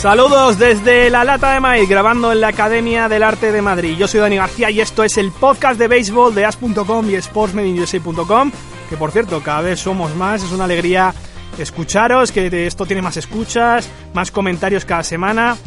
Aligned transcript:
Saludos 0.00 0.58
desde 0.58 1.10
la 1.10 1.24
Lata 1.24 1.52
de 1.52 1.60
Maíz, 1.60 1.86
grabando 1.86 2.32
en 2.32 2.40
la 2.40 2.48
Academia 2.48 3.06
del 3.10 3.22
Arte 3.22 3.52
de 3.52 3.60
Madrid. 3.60 3.98
Yo 3.98 4.08
soy 4.08 4.20
Dani 4.20 4.36
García 4.36 4.70
y 4.70 4.80
esto 4.80 5.04
es 5.04 5.18
el 5.18 5.30
podcast 5.30 5.78
de 5.78 5.88
béisbol 5.88 6.34
de 6.34 6.46
as.com 6.46 7.10
y 7.10 7.20
sportsmediusa.com, 7.20 8.50
que 8.88 8.96
por 8.96 9.10
cierto, 9.12 9.42
cada 9.42 9.60
vez 9.60 9.78
somos 9.78 10.16
más, 10.16 10.42
es 10.42 10.52
una 10.52 10.64
alegría 10.64 11.12
escucharos, 11.58 12.32
que 12.32 12.66
esto 12.66 12.86
tiene 12.86 13.02
más 13.02 13.18
escuchas, 13.18 13.90
más 14.14 14.30
comentarios 14.30 14.86
cada 14.86 15.02
semana. 15.02 15.58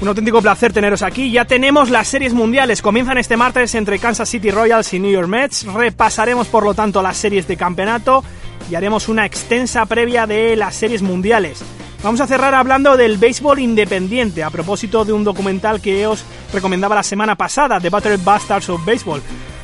Un 0.00 0.06
auténtico 0.06 0.40
placer 0.40 0.72
teneros 0.72 1.02
aquí. 1.02 1.32
Ya 1.32 1.44
tenemos 1.44 1.90
las 1.90 2.06
series 2.06 2.34
mundiales. 2.34 2.80
Comienzan 2.80 3.18
este 3.18 3.36
martes 3.36 3.74
entre 3.74 3.98
Kansas 3.98 4.28
City 4.28 4.52
Royals 4.52 4.94
y 4.94 5.00
New 5.00 5.10
York 5.10 5.26
Mets. 5.26 5.64
Repasaremos 5.64 6.46
por 6.46 6.62
lo 6.62 6.74
tanto 6.74 7.02
las 7.02 7.16
series 7.16 7.48
de 7.48 7.56
campeonato 7.56 8.22
y 8.70 8.76
haremos 8.76 9.08
una 9.08 9.26
extensa 9.26 9.84
previa 9.86 10.28
de 10.28 10.54
las 10.54 10.76
series 10.76 11.02
mundiales. 11.02 11.64
Vamos 12.02 12.20
a 12.20 12.28
cerrar 12.28 12.54
hablando 12.54 12.96
del 12.96 13.18
béisbol 13.18 13.58
independiente, 13.58 14.44
a 14.44 14.50
propósito 14.50 15.04
de 15.04 15.12
un 15.12 15.24
documental 15.24 15.80
que 15.80 16.06
os 16.06 16.24
recomendaba 16.52 16.94
la 16.94 17.02
semana 17.02 17.34
pasada, 17.34 17.80
The 17.80 17.90
Battle 17.90 18.18
Bastards 18.18 18.68
of 18.68 18.84
Baseball. 18.84 19.20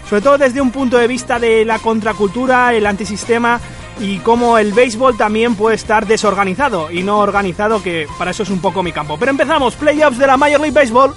Sobre 0.09 0.20
todo 0.20 0.37
desde 0.37 0.60
un 0.60 0.73
punto 0.73 0.98
de 0.98 1.07
vista 1.07 1.38
de 1.38 1.65
la 1.65 1.79
contracultura, 1.79 2.74
el 2.74 2.87
antisistema 2.87 3.60
y 4.01 4.19
cómo 4.19 4.59
el 4.59 4.73
béisbol 4.73 5.16
también 5.16 5.54
puede 5.54 5.76
estar 5.76 6.07
desorganizado 6.07 6.91
y 6.91 7.04
no 7.04 7.21
organizado, 7.21 7.80
que 7.80 8.09
para 8.18 8.32
eso 8.32 8.43
es 8.43 8.51
un 8.51 8.60
poco 8.60 8.82
mi 8.82 8.91
campo. 8.91 9.16
Pero 9.16 9.30
empezamos, 9.30 9.76
playoffs 9.76 10.19
de 10.19 10.26
la 10.26 10.37
Major 10.37 10.60
League 10.60 10.74
Baseball. 10.74 11.15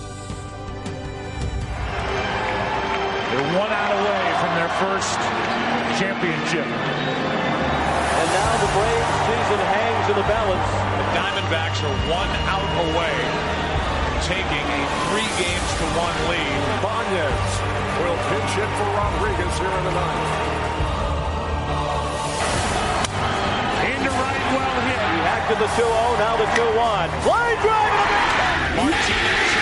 One 12.07 12.31
out 12.47 12.71
away, 12.87 13.15
taking 14.23 14.63
a 14.63 14.81
three 15.11 15.27
games 15.35 15.69
to 15.75 15.85
one 15.99 16.15
lead. 16.31 16.59
Banez 16.79 17.47
will 17.99 18.15
pinch 18.31 18.51
hit 18.55 18.71
for 18.79 18.87
Rodriguez 18.95 19.51
here 19.59 19.67
in 19.67 19.83
the 19.83 19.91
ninth. 19.91 20.31
Into 23.91 24.11
right, 24.23 24.43
well 24.55 24.79
hit. 24.87 25.03
He 25.03 25.19
hacked 25.27 25.51
to 25.51 25.55
the 25.59 25.67
2-0, 25.75 25.83
now 26.23 26.39
the 26.39 26.47
2-1. 26.55 27.27
Line 27.27 27.59
drive! 27.59 27.87
Martinez 28.77 29.56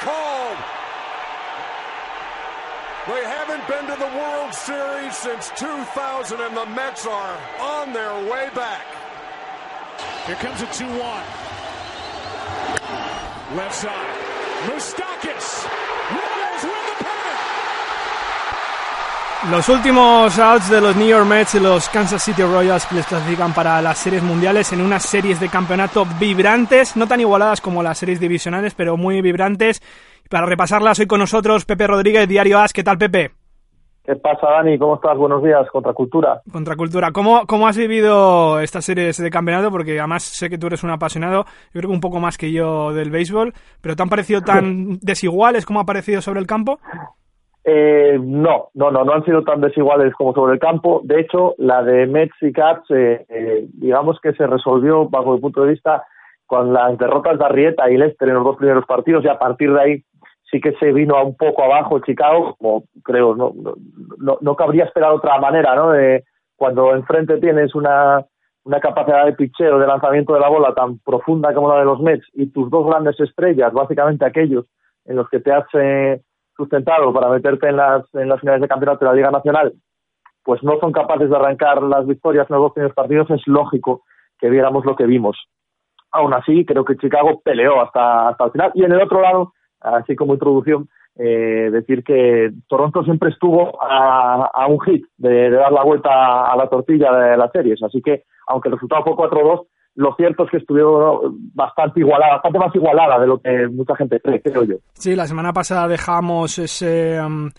called. 0.00 0.58
They 3.08 3.24
haven't 3.24 3.66
been 3.66 3.86
to 3.86 3.96
the 3.98 4.18
World 4.18 4.52
Series 4.52 5.16
since 5.16 5.50
2000, 5.56 6.40
and 6.40 6.56
the 6.56 6.66
Mets 6.66 7.06
are 7.06 7.38
on 7.58 7.92
their 7.92 8.12
way 8.30 8.50
back. 8.54 8.84
Here 10.26 10.36
comes 10.36 10.60
a 10.60 10.66
2-1. 10.66 11.48
Left 13.56 13.74
side. 13.74 14.16
Moustakis. 14.66 15.87
Los 19.46 19.68
últimos 19.68 20.36
outs 20.36 20.68
de 20.68 20.80
los 20.80 20.96
New 20.96 21.06
York 21.06 21.24
Mets 21.24 21.54
y 21.54 21.60
los 21.60 21.88
Kansas 21.88 22.22
City 22.22 22.42
Royals 22.42 22.84
que 22.86 22.96
les 22.96 23.06
clasifican 23.06 23.54
para 23.54 23.80
las 23.80 23.96
series 23.96 24.22
mundiales 24.22 24.72
en 24.72 24.80
unas 24.80 25.04
series 25.04 25.38
de 25.38 25.48
campeonato 25.48 26.04
vibrantes, 26.18 26.96
no 26.96 27.06
tan 27.06 27.20
igualadas 27.20 27.60
como 27.60 27.82
las 27.82 27.98
series 27.98 28.18
divisionales, 28.18 28.74
pero 28.74 28.96
muy 28.96 29.22
vibrantes. 29.22 29.80
Para 30.28 30.44
repasarlas 30.44 30.98
hoy 30.98 31.06
con 31.06 31.20
nosotros 31.20 31.64
Pepe 31.64 31.86
Rodríguez, 31.86 32.28
Diario 32.28 32.58
As. 32.58 32.72
¿Qué 32.72 32.82
tal, 32.82 32.98
Pepe? 32.98 33.30
¿Qué 34.04 34.16
pasa, 34.16 34.48
Dani? 34.50 34.76
¿Cómo 34.76 34.96
estás? 34.96 35.16
Buenos 35.16 35.42
días, 35.42 35.70
Contracultura. 35.70 36.42
Contracultura. 36.50 37.12
¿Cómo, 37.12 37.46
¿Cómo 37.46 37.68
has 37.68 37.76
vivido 37.76 38.58
estas 38.58 38.86
series 38.86 39.18
de 39.18 39.30
campeonato? 39.30 39.70
Porque 39.70 39.98
además 39.98 40.24
sé 40.24 40.50
que 40.50 40.58
tú 40.58 40.66
eres 40.66 40.82
un 40.82 40.90
apasionado, 40.90 41.44
yo 41.44 41.80
creo 41.80 41.90
que 41.90 41.94
un 41.94 42.00
poco 42.00 42.18
más 42.18 42.36
que 42.36 42.50
yo 42.50 42.92
del 42.92 43.10
béisbol, 43.10 43.54
pero 43.80 43.94
¿te 43.94 44.02
han 44.02 44.08
parecido 44.08 44.40
tan 44.40 44.98
desiguales 45.02 45.64
como 45.64 45.78
ha 45.78 45.84
parecido 45.84 46.20
sobre 46.22 46.40
el 46.40 46.46
campo? 46.46 46.80
Eh, 47.70 48.18
no, 48.18 48.70
no, 48.72 48.90
no, 48.90 49.04
no 49.04 49.12
han 49.12 49.24
sido 49.26 49.42
tan 49.44 49.60
desiguales 49.60 50.14
como 50.14 50.32
sobre 50.32 50.54
el 50.54 50.58
campo. 50.58 51.02
De 51.04 51.20
hecho, 51.20 51.54
la 51.58 51.82
de 51.82 52.06
Mets 52.06 52.34
y 52.40 52.50
Cats, 52.50 52.90
eh, 52.90 53.26
eh, 53.28 53.66
digamos 53.74 54.18
que 54.22 54.32
se 54.32 54.46
resolvió 54.46 55.06
bajo 55.06 55.34
mi 55.34 55.40
punto 55.40 55.64
de 55.64 55.72
vista 55.72 56.02
con 56.46 56.72
las 56.72 56.96
derrotas 56.96 57.38
de 57.38 57.44
Arrieta 57.44 57.90
y 57.90 57.98
Lester 57.98 58.26
en 58.26 58.36
los 58.36 58.44
dos 58.44 58.56
primeros 58.56 58.86
partidos 58.86 59.22
y 59.22 59.28
a 59.28 59.38
partir 59.38 59.70
de 59.70 59.80
ahí 59.82 60.04
sí 60.50 60.62
que 60.62 60.72
se 60.80 60.92
vino 60.92 61.14
a 61.14 61.22
un 61.22 61.36
poco 61.36 61.62
abajo 61.62 61.98
Chicago, 61.98 62.56
como 62.58 62.84
creo, 63.04 63.36
no, 63.36 63.52
no, 64.16 64.38
no 64.40 64.56
cabría 64.56 64.84
esperar 64.84 65.12
otra 65.12 65.38
manera, 65.38 65.74
¿no? 65.74 65.92
Cuando 66.56 66.94
enfrente 66.94 67.36
tienes 67.36 67.74
una, 67.74 68.24
una 68.64 68.80
capacidad 68.80 69.26
de 69.26 69.34
picheo, 69.34 69.78
de 69.78 69.86
lanzamiento 69.86 70.32
de 70.32 70.40
la 70.40 70.48
bola 70.48 70.72
tan 70.72 71.00
profunda 71.00 71.52
como 71.52 71.68
la 71.68 71.80
de 71.80 71.84
los 71.84 72.00
Mets 72.00 72.26
y 72.32 72.46
tus 72.46 72.70
dos 72.70 72.86
grandes 72.86 73.20
estrellas, 73.20 73.74
básicamente 73.74 74.24
aquellos 74.24 74.64
en 75.04 75.16
los 75.16 75.28
que 75.28 75.40
te 75.40 75.52
has 75.52 75.66
eh, 75.74 76.22
sustentado 76.58 77.12
para 77.12 77.30
meterte 77.30 77.68
en 77.68 77.76
las, 77.76 78.04
en 78.14 78.28
las 78.28 78.40
finales 78.40 78.60
de 78.60 78.68
campeonato 78.68 79.04
de 79.04 79.10
la 79.10 79.14
Liga 79.14 79.30
Nacional, 79.30 79.72
pues 80.42 80.62
no 80.62 80.78
son 80.80 80.92
capaces 80.92 81.30
de 81.30 81.36
arrancar 81.36 81.82
las 81.82 82.06
victorias 82.06 82.46
en 82.50 82.56
los 82.56 82.64
dos 82.64 82.72
primeros 82.72 82.94
partidos, 82.94 83.30
es 83.30 83.46
lógico 83.46 84.02
que 84.38 84.50
viéramos 84.50 84.84
lo 84.84 84.96
que 84.96 85.06
vimos. 85.06 85.36
Aún 86.10 86.34
así, 86.34 86.64
creo 86.64 86.84
que 86.84 86.96
Chicago 86.96 87.40
peleó 87.44 87.80
hasta, 87.80 88.28
hasta 88.28 88.44
el 88.46 88.50
final. 88.52 88.72
Y 88.74 88.82
en 88.82 88.92
el 88.92 89.00
otro 89.00 89.20
lado, 89.20 89.52
así 89.80 90.16
como 90.16 90.34
introducción, 90.34 90.88
eh, 91.16 91.70
decir 91.70 92.02
que 92.02 92.50
Toronto 92.66 93.02
siempre 93.04 93.30
estuvo 93.30 93.80
a, 93.82 94.50
a 94.52 94.66
un 94.68 94.80
hit 94.80 95.04
de, 95.16 95.50
de, 95.50 95.56
dar 95.56 95.72
la 95.72 95.82
vuelta 95.82 96.50
a 96.50 96.56
la 96.56 96.68
tortilla 96.68 97.12
de 97.12 97.36
las 97.36 97.52
series. 97.52 97.82
Así 97.82 98.00
que, 98.00 98.24
aunque 98.46 98.68
el 98.68 98.74
resultado 98.74 99.04
fue 99.04 99.14
4-2, 99.14 99.66
lo 99.98 100.14
cierto 100.14 100.44
es 100.44 100.50
que 100.50 100.56
estuvieron 100.58 101.52
bastante 101.54 101.98
igualada, 101.98 102.34
bastante 102.34 102.58
más 102.60 102.72
igualada 102.72 103.18
de 103.18 103.26
lo 103.26 103.40
que 103.40 103.66
mucha 103.66 103.96
gente 103.96 104.20
cree, 104.20 104.40
creo 104.40 104.62
yo. 104.62 104.76
Sí, 104.92 105.16
la 105.16 105.26
semana 105.26 105.52
pasada 105.52 105.88
dejamos 105.88 106.58
ese... 106.58 107.20
Um 107.20 107.50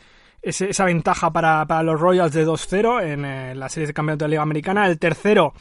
esa 0.41 0.85
ventaja 0.85 1.33
para, 1.33 1.65
para, 1.65 1.83
los 1.83 1.99
Royals 1.99 2.31
de 2.31 2.47
2-0 2.47 3.03
en 3.03 3.25
eh, 3.25 3.55
la 3.55 3.67
serie 3.67 3.87
de 3.87 3.93
campeonato 3.93 4.23
de 4.23 4.29
la 4.29 4.31
Liga 4.31 4.43
Americana. 4.43 4.87
El 4.87 4.97
tercero, 4.97 5.51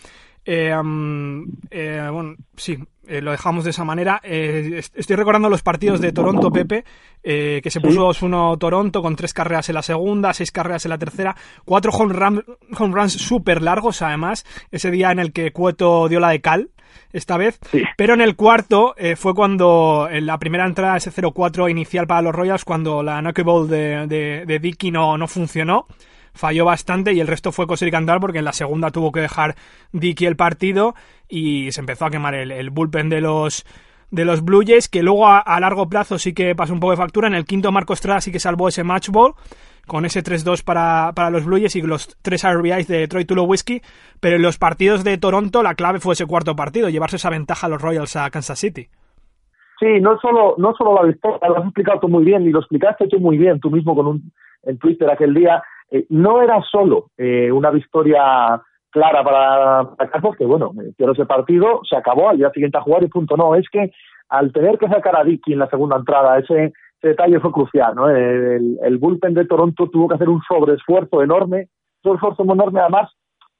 eh, 0.50 0.74
um, 0.74 1.44
eh, 1.70 2.08
bueno, 2.10 2.36
sí, 2.56 2.78
eh, 3.06 3.20
lo 3.20 3.32
dejamos 3.32 3.64
de 3.64 3.70
esa 3.70 3.84
manera. 3.84 4.18
Eh, 4.24 4.80
estoy 4.94 5.14
recordando 5.14 5.50
los 5.50 5.60
partidos 5.60 6.00
de 6.00 6.10
Toronto, 6.10 6.50
Pepe, 6.50 6.86
eh, 7.22 7.60
que 7.62 7.70
se 7.70 7.82
puso 7.82 8.08
2-1 8.08 8.58
Toronto 8.58 9.02
con 9.02 9.14
tres 9.14 9.34
carreras 9.34 9.68
en 9.68 9.74
la 9.74 9.82
segunda, 9.82 10.32
seis 10.32 10.50
carreras 10.50 10.86
en 10.86 10.88
la 10.88 10.96
tercera, 10.96 11.36
cuatro 11.66 11.92
home, 11.92 12.14
run, 12.14 12.44
home 12.78 12.94
runs 12.94 13.12
súper 13.12 13.60
largos, 13.60 14.00
además, 14.00 14.46
ese 14.70 14.90
día 14.90 15.12
en 15.12 15.18
el 15.18 15.34
que 15.34 15.52
Cueto 15.52 16.08
dio 16.08 16.18
la 16.18 16.30
de 16.30 16.40
cal, 16.40 16.70
esta 17.12 17.36
vez, 17.36 17.58
sí. 17.70 17.82
pero 17.98 18.14
en 18.14 18.22
el 18.22 18.34
cuarto 18.34 18.94
eh, 18.96 19.16
fue 19.16 19.34
cuando 19.34 20.08
en 20.10 20.24
la 20.24 20.38
primera 20.38 20.64
entrada, 20.64 20.96
ese 20.96 21.12
0-4 21.12 21.70
inicial 21.70 22.06
para 22.06 22.22
los 22.22 22.34
Royals, 22.34 22.64
cuando 22.64 23.02
la 23.02 23.20
knuckleball 23.20 23.68
de, 23.68 24.06
de, 24.06 24.44
de 24.46 24.58
Dickey 24.58 24.90
no, 24.90 25.18
no 25.18 25.28
funcionó 25.28 25.86
falló 26.38 26.64
bastante 26.64 27.12
y 27.12 27.20
el 27.20 27.26
resto 27.26 27.50
fue 27.50 27.66
coser 27.66 27.88
y 27.88 27.90
cantar 27.90 28.20
porque 28.20 28.38
en 28.38 28.44
la 28.44 28.52
segunda 28.52 28.90
tuvo 28.90 29.10
que 29.10 29.20
dejar 29.20 29.56
Dickey 29.92 30.26
el 30.26 30.36
partido 30.36 30.94
y 31.28 31.72
se 31.72 31.80
empezó 31.80 32.06
a 32.06 32.10
quemar 32.10 32.34
el, 32.34 32.70
bullpen 32.70 33.08
de 33.08 33.20
los 33.20 33.66
de 34.10 34.24
los 34.24 34.42
Blue 34.42 34.62
Jays 34.64 34.88
que 34.88 35.02
luego 35.02 35.26
a, 35.26 35.60
largo 35.60 35.88
plazo 35.88 36.18
sí 36.18 36.32
que 36.32 36.54
pasó 36.54 36.72
un 36.72 36.80
poco 36.80 36.92
de 36.92 36.96
factura. 36.96 37.26
En 37.26 37.34
el 37.34 37.44
quinto 37.44 37.72
Marco 37.72 37.92
Estrada 37.92 38.20
sí 38.20 38.30
que 38.30 38.38
salvó 38.38 38.68
ese 38.68 38.84
match 38.84 39.08
ball 39.10 39.34
con 39.86 40.04
ese 40.04 40.22
3-2 40.22 40.62
para, 40.64 41.12
para 41.12 41.30
los 41.30 41.44
Blue 41.44 41.58
Jays 41.58 41.74
y 41.76 41.82
los 41.82 42.16
tres 42.22 42.46
RBIs 42.48 42.86
de 42.86 43.08
Troy 43.08 43.24
Tulowitzki. 43.24 43.82
Pero 44.20 44.36
en 44.36 44.42
los 44.42 44.58
partidos 44.58 45.02
de 45.02 45.18
Toronto 45.18 45.62
la 45.62 45.74
clave 45.74 45.98
fue 45.98 46.14
ese 46.14 46.26
cuarto 46.26 46.54
partido 46.54 46.88
llevarse 46.88 47.16
esa 47.16 47.30
ventaja 47.30 47.66
a 47.66 47.70
los 47.70 47.82
Royals 47.82 48.16
a 48.16 48.30
Kansas 48.30 48.60
City. 48.60 48.88
Sí, 49.80 50.00
no 50.00 50.18
solo, 50.20 50.54
no 50.56 50.72
solo 50.74 51.02
lo 51.02 51.08
has 51.08 51.64
explicado 51.64 52.00
tú 52.00 52.08
muy 52.08 52.24
bien 52.24 52.42
y 52.42 52.50
lo 52.50 52.60
explicaste 52.60 53.08
tú 53.08 53.20
muy 53.20 53.38
bien 53.38 53.60
tú 53.60 53.70
mismo 53.70 53.94
con 53.94 54.06
un, 54.06 54.32
en 54.62 54.78
Twitter 54.78 55.10
aquel 55.10 55.34
día 55.34 55.62
eh, 55.90 56.06
no 56.10 56.42
era 56.42 56.60
solo 56.62 57.10
eh, 57.16 57.50
una 57.50 57.70
victoria 57.70 58.60
clara 58.90 59.22
para, 59.22 59.90
para 59.96 60.10
Campos, 60.10 60.36
que 60.36 60.44
bueno, 60.44 60.72
quiero 60.96 61.12
ese 61.12 61.26
partido, 61.26 61.80
se 61.88 61.96
acabó, 61.96 62.28
al 62.30 62.38
día 62.38 62.50
siguiente 62.50 62.78
a 62.78 62.82
jugar 62.82 63.02
y 63.04 63.08
punto. 63.08 63.36
No, 63.36 63.54
es 63.54 63.68
que 63.70 63.92
al 64.28 64.52
tener 64.52 64.78
que 64.78 64.88
sacar 64.88 65.18
a 65.18 65.24
Dickey 65.24 65.54
en 65.54 65.60
la 65.60 65.68
segunda 65.68 65.96
entrada, 65.96 66.38
ese, 66.38 66.72
detalle 67.00 67.38
fue 67.38 67.52
crucial, 67.52 67.94
¿no? 67.94 68.10
El, 68.10 68.76
el, 68.82 68.98
bullpen 68.98 69.32
de 69.32 69.44
Toronto 69.44 69.88
tuvo 69.88 70.08
que 70.08 70.16
hacer 70.16 70.28
un 70.28 70.42
sobreesfuerzo 70.48 71.22
enorme, 71.22 71.68
un 72.02 72.14
esfuerzo 72.16 72.42
enorme 72.42 72.80
además 72.80 73.08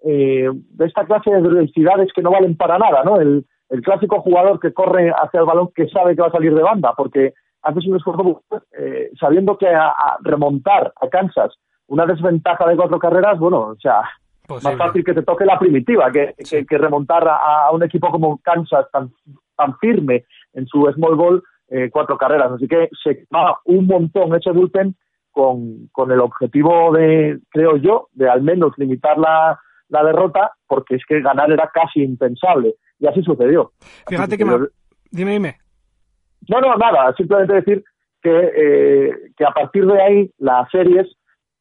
eh, 0.05 0.49
de 0.53 0.87
esta 0.87 1.05
clase 1.05 1.31
de 1.31 1.41
velocidades 1.41 2.11
que 2.13 2.23
no 2.23 2.33
valen 2.33 2.57
para 2.57 2.79
nada, 2.79 3.05
¿no? 3.05 3.21
El, 3.21 3.45
el 3.71 3.83
clásico 3.83 4.21
jugador 4.23 4.59
que 4.59 4.73
corre 4.73 5.11
hacia 5.11 5.41
el 5.41 5.47
balón 5.47 5.71
que 5.75 5.89
sabe 5.89 6.17
que 6.17 6.23
va 6.23 6.29
a 6.29 6.33
salir 6.33 6.55
de 6.55 6.63
banda, 6.63 6.95
porque 6.97 7.35
haces 7.63 7.87
un 7.87 7.97
esfuerzo 7.97 8.43
eh, 8.79 9.11
sabiendo 9.19 9.57
que 9.57 9.69
a, 9.69 9.89
a, 9.89 10.19
remontar 10.21 10.93
a 11.01 11.09
Kansas 11.09 11.55
una 11.87 12.07
desventaja 12.07 12.67
de 12.67 12.77
cuatro 12.77 12.99
carreras, 12.99 13.39
bueno, 13.39 13.61
o 13.61 13.77
sea, 13.77 14.03
Posible. 14.47 14.77
más 14.77 14.87
fácil 14.87 15.05
que 15.05 15.15
te 15.15 15.23
toque 15.23 15.45
la 15.45 15.59
primitiva 15.59 16.11
que, 16.11 16.35
sí. 16.39 16.57
que, 16.57 16.67
que 16.67 16.79
remontar 16.79 17.27
a, 17.27 17.67
a, 17.67 17.71
un 17.73 17.83
equipo 17.83 18.11
como 18.11 18.39
Kansas 18.39 18.87
tan, 18.93 19.11
tan 19.57 19.77
firme 19.79 20.25
en 20.55 20.67
su 20.67 20.91
small 20.95 21.17
ball 21.17 21.43
eh, 21.71 21.91
cuatro 21.91 22.17
carreras. 22.17 22.53
Así 22.53 22.67
que 22.67 22.89
se 23.03 23.27
va 23.35 23.59
un 23.65 23.87
montón 23.87 24.35
ese 24.35 24.51
bullpen 24.51 24.97
con, 25.31 25.89
con 25.93 26.11
el 26.11 26.21
objetivo 26.21 26.93
de, 26.93 27.39
creo 27.51 27.77
yo, 27.77 28.09
de 28.13 28.29
al 28.29 28.43
menos 28.43 28.73
limitar 28.77 29.19
la, 29.19 29.59
la 29.89 30.03
derrota, 30.03 30.53
porque 30.67 30.97
es 30.97 31.03
que 31.07 31.21
ganar 31.21 31.51
era 31.51 31.71
casi 31.73 32.03
impensable. 32.03 32.75
Y 32.99 33.07
así 33.07 33.23
sucedió. 33.23 33.73
Fíjate 34.07 34.35
así 34.35 34.39
que, 34.39 34.45
me... 34.45 34.67
Dime, 35.11 35.33
dime. 35.33 35.59
No, 36.49 36.61
no, 36.61 36.77
nada, 36.77 37.13
simplemente 37.17 37.55
decir 37.55 37.85
que, 38.23 38.31
eh, 38.31 39.13
que 39.37 39.45
a 39.45 39.51
partir 39.51 39.87
de 39.87 40.01
ahí 40.01 40.31
las 40.39 40.71
series 40.71 41.07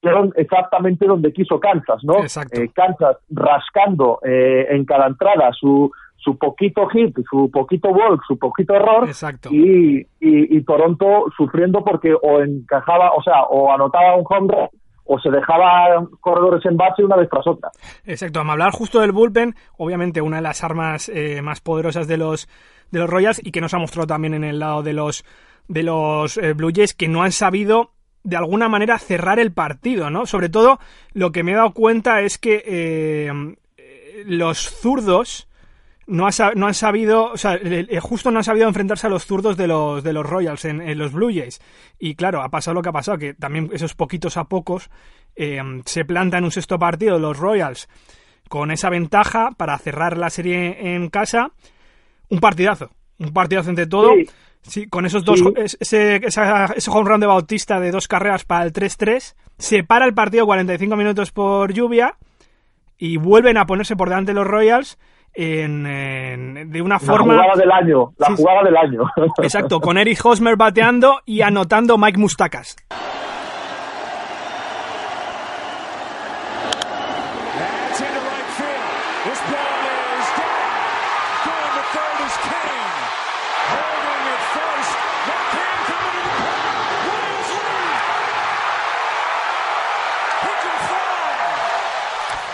fueron 0.01 0.31
exactamente 0.35 1.05
donde 1.05 1.33
quiso 1.33 1.59
Kansas, 1.59 2.03
¿no? 2.03 2.23
Eh, 2.23 2.69
Kansas 2.73 3.17
rascando 3.29 4.19
eh, 4.23 4.67
en 4.69 4.85
cada 4.85 5.07
entrada 5.07 5.51
su, 5.53 5.91
su 6.17 6.37
poquito 6.37 6.87
hit, 6.87 7.17
su 7.29 7.49
poquito 7.51 7.89
walk, 7.89 8.21
su 8.27 8.37
poquito 8.37 8.75
error 8.75 9.05
Exacto. 9.07 9.49
Y, 9.51 9.99
y, 10.19 10.57
y, 10.57 10.61
Toronto 10.63 11.25
sufriendo 11.35 11.83
porque 11.83 12.13
o 12.13 12.41
encajaba, 12.41 13.11
o 13.13 13.23
sea, 13.23 13.43
o 13.43 13.71
anotaba 13.71 14.15
un 14.15 14.25
home 14.29 14.53
run 14.53 14.69
o 15.07 15.19
se 15.19 15.29
dejaba 15.29 16.07
corredores 16.19 16.65
en 16.65 16.77
base 16.77 17.03
una 17.03 17.15
vez 17.15 17.29
tras 17.29 17.47
otra. 17.47 17.71
Exacto, 18.05 18.39
a 18.39 18.51
hablar 18.51 18.71
justo 18.71 18.99
del 18.99 19.11
bullpen, 19.11 19.55
obviamente 19.77 20.21
una 20.21 20.37
de 20.37 20.43
las 20.43 20.63
armas 20.63 21.09
eh, 21.09 21.41
más 21.41 21.61
poderosas 21.61 22.07
de 22.07 22.17
los 22.17 22.47
de 22.91 22.99
los 22.99 23.09
Royals 23.09 23.41
y 23.43 23.51
que 23.51 23.61
nos 23.61 23.73
ha 23.73 23.79
mostrado 23.79 24.07
también 24.07 24.33
en 24.33 24.43
el 24.43 24.59
lado 24.59 24.83
de 24.83 24.93
los 24.93 25.25
de 25.67 25.83
los 25.83 26.37
eh, 26.37 26.53
Blue 26.53 26.71
Jays 26.73 26.93
que 26.93 27.07
no 27.07 27.23
han 27.23 27.31
sabido 27.31 27.91
de 28.23 28.37
alguna 28.37 28.67
manera 28.69 28.97
cerrar 28.99 29.39
el 29.39 29.53
partido, 29.53 30.09
¿no? 30.09 30.25
Sobre 30.25 30.49
todo 30.49 30.79
lo 31.13 31.31
que 31.31 31.43
me 31.43 31.51
he 31.53 31.55
dado 31.55 31.71
cuenta 31.71 32.21
es 32.21 32.37
que 32.37 32.63
eh, 32.65 33.31
los 34.25 34.57
zurdos 34.69 35.47
no, 36.07 36.25
ha, 36.25 36.51
no 36.55 36.67
han 36.67 36.73
sabido, 36.73 37.31
o 37.31 37.37
sea, 37.37 37.59
justo 38.01 38.31
no 38.31 38.39
han 38.39 38.43
sabido 38.43 38.67
enfrentarse 38.67 39.07
a 39.07 39.09
los 39.09 39.25
zurdos 39.25 39.57
de 39.57 39.67
los, 39.67 40.03
de 40.03 40.13
los 40.13 40.25
Royals 40.25 40.65
en, 40.65 40.81
en, 40.81 40.97
los 40.97 41.11
Blue 41.11 41.31
Jays. 41.33 41.61
Y 41.99 42.15
claro, 42.15 42.41
ha 42.41 42.49
pasado 42.49 42.75
lo 42.75 42.81
que 42.81 42.89
ha 42.89 42.93
pasado, 42.93 43.17
que 43.17 43.33
también 43.33 43.69
esos 43.73 43.93
poquitos 43.93 44.37
a 44.37 44.45
pocos 44.45 44.89
eh, 45.35 45.61
se 45.85 46.05
plantan 46.05 46.45
un 46.45 46.51
sexto 46.51 46.79
partido 46.79 47.19
los 47.19 47.37
Royals 47.37 47.89
con 48.47 48.71
esa 48.71 48.89
ventaja 48.89 49.51
para 49.57 49.77
cerrar 49.77 50.17
la 50.17 50.29
serie 50.29 50.95
en 50.95 51.09
casa. 51.09 51.51
Un 52.29 52.39
partidazo, 52.39 52.91
un 53.19 53.33
partidazo 53.33 53.69
entre 53.69 53.87
todo. 53.87 54.13
Sí. 54.15 54.29
Sí, 54.63 54.87
con 54.87 55.05
esos 55.05 55.23
dos, 55.23 55.39
sí. 55.39 55.45
ese, 55.79 56.17
ese 56.25 56.91
home 56.91 57.09
run 57.09 57.21
de 57.21 57.27
Bautista 57.27 57.79
de 57.79 57.91
dos 57.91 58.09
carreras 58.09 58.43
para 58.43 58.65
el 58.65 58.73
3-3, 58.73 59.35
se 59.57 59.83
para 59.85 60.05
el 60.05 60.13
partido 60.13 60.45
45 60.45 60.97
minutos 60.97 61.31
por 61.31 61.71
lluvia 61.71 62.17
y 62.97 63.15
vuelven 63.15 63.55
a 63.55 63.65
ponerse 63.65 63.95
por 63.95 64.09
delante 64.09 64.33
los 64.33 64.45
Royals 64.45 64.97
en, 65.37 65.85
en, 65.85 66.71
de 66.71 66.81
una 66.81 66.97
forma... 66.97 67.35
La 67.35 67.43
jugada 67.43 67.61
del 67.61 67.71
año, 67.71 68.11
la 68.17 68.27
sí, 68.27 68.33
jugada 68.37 68.63
del 68.63 68.75
año. 68.75 69.03
Exacto, 69.41 69.79
con 69.79 69.97
Eric 69.99 70.25
Hosmer 70.25 70.57
bateando 70.57 71.19
y 71.25 71.41
anotando 71.41 71.97
Mike 71.97 72.17
Mustakas. 72.17 72.75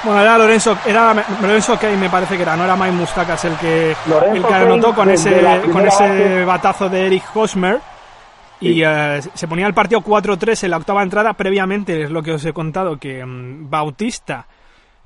Bueno, 0.03 0.21
era 0.21 0.37
Lorenzo, 0.37 0.77
era 0.85 1.13
Lorenzo 1.41 1.77
Kane, 1.79 1.95
me 1.95 2.09
parece 2.09 2.35
que 2.35 2.41
era, 2.41 2.57
no 2.57 2.65
era 2.65 2.75
Mike 2.75 2.91
Mustakas 2.91 3.45
el 3.45 3.55
que, 3.55 3.91
el 3.91 4.45
que 4.45 4.53
anotó 4.53 4.93
con 4.93 5.09
ese, 5.09 5.41
con 5.71 5.87
ese 5.87 6.43
batazo 6.43 6.89
de 6.89 7.07
Eric 7.07 7.23
Hosmer. 7.33 7.79
Sí. 8.59 8.67
Y 8.67 8.85
uh, 8.85 9.21
se 9.33 9.47
ponía 9.47 9.67
el 9.67 9.73
partido 9.73 10.01
4-3 10.01 10.63
en 10.63 10.71
la 10.71 10.77
octava 10.77 11.03
entrada. 11.03 11.33
Previamente, 11.33 12.03
es 12.03 12.11
lo 12.11 12.21
que 12.21 12.31
os 12.31 12.45
he 12.45 12.53
contado, 12.53 12.97
que 12.97 13.23
um, 13.23 13.69
Bautista 13.69 14.47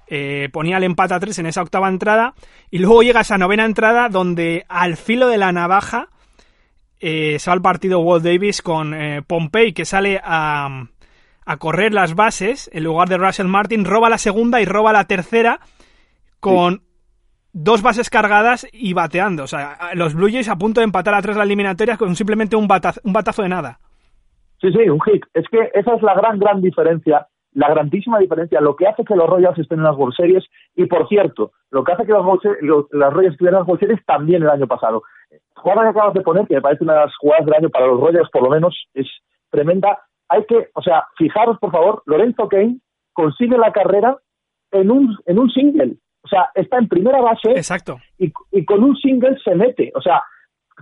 eh, 0.08 0.50
ponía 0.52 0.78
el 0.78 0.84
empate 0.84 1.14
a 1.14 1.20
3 1.20 1.40
en 1.40 1.46
esa 1.48 1.62
octava 1.62 1.90
entrada. 1.90 2.34
Y 2.72 2.80
luego 2.80 3.04
llega 3.04 3.22
esa 3.22 3.38
novena 3.38 3.66
entrada 3.66 4.10
donde 4.10 4.66
al 4.68 4.96
filo 4.98 5.28
de 5.28 5.38
la 5.38 5.52
navaja 5.52 6.10
eh, 7.00 7.38
se 7.40 7.50
va 7.50 7.56
el 7.56 7.62
partido 7.62 8.00
Walt 8.00 8.24
Davis 8.24 8.62
con 8.62 8.94
eh, 8.94 9.22
Pompey 9.22 9.74
que 9.74 9.86
sale 9.86 10.20
a 10.24 10.86
a 11.48 11.58
correr 11.58 11.94
las 11.94 12.14
bases 12.14 12.70
en 12.74 12.84
lugar 12.84 13.08
de 13.08 13.18
Russell 13.18 13.48
Martin, 13.48 13.86
roba 13.86 14.10
la 14.10 14.18
segunda 14.18 14.62
y 14.62 14.66
roba 14.66 14.92
la 14.92 15.06
tercera 15.06 15.60
con 16.42 16.74
sí. 16.74 16.82
dos 17.54 17.82
bases 17.82 18.10
cargadas 18.10 18.68
y 18.74 18.94
bateando. 18.94 19.44
O 19.44 19.48
sea, 19.48 19.78
los 19.94 20.14
Blue 20.14 20.30
Jays 20.30 20.50
a 20.50 20.58
punto 20.58 20.82
de 20.82 20.86
empatar 20.86 21.14
a 21.14 21.22
tres 21.22 21.38
la 21.38 21.44
eliminatoria 21.44 21.96
con 21.96 22.16
simplemente 22.16 22.58
un 22.58 22.68
batazo, 22.68 23.00
un 23.06 23.14
batazo 23.14 23.44
de 23.44 23.50
nada. 23.50 23.80
Sí, 24.60 24.72
sí, 24.74 24.90
un 24.90 25.00
hit. 25.02 25.24
Es 25.34 25.46
que 25.50 25.72
esa 25.74 25.96
es 25.96 26.02
la 26.02 26.16
gran, 26.16 26.38
gran 26.38 26.62
diferencia, 26.62 27.28
la 27.54 27.70
grandísima 27.70 28.20
diferencia, 28.20 28.60
lo 28.60 28.76
que 28.76 28.88
hace 28.88 29.06
que 29.06 29.16
los 29.16 29.30
Royals 29.30 29.58
estén 29.58 29.80
en 29.80 29.86
las 29.86 29.96
World 29.96 30.16
Series 30.16 30.44
y, 30.76 30.86
por 30.86 31.08
cierto, 31.08 31.52
lo 31.72 31.84
que 31.86 31.94
hace 31.94 32.06
que 32.06 32.12
los, 32.12 32.26
los, 32.60 32.86
las 32.92 33.14
Royals 33.14 33.34
estuvieran 33.34 33.56
en 33.56 33.60
las 33.62 33.68
World 33.70 33.80
Series 33.80 34.06
también 34.06 34.44
el 34.44 34.50
año 34.50 34.68
pasado. 34.68 35.04
La 35.56 35.62
jugada 35.62 35.84
que 35.84 35.90
acabas 35.90 36.14
de 36.14 36.22
poner, 36.22 36.46
que 36.46 36.56
me 36.56 36.62
parece 36.62 36.84
una 36.84 36.94
de 36.94 37.00
las 37.06 37.16
jugadas 37.16 37.46
del 37.46 37.56
año 37.56 37.70
para 37.70 37.88
los 37.88 38.02
Royals, 38.02 38.30
por 38.32 38.44
lo 38.44 38.50
menos, 38.50 38.76
es 38.94 39.08
tremenda 39.50 39.98
hay 40.30 40.46
que, 40.46 40.69
o 40.74 40.81
sea, 40.81 41.06
fijaros 41.18 41.57
por 41.60 41.72
favor, 41.72 42.04
Lorenzo 42.06 42.48
Kane 42.48 42.80
consigue 43.14 43.57
la 43.57 43.72
carrera 43.72 44.18
en 44.72 44.92
un, 44.92 45.18
en 45.26 45.40
un 45.40 45.50
single. 45.50 45.98
O 46.24 46.28
sea, 46.28 46.50
está 46.56 46.78
en 46.78 46.90
primera 46.90 47.22
base 47.22 47.52
Exacto. 47.52 47.98
Y, 48.18 48.34
y 48.52 48.66
con 48.66 48.84
un 48.84 48.96
single 48.98 49.38
se 49.44 49.56
mete. 49.56 49.92
O 49.96 50.02
sea, 50.02 50.22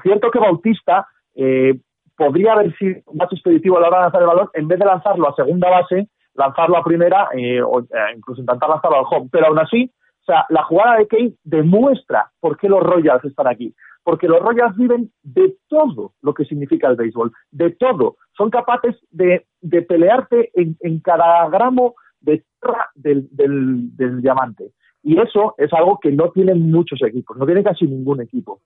cierto 0.01 0.31
que 0.31 0.39
Bautista 0.39 1.07
eh, 1.35 1.79
podría 2.17 2.53
haber 2.53 2.75
sido 2.77 3.01
más 3.13 3.31
expeditivo 3.31 3.77
a 3.77 3.81
la 3.81 3.87
hora 3.87 3.97
de 3.97 4.03
lanzar 4.03 4.21
el 4.21 4.27
balón, 4.27 4.49
en 4.53 4.67
vez 4.67 4.79
de 4.79 4.85
lanzarlo 4.85 5.29
a 5.29 5.35
segunda 5.35 5.69
base, 5.69 6.09
lanzarlo 6.33 6.77
a 6.77 6.83
primera 6.83 7.27
eh, 7.37 7.61
o 7.61 7.81
eh, 7.81 7.85
incluso 8.15 8.41
intentar 8.41 8.69
lanzarlo 8.69 8.99
al 8.99 9.05
home. 9.09 9.29
Pero 9.31 9.47
aún 9.47 9.59
así, 9.59 9.91
o 10.21 10.25
sea, 10.25 10.45
la 10.49 10.63
jugada 10.63 10.97
de 10.97 11.07
Kane 11.07 11.33
demuestra 11.43 12.31
por 12.39 12.57
qué 12.57 12.67
los 12.67 12.81
Royals 12.81 13.23
están 13.23 13.47
aquí 13.47 13.73
porque 14.05 14.27
los 14.27 14.39
Royals 14.39 14.77
viven 14.77 15.11
de 15.23 15.57
todo 15.67 16.13
lo 16.21 16.33
que 16.33 16.45
significa 16.45 16.87
el 16.87 16.95
béisbol, 16.95 17.33
de 17.51 17.71
todo. 17.71 18.17
Son 18.37 18.49
capaces 18.49 18.95
de, 19.11 19.45
pelearte 19.87 20.51
en, 20.53 20.99
cada 20.99 21.47
gramo 21.49 21.95
de 22.19 22.43
tierra 22.59 22.89
del, 22.95 23.27
del, 23.31 24.21
diamante. 24.21 24.71
Y 25.03 25.19
eso 25.19 25.55
es 25.57 25.71
algo 25.73 25.99
que 26.01 26.11
no 26.11 26.31
tienen 26.31 26.71
muchos 26.71 27.01
equipos, 27.03 27.37
no 27.37 27.45
tiene 27.45 27.63
casi 27.63 27.85
ningún 27.85 28.21
equipo. 28.21 28.61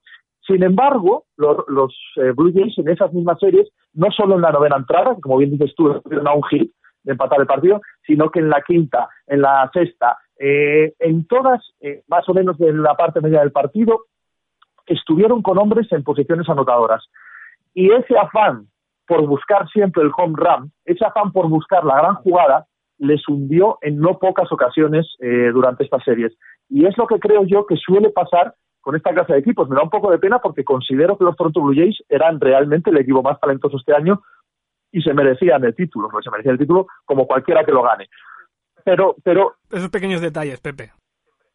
Sin 0.46 0.62
embargo, 0.62 1.26
los, 1.36 1.94
eh, 2.16 2.32
Blue 2.34 2.52
Jays 2.52 2.78
en 2.78 2.88
esas 2.88 3.12
mismas 3.12 3.38
series, 3.38 3.68
no 3.92 4.10
solo 4.10 4.36
en 4.36 4.42
la 4.42 4.50
novena 4.50 4.76
entrada, 4.76 5.16
como 5.20 5.36
bien 5.36 5.50
dices 5.50 5.74
tú, 5.76 5.90
a 5.90 6.34
un 6.34 6.42
hit 6.44 6.72
de 7.02 7.12
empatar 7.12 7.40
el 7.40 7.46
partido, 7.46 7.80
sino 8.06 8.30
que 8.30 8.40
en 8.40 8.48
la 8.48 8.62
quinta, 8.62 9.08
en 9.26 9.42
la 9.42 9.70
sexta, 9.72 10.18
eh, 10.38 10.94
en 10.98 11.26
todas, 11.26 11.62
eh, 11.80 12.02
más 12.08 12.28
o 12.28 12.34
menos 12.34 12.58
en 12.60 12.82
la 12.82 12.94
parte 12.94 13.20
media 13.20 13.40
del 13.40 13.52
partido, 13.52 14.06
estuvieron 14.86 15.42
con 15.42 15.58
hombres 15.58 15.92
en 15.92 16.02
posiciones 16.02 16.48
anotadoras. 16.48 17.06
Y 17.74 17.92
ese 17.92 18.16
afán 18.18 18.69
por 19.10 19.26
buscar 19.26 19.68
siempre 19.70 20.04
el 20.04 20.12
home 20.16 20.36
run, 20.36 20.70
ese 20.84 21.04
afán 21.04 21.32
por 21.32 21.48
buscar 21.48 21.84
la 21.84 21.96
gran 21.96 22.14
jugada, 22.14 22.66
les 22.98 23.20
hundió 23.28 23.78
en 23.82 23.98
no 23.98 24.20
pocas 24.20 24.52
ocasiones 24.52 25.04
eh, 25.18 25.50
durante 25.52 25.82
estas 25.82 26.04
series. 26.04 26.32
Y 26.68 26.86
es 26.86 26.96
lo 26.96 27.08
que 27.08 27.18
creo 27.18 27.42
yo 27.44 27.66
que 27.66 27.74
suele 27.74 28.10
pasar 28.10 28.54
con 28.80 28.94
esta 28.94 29.12
clase 29.12 29.32
de 29.32 29.40
equipos. 29.40 29.68
Me 29.68 29.74
da 29.74 29.82
un 29.82 29.90
poco 29.90 30.12
de 30.12 30.20
pena 30.20 30.38
porque 30.38 30.62
considero 30.62 31.18
que 31.18 31.24
los 31.24 31.34
Toronto 31.34 31.60
Blue 31.60 31.74
Jays 31.74 31.96
eran 32.08 32.38
realmente 32.38 32.90
el 32.90 32.98
equipo 32.98 33.20
más 33.20 33.40
talentoso 33.40 33.78
este 33.78 33.96
año 33.96 34.22
y 34.92 35.02
se 35.02 35.12
merecían 35.12 35.64
el 35.64 35.74
título, 35.74 36.08
se 36.22 36.30
merecían 36.30 36.52
el 36.52 36.60
título 36.60 36.86
como 37.04 37.26
cualquiera 37.26 37.64
que 37.64 37.72
lo 37.72 37.82
gane. 37.82 38.06
Pero, 38.84 39.16
pero 39.24 39.56
esos 39.72 39.90
pequeños 39.90 40.20
detalles, 40.20 40.60
Pepe. 40.60 40.92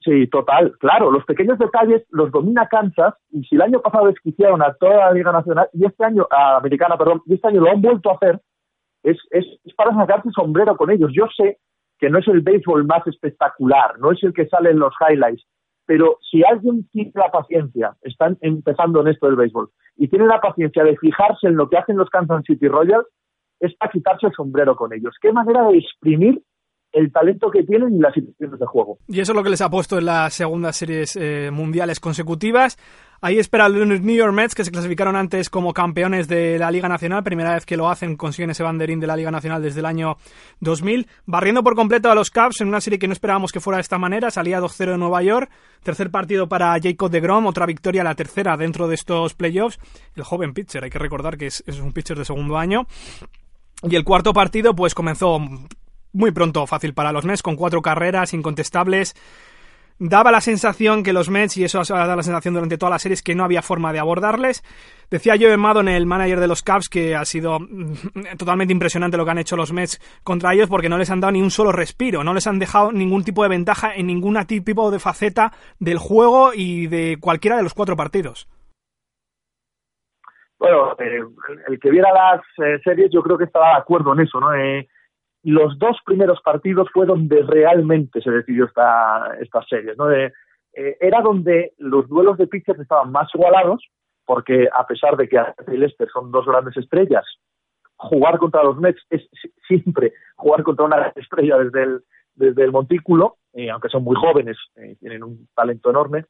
Sí, 0.06 0.28
total, 0.28 0.78
claro, 0.78 1.10
los 1.10 1.26
pequeños 1.26 1.58
detalles 1.58 2.04
los 2.12 2.32
domina 2.32 2.68
Kansas 2.68 3.16
y 3.32 3.44
si 3.44 3.56
el 3.56 3.64
año 3.64 3.82
pasado 3.82 4.06
desquiciaron 4.06 4.62
a 4.62 4.72
toda 4.76 4.98
la 4.98 5.12
Liga 5.14 5.32
Nacional 5.32 5.68
y 5.74 5.84
este 5.84 6.06
año, 6.06 6.28
a 6.30 6.58
Americana, 6.58 6.96
perdón, 6.96 7.24
y 7.26 7.34
este 7.34 7.48
año 7.48 7.62
lo 7.62 7.72
han 7.72 7.82
vuelto 7.82 8.12
a 8.12 8.14
hacer, 8.14 8.40
es, 9.02 9.18
es, 9.32 9.46
es 9.64 9.74
para 9.74 9.96
sacarse 9.96 10.30
sombrero 10.30 10.78
con 10.78 10.92
ellos. 10.92 11.10
Yo 11.12 11.26
sé 11.36 11.58
que 11.98 12.12
no 12.12 12.20
es 12.20 12.28
el 12.28 12.42
béisbol 12.42 12.86
más 12.86 13.06
espectacular, 13.08 13.98
no 13.98 14.12
es 14.12 14.22
el 14.22 14.32
que 14.32 14.48
sale 14.48 14.70
en 14.70 14.78
los 14.78 14.94
highlights, 15.02 15.44
pero 15.88 16.20
si 16.30 16.44
alguien 16.44 16.88
tiene 16.90 17.12
la 17.16 17.32
paciencia, 17.32 17.96
están 18.04 18.38
empezando 18.42 19.02
en 19.02 19.08
esto 19.08 19.26
del 19.26 19.38
béisbol, 19.38 19.72
y 19.96 20.08
tiene 20.08 20.28
la 20.28 20.40
paciencia 20.40 20.84
de 20.84 20.98
fijarse 20.98 21.48
en 21.48 21.56
lo 21.56 21.68
que 21.68 21.78
hacen 21.78 21.98
los 21.98 22.12
Kansas 22.12 22.44
City 22.46 22.68
Royals, 22.68 23.08
es 23.60 23.74
para 23.78 23.92
quitarse 23.92 24.28
el 24.28 24.34
sombrero 24.34 24.76
con 24.76 24.94
ellos. 24.94 25.16
Qué 25.20 25.32
manera 25.32 25.68
de 25.68 25.80
exprimir 25.80 26.44
el 26.96 27.12
talento 27.12 27.52
que 27.52 27.64
tienen 27.64 27.94
y 27.94 28.00
las 28.00 28.14
situaciones 28.14 28.58
de 28.58 28.66
juego. 28.66 28.98
Y 29.08 29.20
eso 29.20 29.34
es 29.34 29.36
lo 29.36 29.44
que 29.44 29.50
les 29.50 29.62
ha 29.62 29.70
puesto 29.70 30.00
en 30.00 30.06
las 30.06 30.34
segundas 30.34 30.78
series 30.78 31.18
eh, 31.18 31.52
mundiales 31.52 32.00
consecutivas. 32.00 32.78
Ahí 33.22 33.38
espera 33.38 33.68
los 33.68 34.02
New 34.02 34.16
York 34.16 34.34
Mets, 34.34 34.56
que 34.56 34.64
se 34.64 34.72
clasificaron 34.72 35.16
antes 35.16 35.50
como 35.50 35.74
campeones 35.74 36.28
de 36.28 36.58
la 36.58 36.72
Liga 36.72 36.88
Nacional. 36.88 37.24
Primera 37.24 37.54
vez 37.54 37.66
que 37.66 37.76
lo 37.76 37.90
hacen, 37.90 38.16
consiguen 38.16 38.52
ese 38.52 38.64
banderín 38.64 39.00
de 39.00 39.08
la 39.08 39.16
Liga 39.16 39.32
Nacional 39.32 39.62
desde 39.62 39.80
el 39.80 39.86
año 39.86 40.18
2000. 40.62 41.08
Barriendo 41.26 41.64
por 41.64 41.76
completo 41.76 42.10
a 42.10 42.16
los 42.16 42.30
Cubs 42.30 42.62
en 42.62 42.68
una 42.68 42.82
serie 42.82 43.00
que 43.00 43.08
no 43.08 43.14
esperábamos 43.14 43.52
que 43.52 43.60
fuera 43.60 43.78
de 43.78 43.82
esta 43.82 43.98
manera. 43.98 44.32
Salía 44.32 44.62
2-0 44.62 44.92
de 44.92 44.98
Nueva 44.98 45.22
York. 45.22 45.50
Tercer 45.84 46.12
partido 46.12 46.48
para 46.48 46.78
Jacob 46.82 47.10
de 47.10 47.20
Grom. 47.20 47.46
Otra 47.48 47.66
victoria, 47.66 48.04
la 48.04 48.16
tercera 48.16 48.56
dentro 48.58 48.88
de 48.88 48.96
estos 48.96 49.34
playoffs. 49.34 49.80
El 50.16 50.24
joven 50.24 50.54
pitcher, 50.54 50.84
hay 50.84 50.90
que 50.90 51.00
recordar 51.00 51.38
que 51.38 51.48
es, 51.48 51.64
es 51.68 51.80
un 51.80 51.92
pitcher 51.92 52.18
de 52.18 52.26
segundo 52.26 52.58
año. 52.58 52.86
Y 53.84 53.96
el 53.96 54.04
cuarto 54.04 54.34
partido, 54.34 54.76
pues 54.76 54.94
comenzó 54.94 55.40
muy 56.16 56.32
pronto 56.32 56.66
fácil 56.66 56.94
para 56.94 57.12
los 57.12 57.26
Mets, 57.26 57.44
con 57.44 57.56
cuatro 57.56 57.82
carreras 57.82 58.34
incontestables 58.34 59.16
daba 60.00 60.32
la 60.32 60.42
sensación 60.42 61.04
que 61.04 61.14
los 61.14 61.30
Mets, 61.30 61.58
y 61.58 61.64
eso 61.64 61.80
ha 61.80 61.98
dado 61.98 62.16
la 62.16 62.24
sensación 62.24 62.54
durante 62.54 62.78
todas 62.78 62.92
las 62.92 63.02
series, 63.02 63.24
que 63.24 63.36
no 63.36 63.44
había 63.44 63.62
forma 63.62 63.94
de 63.94 64.00
abordarles. 64.00 64.64
Decía 65.10 65.36
Joe 65.40 65.58
Maddon, 65.58 65.88
el 65.88 66.06
manager 66.06 66.40
de 66.40 66.48
los 66.48 66.64
Cubs, 66.64 66.90
que 66.90 67.16
ha 67.16 67.24
sido 67.26 67.60
mm, 67.60 68.38
totalmente 68.38 68.74
impresionante 68.74 69.18
lo 69.18 69.26
que 69.26 69.32
han 69.32 69.38
hecho 69.38 69.56
los 69.56 69.72
Mets 69.72 70.00
contra 70.24 70.54
ellos 70.54 70.70
porque 70.70 70.90
no 70.90 70.98
les 70.98 71.10
han 71.12 71.22
dado 71.22 71.32
ni 71.32 71.42
un 71.42 71.52
solo 71.52 71.72
respiro, 71.72 72.24
no 72.24 72.34
les 72.34 72.48
han 72.48 72.60
dejado 72.60 72.92
ningún 72.92 73.24
tipo 73.24 73.44
de 73.44 73.50
ventaja 73.50 73.96
en 73.96 74.08
ningún 74.08 74.36
tipo 74.46 74.92
de 74.92 75.00
faceta 75.00 75.52
del 75.80 75.98
juego 75.98 76.52
y 76.54 76.88
de 76.88 77.18
cualquiera 77.20 77.58
de 77.58 77.64
los 77.64 77.74
cuatro 77.74 77.96
partidos. 77.96 78.48
Bueno, 80.58 80.94
eh, 81.00 81.22
el 81.68 81.80
que 81.80 81.92
viera 81.92 82.12
las 82.12 82.42
eh, 82.66 82.80
series 82.84 83.12
yo 83.12 83.22
creo 83.22 83.38
que 83.38 83.44
estaba 83.44 83.70
de 83.70 83.82
acuerdo 83.82 84.14
en 84.14 84.22
eso, 84.22 84.40
¿no? 84.40 84.54
Eh, 84.54 84.88
los 85.52 85.78
dos 85.78 85.98
primeros 86.04 86.42
partidos 86.42 86.90
fue 86.92 87.06
donde 87.06 87.44
realmente 87.44 88.20
se 88.20 88.32
decidió 88.32 88.66
esta, 88.66 89.38
estas 89.40 89.68
series, 89.68 89.96
¿no? 89.96 90.08
De, 90.08 90.34
eh, 90.74 90.98
era 91.00 91.22
donde 91.22 91.74
los 91.78 92.08
duelos 92.10 92.38
de 92.40 92.48
pitchers 92.48 92.80
estaban 92.80 93.12
más 93.12 93.30
igualados, 93.34 93.88
porque 94.26 94.68
a 94.74 94.88
pesar 94.88 95.16
de 95.18 95.30
que 95.30 95.38
Arthur 95.38 95.72
y 95.72 95.78
Lester 95.78 96.10
son 96.12 96.32
dos 96.32 96.48
grandes 96.48 96.76
estrellas, 96.76 97.24
jugar 97.96 98.40
contra 98.40 98.64
los 98.64 98.78
Mets 98.78 99.00
es 99.12 99.22
siempre 99.68 100.14
jugar 100.36 100.64
contra 100.64 100.86
una 100.86 101.14
estrella 101.16 101.60
desde 101.60 101.84
el, 101.84 102.02
desde 102.34 102.64
el 102.64 102.72
montículo, 102.72 103.38
eh, 103.54 103.70
aunque 103.70 103.90
son 103.90 104.04
muy 104.04 104.16
jóvenes, 104.16 104.58
eh, 104.78 104.96
tienen 105.00 105.24
un 105.24 105.48
talento 105.54 105.92
enorme. 105.92 106.26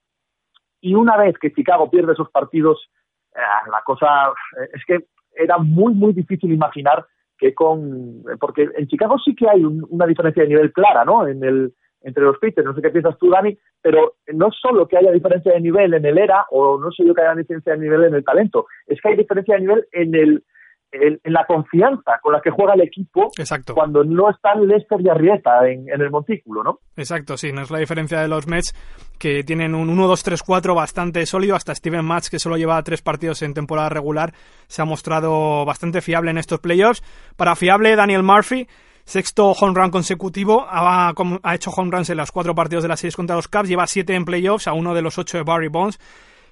Y 0.81 0.93
una 0.93 1.15
vez 1.15 1.37
que 1.39 1.53
Chicago 1.53 1.89
pierde 1.89 2.11
esos 2.11 2.29
partidos, 2.29 2.89
la 3.33 3.81
cosa 3.83 4.33
es 4.73 4.85
que 4.85 5.07
era 5.33 5.57
muy, 5.57 5.93
muy 5.93 6.13
difícil 6.13 6.53
imaginar 6.53 7.05
que 7.37 7.53
con 7.53 8.23
porque 8.39 8.69
en 8.75 8.87
Chicago 8.87 9.17
sí 9.23 9.35
que 9.35 9.49
hay 9.49 9.63
una 9.63 10.05
diferencia 10.05 10.43
de 10.43 10.49
nivel 10.49 10.71
clara 10.71 11.05
no 11.05 11.27
en 11.27 11.43
el 11.43 11.73
entre 12.01 12.23
los 12.23 12.37
pitchers 12.37 12.65
no 12.65 12.73
sé 12.73 12.81
qué 12.81 12.89
piensas 12.89 13.17
tú 13.17 13.29
Dani 13.29 13.57
pero 13.81 14.15
no 14.33 14.49
solo 14.51 14.87
que 14.87 14.97
haya 14.97 15.11
diferencia 15.11 15.53
de 15.53 15.61
nivel 15.61 15.93
en 15.93 16.05
el 16.05 16.17
era 16.17 16.45
o 16.51 16.79
no 16.79 16.91
sé 16.91 17.05
yo 17.05 17.13
que 17.13 17.21
haya 17.21 17.35
diferencia 17.35 17.73
de 17.73 17.79
nivel 17.79 18.03
en 18.05 18.15
el 18.15 18.23
talento 18.23 18.67
es 18.87 19.01
que 19.01 19.09
hay 19.09 19.15
diferencia 19.17 19.55
de 19.55 19.61
nivel 19.61 19.87
en 19.91 20.15
el 20.15 20.43
en, 21.01 21.19
la 21.33 21.45
confianza 21.45 22.19
con 22.21 22.33
la 22.33 22.41
que 22.41 22.49
juega 22.49 22.73
el 22.73 22.81
equipo 22.81 23.31
Exacto. 23.37 23.73
cuando 23.73 24.03
no 24.03 24.29
están 24.29 24.67
Lester 24.67 24.99
y 25.01 25.09
Arrieta 25.09 25.67
en, 25.67 25.89
en, 25.89 26.01
el 26.01 26.09
montículo, 26.09 26.63
¿no? 26.63 26.79
Exacto, 26.95 27.37
sí, 27.37 27.51
no 27.51 27.61
es 27.61 27.71
la 27.71 27.79
diferencia 27.79 28.21
de 28.21 28.27
los 28.27 28.47
Mets 28.47 28.73
que 29.17 29.43
tienen 29.43 29.75
un 29.75 29.95
1-2-3-4 29.97 30.75
bastante 30.75 31.25
sólido, 31.25 31.55
hasta 31.55 31.75
Steven 31.75 32.05
Matz 32.05 32.29
que 32.29 32.39
solo 32.39 32.57
lleva 32.57 32.81
tres 32.83 33.01
partidos 33.01 33.41
en 33.41 33.53
temporada 33.53 33.89
regular 33.89 34.33
se 34.67 34.81
ha 34.81 34.85
mostrado 34.85 35.65
bastante 35.65 36.01
fiable 36.01 36.31
en 36.31 36.37
estos 36.37 36.59
playoffs. 36.59 37.03
Para 37.35 37.55
fiable, 37.55 37.95
Daniel 37.95 38.23
Murphy, 38.23 38.67
sexto 39.03 39.51
home 39.51 39.73
run 39.75 39.91
consecutivo, 39.91 40.65
ha, 40.67 41.13
ha 41.43 41.55
hecho 41.55 41.71
home 41.71 41.91
runs 41.91 42.09
en 42.09 42.17
los 42.17 42.31
cuatro 42.31 42.55
partidos 42.55 42.83
de 42.83 42.89
las 42.89 42.99
series 42.99 43.15
contra 43.15 43.35
los 43.35 43.47
Cubs, 43.47 43.69
lleva 43.69 43.87
siete 43.87 44.15
en 44.15 44.25
playoffs 44.25 44.67
a 44.67 44.73
uno 44.73 44.93
de 44.93 45.01
los 45.01 45.17
ocho 45.17 45.37
de 45.37 45.43
Barry 45.43 45.67
Bonds 45.67 45.99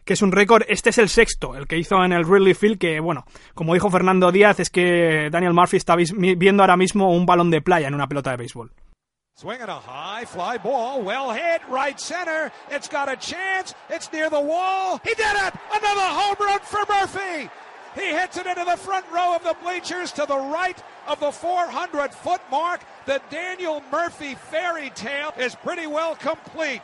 que 0.06 0.14
es 0.14 0.22
un 0.22 0.32
récord. 0.32 0.64
Este 0.68 0.90
es 0.90 0.98
el 0.98 1.10
sexto, 1.10 1.56
el 1.56 1.68
que 1.68 1.78
hizo 1.78 2.04
en 2.04 2.14
el 2.14 2.26
Wrigley 2.26 2.54
Field, 2.54 2.78
que 2.78 3.00
bueno, 3.00 3.26
como 3.54 3.74
dijo 3.74 3.90
Fernando 3.90 4.32
Díaz, 4.32 4.60
es 4.60 4.70
que 4.70 5.30
Daniel 5.32 5.54
Murphy 5.54 5.78
está 5.78 5.96
viendo 5.96 6.64
ahora 6.64 6.78
mismo 6.78 7.14
un 7.14 7.26
balón 7.26 7.52
de 7.52 7.62
playa 7.62 7.88
en 7.88 7.96
una 7.96 8.08
pelota 8.08 8.32
de 8.32 8.38
béisbol. 8.38 8.72
Swinging 9.36 9.68
a 9.68 9.80
high 9.80 10.26
fly 10.26 10.60
ball, 10.60 11.02
well 11.02 11.32
hit, 11.32 11.62
right 11.68 12.00
center. 12.00 12.52
It's 12.70 12.88
got 12.88 13.10
a 13.10 13.16
chance. 13.16 13.74
It's 13.90 14.12
near 14.14 14.30
the 14.30 14.40
wall. 14.40 15.02
He 15.04 15.16
did 15.16 15.36
it! 15.48 15.54
Another 15.74 16.08
home 16.08 16.36
run 16.40 16.60
for 16.60 16.86
Murphy. 16.88 17.50
He 17.96 18.14
hits 18.14 18.38
it 18.38 18.46
into 18.46 18.64
the 18.64 18.78
front 18.78 19.06
row 19.12 19.36
of 19.36 19.44
the 19.44 19.56
bleachers 19.64 20.12
to 20.14 20.26
the 20.28 20.38
right 20.38 20.78
of 21.08 21.20
the 21.20 21.32
400 21.32 22.14
foot 22.14 22.42
mark. 22.52 22.82
The 23.08 23.22
Daniel 23.32 23.82
Murphy 23.92 24.36
fairy 24.36 24.92
tale 24.92 25.34
is 25.40 25.56
pretty 25.56 25.88
well 25.88 26.16
complete. 26.16 26.82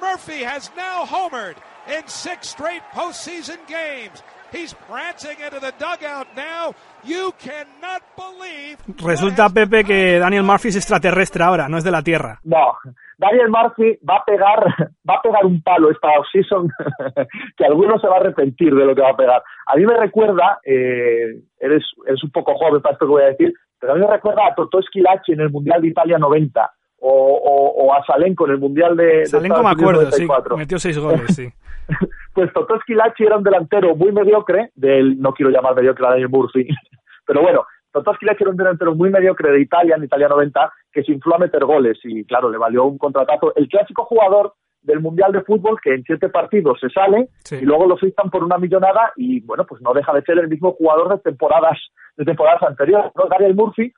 Murphy 0.00 0.42
has 0.44 0.70
now 0.76 1.06
homered 1.06 1.56
in 1.88 2.06
six 2.06 2.48
straight 2.48 2.82
postseason 2.92 3.58
games. 3.68 4.22
He's 4.52 4.74
prancing 4.88 5.36
into 5.44 5.58
the 5.60 5.72
dugout 5.78 6.28
now. 6.36 6.74
You 7.04 7.32
cannot 7.38 8.02
believe. 8.16 8.78
Resulta, 9.02 9.50
Pepe, 9.50 9.84
que 9.84 10.18
Daniel 10.18 10.44
Murphy 10.44 10.68
es 10.68 10.76
extraterrestre 10.76 11.42
ahora, 11.42 11.68
no 11.68 11.78
es 11.78 11.84
de 11.84 11.90
la 11.90 12.02
Tierra. 12.02 12.38
No, 12.44 12.74
Daniel 13.18 13.50
Murphy 13.50 13.98
va 14.08 14.16
a 14.16 14.24
pegar, 14.24 14.64
va 15.08 15.14
a 15.14 15.22
pegar 15.22 15.44
un 15.44 15.62
palo 15.62 15.90
esta 15.90 16.08
offseason 16.18 16.68
que 17.56 17.64
alguno 17.64 17.98
se 17.98 18.06
va 18.06 18.16
a 18.16 18.20
arrepentir 18.20 18.74
de 18.74 18.84
lo 18.84 18.94
que 18.94 19.02
va 19.02 19.10
a 19.10 19.16
pegar. 19.16 19.42
A 19.66 19.76
mí 19.76 19.84
me 19.84 19.96
recuerda, 19.96 20.60
eh, 20.64 21.40
eres, 21.58 21.84
eres 22.06 22.22
un 22.22 22.30
poco 22.30 22.54
joven 22.54 22.80
para 22.82 22.94
esto 22.94 23.06
que 23.06 23.12
voy 23.12 23.22
a 23.22 23.26
decir, 23.26 23.52
pero 23.80 23.92
a 23.92 23.96
mí 23.96 24.02
me 24.02 24.10
recuerda 24.10 24.46
a 24.46 24.54
Totò 24.54 24.80
Schilacci 24.80 25.32
en 25.32 25.40
el 25.40 25.50
Mundial 25.50 25.82
de 25.82 25.88
Italia 25.88 26.18
90 26.18 26.70
o, 27.08 27.36
o, 27.36 27.84
o 27.84 27.94
a 27.94 28.04
Salenco 28.04 28.46
en 28.46 28.52
el 28.52 28.58
Mundial 28.58 28.96
de, 28.96 29.26
Salenco 29.26 29.62
me 29.62 29.70
acuerdo, 29.70 30.10
sí, 30.10 30.26
metió 30.56 30.78
seis 30.78 30.98
goles, 30.98 31.34
sí. 31.34 31.48
pues 32.34 32.52
Totò 32.52 32.80
Schilacci 32.80 33.22
era 33.22 33.36
un 33.36 33.44
delantero 33.44 33.94
muy 33.94 34.10
mediocre, 34.10 34.70
del, 34.74 35.20
no 35.20 35.32
quiero 35.32 35.50
llamar 35.50 35.76
mediocre 35.76 36.04
a 36.04 36.10
Daniel 36.10 36.28
Murphy, 36.28 36.66
pero 37.26 37.42
bueno, 37.42 37.64
Totò 37.92 38.12
Schilacci 38.14 38.42
era 38.42 38.50
un 38.50 38.56
delantero 38.56 38.94
muy 38.96 39.10
mediocre 39.10 39.52
de 39.52 39.60
Italia, 39.60 39.94
en 39.96 40.04
Italia 40.04 40.28
90, 40.28 40.72
que 40.90 41.04
se 41.04 41.12
infló 41.12 41.36
a 41.36 41.38
meter 41.38 41.64
goles 41.64 41.96
y 42.02 42.24
claro, 42.24 42.50
le 42.50 42.58
valió 42.58 42.84
un 42.84 42.98
contratazo. 42.98 43.54
El 43.54 43.68
clásico 43.68 44.04
jugador 44.04 44.54
del 44.82 45.00
Mundial 45.00 45.32
de 45.32 45.42
Fútbol 45.42 45.78
que 45.80 45.94
en 45.94 46.02
siete 46.02 46.28
partidos 46.28 46.78
se 46.80 46.90
sale 46.90 47.28
Sí. 47.44 47.56
y 47.56 47.64
luego 47.64 47.86
lo 47.86 47.96
fichan 47.96 48.30
por 48.30 48.42
una 48.42 48.58
millonada 48.58 49.12
y 49.16 49.40
bueno, 49.40 49.64
pues 49.64 49.80
no 49.82 49.92
deja 49.92 50.12
de 50.12 50.22
ser 50.22 50.38
el 50.38 50.48
mismo 50.48 50.72
jugador 50.72 51.10
de 51.10 51.18
temporadas 51.18 51.78
de 52.16 52.24
temporadas 52.24 52.62
anteriores. 52.62 53.12
¿no? 53.14 53.26
Daniel 53.26 53.54
Murphy 53.54 53.92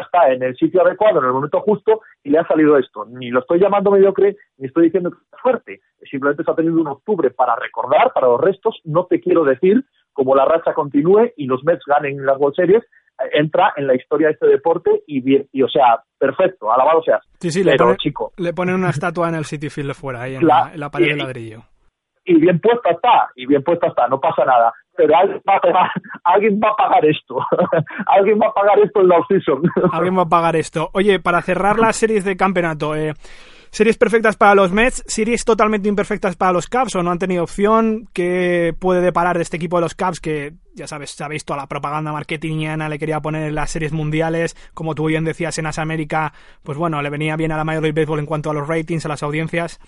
está 0.00 0.30
en 0.32 0.42
el 0.42 0.56
sitio 0.56 0.82
adecuado, 0.86 1.20
en 1.20 1.26
el 1.26 1.32
momento 1.32 1.60
justo, 1.60 2.00
y 2.22 2.30
le 2.30 2.38
ha 2.38 2.46
salido 2.46 2.76
esto. 2.78 3.04
Ni 3.06 3.30
lo 3.30 3.40
estoy 3.40 3.60
llamando 3.60 3.90
mediocre, 3.90 4.36
ni 4.58 4.66
estoy 4.66 4.84
diciendo 4.84 5.10
que 5.10 5.16
es 5.16 5.40
fuerte. 5.40 5.80
Simplemente 6.10 6.42
está 6.42 6.54
teniendo 6.54 6.80
un 6.80 6.88
octubre 6.88 7.30
para 7.30 7.54
recordar, 7.56 8.12
para 8.12 8.26
los 8.28 8.40
restos. 8.40 8.80
No 8.84 9.06
te 9.06 9.20
quiero 9.20 9.44
decir, 9.44 9.84
como 10.12 10.34
la 10.34 10.44
racha 10.44 10.74
continúe 10.74 11.32
y 11.36 11.46
los 11.46 11.62
Mets 11.64 11.84
ganen 11.86 12.24
las 12.24 12.38
World 12.38 12.56
Series, 12.56 12.84
entra 13.32 13.72
en 13.76 13.86
la 13.86 13.94
historia 13.94 14.28
de 14.28 14.32
este 14.34 14.46
deporte 14.46 15.02
y 15.06 15.20
bien, 15.20 15.46
y 15.52 15.62
o 15.62 15.68
sea, 15.68 16.02
perfecto, 16.18 16.72
alabado 16.72 17.02
seas. 17.02 17.22
Sí, 17.38 17.50
sí, 17.50 17.62
le, 17.62 17.72
Pero, 17.72 17.84
pone- 17.86 17.96
chico, 17.98 18.32
le 18.36 18.52
ponen 18.52 18.74
una 18.74 18.90
estatua 18.90 19.28
en 19.28 19.36
el 19.36 19.44
City 19.44 19.70
Field 19.70 19.88
de 19.88 19.94
fuera, 19.94 20.22
ahí 20.22 20.34
en, 20.36 20.46
La- 20.46 20.64
la, 20.66 20.74
en 20.74 20.80
la 20.80 20.90
pared 20.90 21.08
de 21.08 21.16
ladrillo. 21.16 21.58
y 22.24 22.34
bien 22.40 22.58
puesta 22.60 22.90
está, 22.90 23.30
y 23.36 23.46
bien 23.46 23.62
puesta 23.62 23.88
está, 23.88 24.08
no 24.08 24.18
pasa 24.20 24.44
nada. 24.44 24.72
Pero 24.94 25.16
alguien 25.16 25.40
va 25.48 25.56
a 25.56 25.60
pagar, 25.60 25.90
alguien 26.24 26.60
va 26.62 26.68
a 26.68 26.76
pagar 26.76 27.06
esto. 27.06 27.36
alguien 28.06 28.38
va 28.40 28.48
a 28.48 28.52
pagar 28.52 28.78
esto 28.80 29.00
en 29.00 29.08
la 29.08 29.18
off-season. 29.18 29.62
Alguien 29.92 30.18
va 30.18 30.22
a 30.22 30.28
pagar 30.28 30.56
esto. 30.56 30.90
Oye, 30.92 31.18
para 31.18 31.40
cerrar 31.42 31.78
las 31.78 31.96
series 31.96 32.24
de 32.24 32.36
campeonato, 32.36 32.94
eh, 32.94 33.14
series 33.70 33.96
perfectas 33.96 34.36
para 34.36 34.54
los 34.54 34.70
Mets, 34.70 35.02
series 35.06 35.46
totalmente 35.46 35.88
imperfectas 35.88 36.36
para 36.36 36.52
los 36.52 36.68
Cubs 36.68 36.94
o 36.94 37.02
no 37.02 37.10
han 37.10 37.18
tenido 37.18 37.42
opción. 37.42 38.06
¿Qué 38.12 38.74
puede 38.78 39.00
deparar 39.00 39.36
de 39.36 39.42
este 39.42 39.56
equipo 39.56 39.76
de 39.78 39.82
los 39.82 39.94
Cubs 39.94 40.20
que, 40.20 40.52
ya 40.74 40.86
sabes, 40.86 41.10
sabéis 41.10 41.46
toda 41.46 41.60
la 41.60 41.66
propaganda 41.66 42.12
marketingiana 42.12 42.90
le 42.90 42.98
quería 42.98 43.20
poner 43.20 43.48
en 43.48 43.54
las 43.54 43.70
series 43.70 43.92
mundiales? 43.92 44.54
Como 44.74 44.94
tú 44.94 45.06
bien 45.06 45.24
decías 45.24 45.56
en 45.58 45.66
As 45.66 45.78
América, 45.78 46.34
pues 46.62 46.76
bueno, 46.76 47.00
le 47.00 47.08
venía 47.08 47.36
bien 47.36 47.52
a 47.52 47.56
la 47.56 47.64
Major 47.64 47.82
League 47.82 47.98
Baseball 47.98 48.20
en 48.20 48.26
cuanto 48.26 48.50
a 48.50 48.54
los 48.54 48.68
ratings, 48.68 49.06
a 49.06 49.08
las 49.08 49.22
audiencias. 49.22 49.80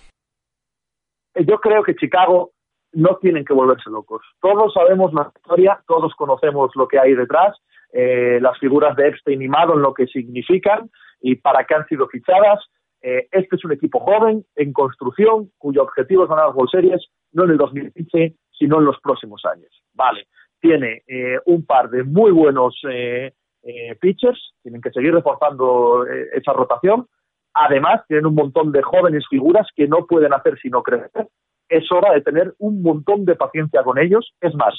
yo 1.35 1.59
creo 1.59 1.83
que 1.83 1.95
Chicago 1.95 2.54
no 2.95 3.17
tienen 3.17 3.45
que 3.45 3.53
volverse 3.53 3.89
locos. 3.89 4.21
Todos 4.41 4.73
sabemos 4.73 5.13
la 5.13 5.31
historia, 5.35 5.79
todos 5.87 6.13
conocemos 6.15 6.71
lo 6.75 6.87
que 6.87 6.99
hay 6.99 7.13
detrás, 7.13 7.55
eh, 7.93 8.39
las 8.41 8.57
figuras 8.59 8.95
de 8.95 9.07
Epstein 9.09 9.41
y 9.41 9.47
Maddon, 9.47 9.81
lo 9.81 9.93
que 9.93 10.07
significan 10.07 10.89
y 11.21 11.35
para 11.35 11.65
qué 11.65 11.75
han 11.75 11.85
sido 11.87 12.07
fichadas. 12.07 12.59
Eh, 13.01 13.27
este 13.31 13.55
es 13.55 13.65
un 13.65 13.73
equipo 13.73 13.99
joven, 13.99 14.43
en 14.55 14.73
construcción, 14.73 15.51
cuyo 15.57 15.83
objetivo 15.83 16.23
es 16.23 16.29
ganar 16.29 16.55
World 16.55 16.71
Series, 16.71 17.07
no 17.33 17.43
en 17.43 17.51
el 17.51 17.57
2015, 17.57 18.35
sino 18.51 18.79
en 18.79 18.85
los 18.85 18.99
próximos 19.01 19.43
años. 19.45 19.69
Vale, 19.93 20.27
tiene 20.59 21.03
eh, 21.07 21.37
un 21.45 21.65
par 21.65 21.89
de 21.89 22.03
muy 22.03 22.31
buenos 22.31 22.79
eh, 22.89 23.33
eh, 23.67 23.95
pitchers, 23.99 24.53
tienen 24.61 24.79
que 24.79 24.91
seguir 24.91 25.11
reforzando 25.13 26.05
eh, 26.07 26.29
esa 26.33 26.53
rotación. 26.53 27.07
Además, 27.53 28.03
tienen 28.07 28.27
un 28.27 28.35
montón 28.35 28.71
de 28.71 28.83
jóvenes 28.83 29.25
figuras 29.27 29.67
que 29.75 29.87
no 29.87 30.05
pueden 30.05 30.33
hacer 30.33 30.59
sino 30.61 30.83
crecer. 30.83 31.27
Es 31.69 31.91
hora 31.91 32.13
de 32.13 32.21
tener 32.21 32.53
un 32.59 32.81
montón 32.81 33.25
de 33.25 33.35
paciencia 33.35 33.83
con 33.83 33.97
ellos. 33.97 34.33
Es 34.41 34.53
más, 34.55 34.73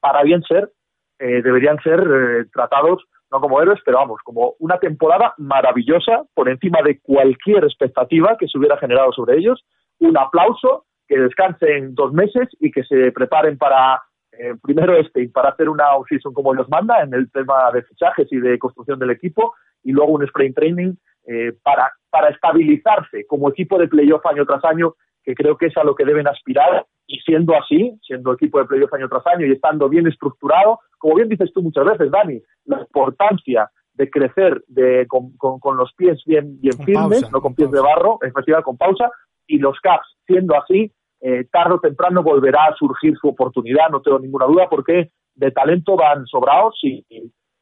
para 0.00 0.22
bien 0.22 0.42
ser, 0.42 0.70
eh, 1.18 1.42
deberían 1.42 1.78
ser 1.82 2.00
eh, 2.00 2.44
tratados 2.52 3.04
no 3.30 3.40
como 3.40 3.62
héroes, 3.62 3.80
pero 3.84 3.96
vamos, 3.96 4.20
como 4.24 4.54
una 4.58 4.78
temporada 4.78 5.32
maravillosa 5.38 6.22
por 6.34 6.50
encima 6.50 6.80
de 6.82 7.00
cualquier 7.00 7.64
expectativa 7.64 8.36
que 8.38 8.46
se 8.46 8.58
hubiera 8.58 8.76
generado 8.76 9.10
sobre 9.12 9.38
ellos. 9.38 9.64
Un 9.98 10.18
aplauso, 10.18 10.84
que 11.08 11.18
descansen 11.18 11.94
dos 11.94 12.12
meses 12.12 12.48
y 12.60 12.70
que 12.70 12.84
se 12.84 13.10
preparen 13.10 13.56
para 13.56 14.02
eh, 14.32 14.54
primero 14.62 14.96
este 14.96 15.28
para 15.28 15.50
hacer 15.50 15.68
una 15.68 15.94
off-season 15.94 16.32
como 16.32 16.54
los 16.54 16.68
manda 16.68 17.02
en 17.02 17.12
el 17.12 17.30
tema 17.30 17.70
de 17.72 17.82
fichajes 17.82 18.28
y 18.30 18.38
de 18.38 18.58
construcción 18.58 18.98
del 18.98 19.10
equipo 19.10 19.54
y 19.82 19.92
luego 19.92 20.12
un 20.12 20.24
sprint 20.24 20.56
training 20.56 20.94
eh, 21.26 21.52
para, 21.62 21.92
para 22.10 22.30
estabilizarse 22.30 23.26
como 23.26 23.50
equipo 23.50 23.78
de 23.78 23.88
playoff 23.88 24.24
año 24.26 24.46
tras 24.46 24.64
año, 24.64 24.94
que 25.24 25.34
creo 25.34 25.56
que 25.56 25.66
es 25.66 25.76
a 25.76 25.84
lo 25.84 25.94
que 25.94 26.04
deben 26.04 26.26
aspirar 26.26 26.86
y 27.06 27.18
siendo 27.20 27.54
así, 27.56 27.98
siendo 28.06 28.32
equipo 28.32 28.58
de 28.58 28.66
playoff 28.66 28.92
año 28.94 29.08
tras 29.08 29.26
año 29.26 29.46
y 29.46 29.52
estando 29.52 29.88
bien 29.88 30.06
estructurado, 30.06 30.80
como 30.98 31.16
bien 31.16 31.28
dices 31.28 31.52
tú 31.52 31.62
muchas 31.62 31.84
veces, 31.84 32.10
Dani, 32.10 32.40
la 32.64 32.80
importancia 32.80 33.70
de 33.94 34.10
crecer 34.10 34.62
de, 34.68 35.06
con, 35.06 35.36
con, 35.36 35.76
los 35.76 35.92
pies 35.94 36.22
bien, 36.24 36.60
bien 36.60 36.78
firmes, 36.78 37.30
no 37.30 37.40
con 37.40 37.54
pies 37.54 37.70
de 37.70 37.80
barro, 37.80 38.18
efectivamente 38.22 38.64
con 38.64 38.78
pausa, 38.78 39.10
y 39.46 39.58
los 39.58 39.78
Caps, 39.80 40.16
siendo 40.26 40.56
así, 40.56 40.90
eh, 41.20 41.44
tarde 41.52 41.74
o 41.74 41.80
temprano 41.80 42.22
volverá 42.22 42.66
a 42.66 42.76
surgir 42.76 43.16
su 43.18 43.28
oportunidad, 43.28 43.90
no 43.90 44.00
tengo 44.00 44.18
ninguna 44.18 44.46
duda, 44.46 44.68
porque 44.70 45.10
de 45.34 45.50
talento 45.50 45.96
van 45.96 46.26
sobrados 46.26 46.78
y, 46.82 47.04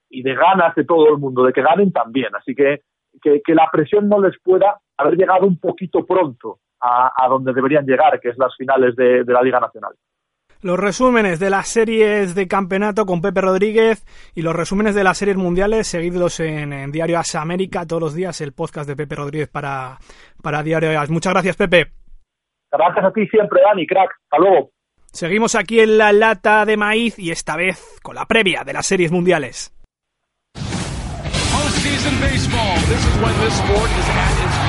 y 0.09 0.23
de 0.23 0.35
ganas 0.35 0.75
de 0.75 0.85
todo 0.85 1.09
el 1.09 1.19
mundo, 1.19 1.45
de 1.45 1.53
que 1.53 1.63
ganen 1.63 1.93
también. 1.93 2.35
Así 2.37 2.55
que, 2.55 2.83
que, 3.23 3.55
la 3.55 3.69
presión 3.73 4.09
no 4.09 4.21
les 4.21 4.35
pueda 4.43 4.81
haber 4.97 5.17
llegado 5.17 5.47
un 5.47 5.59
poquito 5.59 6.05
pronto 6.05 6.59
a, 6.81 7.13
a 7.17 7.29
donde 7.29 7.53
deberían 7.53 7.87
llegar, 7.87 8.19
que 8.21 8.31
es 8.31 8.39
las 8.39 8.55
finales 8.57 8.97
de, 8.97 9.25
de 9.25 9.33
la 9.33 9.43
Liga 9.43 9.61
Nacional 9.61 9.93
los 10.63 10.79
resúmenes 10.79 11.41
de 11.41 11.51
las 11.51 11.69
series 11.69 12.35
de 12.35 12.47
campeonato 12.47 13.07
con 13.07 13.23
Pepe 13.23 13.41
Rodríguez 13.41 14.05
y 14.35 14.43
los 14.43 14.55
resúmenes 14.55 14.95
de 14.95 15.05
las 15.05 15.19
series 15.19 15.37
mundiales 15.37 15.87
seguidos 15.87 16.41
en, 16.41 16.73
en, 16.73 16.93
Diario 16.93 17.19
As 17.19 17.35
América 17.35 17.87
todos 17.87 18.03
los 18.03 18.15
días, 18.15 18.41
el 18.41 18.53
podcast 18.53 18.89
de 18.89 18.97
Pepe 18.97 19.15
Rodríguez 19.15 19.49
para, 19.49 19.99
para 20.43 20.63
Diario 20.63 20.99
As. 20.99 21.11
Muchas 21.11 21.33
gracias, 21.33 21.57
Pepe. 21.57 21.93
Gracias 22.71 23.05
a 23.05 23.13
ti 23.13 23.27
siempre, 23.29 23.61
Dani, 23.63 23.87
crack. 23.87 24.11
Hasta 24.25 24.39
luego. 24.39 24.71
Seguimos 25.13 25.55
aquí 25.57 25.81
en 25.81 25.99
la 25.99 26.13
lata 26.13 26.65
de 26.65 26.77
maíz 26.77 27.19
y 27.19 27.31
esta 27.31 27.57
vez 27.57 27.99
con 28.03 28.15
la 28.15 28.27
previa 28.27 28.63
de 28.65 28.73
las 28.73 28.87
series 28.87 29.11
mundiales. 29.11 29.75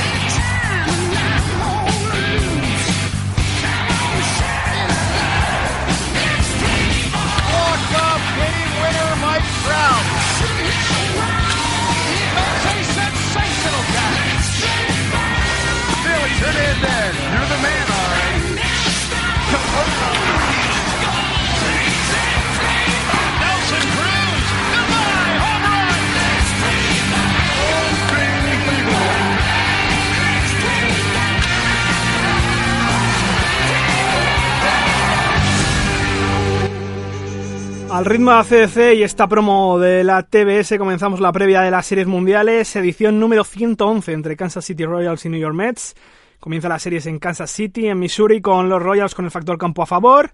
Al 38.03 38.09
ritmo 38.09 38.31
de 38.31 38.37
ACDC 38.37 38.97
y 38.97 39.03
esta 39.03 39.29
promo 39.29 39.79
de 39.79 40.03
la 40.03 40.23
TBS 40.23 40.77
comenzamos 40.77 41.21
la 41.21 41.31
previa 41.31 41.61
de 41.61 41.71
las 41.71 41.85
series 41.85 42.05
mundiales, 42.05 42.75
edición 42.75 43.17
número 43.17 43.45
111 43.45 44.11
entre 44.11 44.35
Kansas 44.35 44.65
City 44.65 44.83
Royals 44.83 45.23
y 45.23 45.29
New 45.29 45.39
York 45.39 45.55
Mets. 45.55 45.95
Comienza 46.37 46.67
las 46.67 46.81
series 46.81 47.05
en 47.05 47.17
Kansas 47.17 47.49
City, 47.49 47.87
en 47.87 47.97
Missouri, 47.99 48.41
con 48.41 48.67
los 48.67 48.83
Royals 48.83 49.15
con 49.15 49.23
el 49.23 49.31
factor 49.31 49.57
campo 49.57 49.83
a 49.83 49.85
favor. 49.85 50.31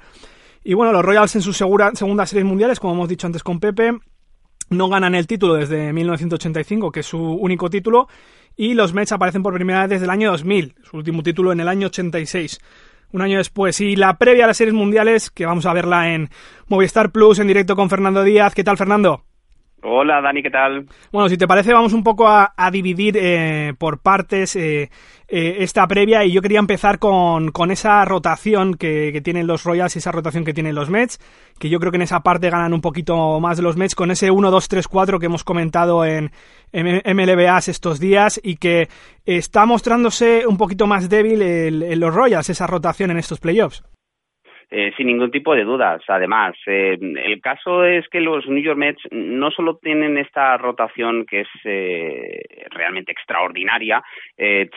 Y 0.63 0.73
bueno, 0.73 0.91
los 0.91 1.05
Royals 1.05 1.35
en 1.35 1.43
su 1.43 1.53
segura, 1.53 1.91
segunda 1.93 2.25
series 2.25 2.47
mundiales, 2.47 2.79
como 2.79 2.93
hemos 2.93 3.07
dicho 3.07 3.27
antes 3.27 3.43
con 3.43 3.59
Pepe, 3.59 3.99
no 4.71 4.89
ganan 4.89 5.13
el 5.13 5.27
título 5.27 5.53
desde 5.53 5.93
1985, 5.93 6.91
que 6.91 7.01
es 7.01 7.05
su 7.05 7.19
único 7.19 7.69
título, 7.69 8.07
y 8.57 8.73
los 8.73 8.95
Mets 8.95 9.11
aparecen 9.11 9.43
por 9.43 9.53
primera 9.53 9.81
vez 9.81 9.91
desde 9.91 10.05
el 10.05 10.09
año 10.09 10.31
2000, 10.31 10.73
su 10.89 10.97
último 10.97 11.21
título 11.21 11.51
en 11.51 11.59
el 11.59 11.67
año 11.67 11.85
86 11.85 12.59
un 13.11 13.21
año 13.21 13.37
después. 13.37 13.79
Y 13.81 13.95
la 13.95 14.17
previa 14.17 14.45
a 14.45 14.47
las 14.47 14.57
series 14.57 14.73
mundiales, 14.73 15.29
que 15.29 15.45
vamos 15.45 15.65
a 15.65 15.73
verla 15.73 16.13
en 16.13 16.29
Movistar 16.67 17.11
Plus 17.11 17.39
en 17.39 17.47
directo 17.47 17.75
con 17.75 17.89
Fernando 17.89 18.23
Díaz. 18.23 18.53
¿Qué 18.53 18.63
tal, 18.63 18.77
Fernando? 18.77 19.28
Hola, 19.81 20.19
Dani, 20.21 20.43
¿qué 20.43 20.49
tal? 20.49 20.87
Bueno, 21.11 21.29
si 21.29 21.37
te 21.37 21.47
parece, 21.47 21.71
vamos 21.73 21.93
un 21.93 22.03
poco 22.03 22.27
a, 22.27 22.51
dividir 22.71 23.15
eh, 23.17 23.73
por 23.77 23.99
partes 23.99 24.55
eh, 24.57 24.89
eh, 25.29 25.55
esta 25.59 25.87
previa 25.87 26.25
y 26.25 26.33
yo 26.33 26.41
quería 26.41 26.59
empezar 26.59 26.99
con, 26.99 27.51
esa 27.71 28.03
rotación 28.03 28.73
que, 28.73 29.21
tienen 29.23 29.47
los 29.47 29.63
Royals 29.63 29.95
y 29.95 29.99
esa 29.99 30.11
rotación 30.11 30.43
que 30.43 30.53
tienen 30.53 30.75
los 30.75 30.89
Mets, 30.89 31.19
que 31.57 31.69
yo 31.69 31.79
creo 31.79 31.91
que 31.91 31.97
en 31.97 32.01
esa 32.01 32.19
parte 32.19 32.49
ganan 32.49 32.73
un 32.73 32.81
poquito 32.81 33.39
más 33.39 33.59
los 33.59 33.77
Mets 33.77 33.95
con 33.95 34.11
ese 34.11 34.31
1, 34.31 34.51
2, 34.51 34.67
3, 34.67 34.87
4 34.87 35.19
que 35.19 35.27
hemos 35.27 35.45
comentado 35.45 36.03
en, 36.03 36.31
en 36.73 37.15
MLBAs 37.15 37.69
estos 37.69 38.01
días 38.01 38.39
y 38.43 38.57
que 38.57 38.89
está 39.25 39.65
mostrándose 39.65 40.45
un 40.45 40.57
poquito 40.57 40.87
más 40.87 41.07
débil 41.07 41.41
en 41.41 41.99
los 41.99 42.13
Royals 42.13 42.49
esa 42.49 42.67
rotación 42.67 43.11
en 43.11 43.17
estos 43.17 43.39
playoffs. 43.39 43.83
Eh, 44.71 44.91
sin 44.95 45.07
ningún 45.07 45.31
tipo 45.31 45.55
de 45.55 45.63
dudas. 45.63 46.03
Además, 46.07 46.53
eh, 46.67 46.95
el 47.01 47.41
caso 47.41 47.83
es 47.83 48.07
que 48.07 48.21
los 48.21 48.45
New 48.47 48.61
York 48.61 48.77
Mets 48.77 49.01
no 49.09 49.49
solo 49.49 49.77
tienen 49.81 50.19
esta 50.19 50.55
rotación 50.57 51.25
que 51.25 51.41
es 51.41 51.47
eh, 51.63 52.67
realmente 52.69 53.11
extraordinaria, 53.11 54.03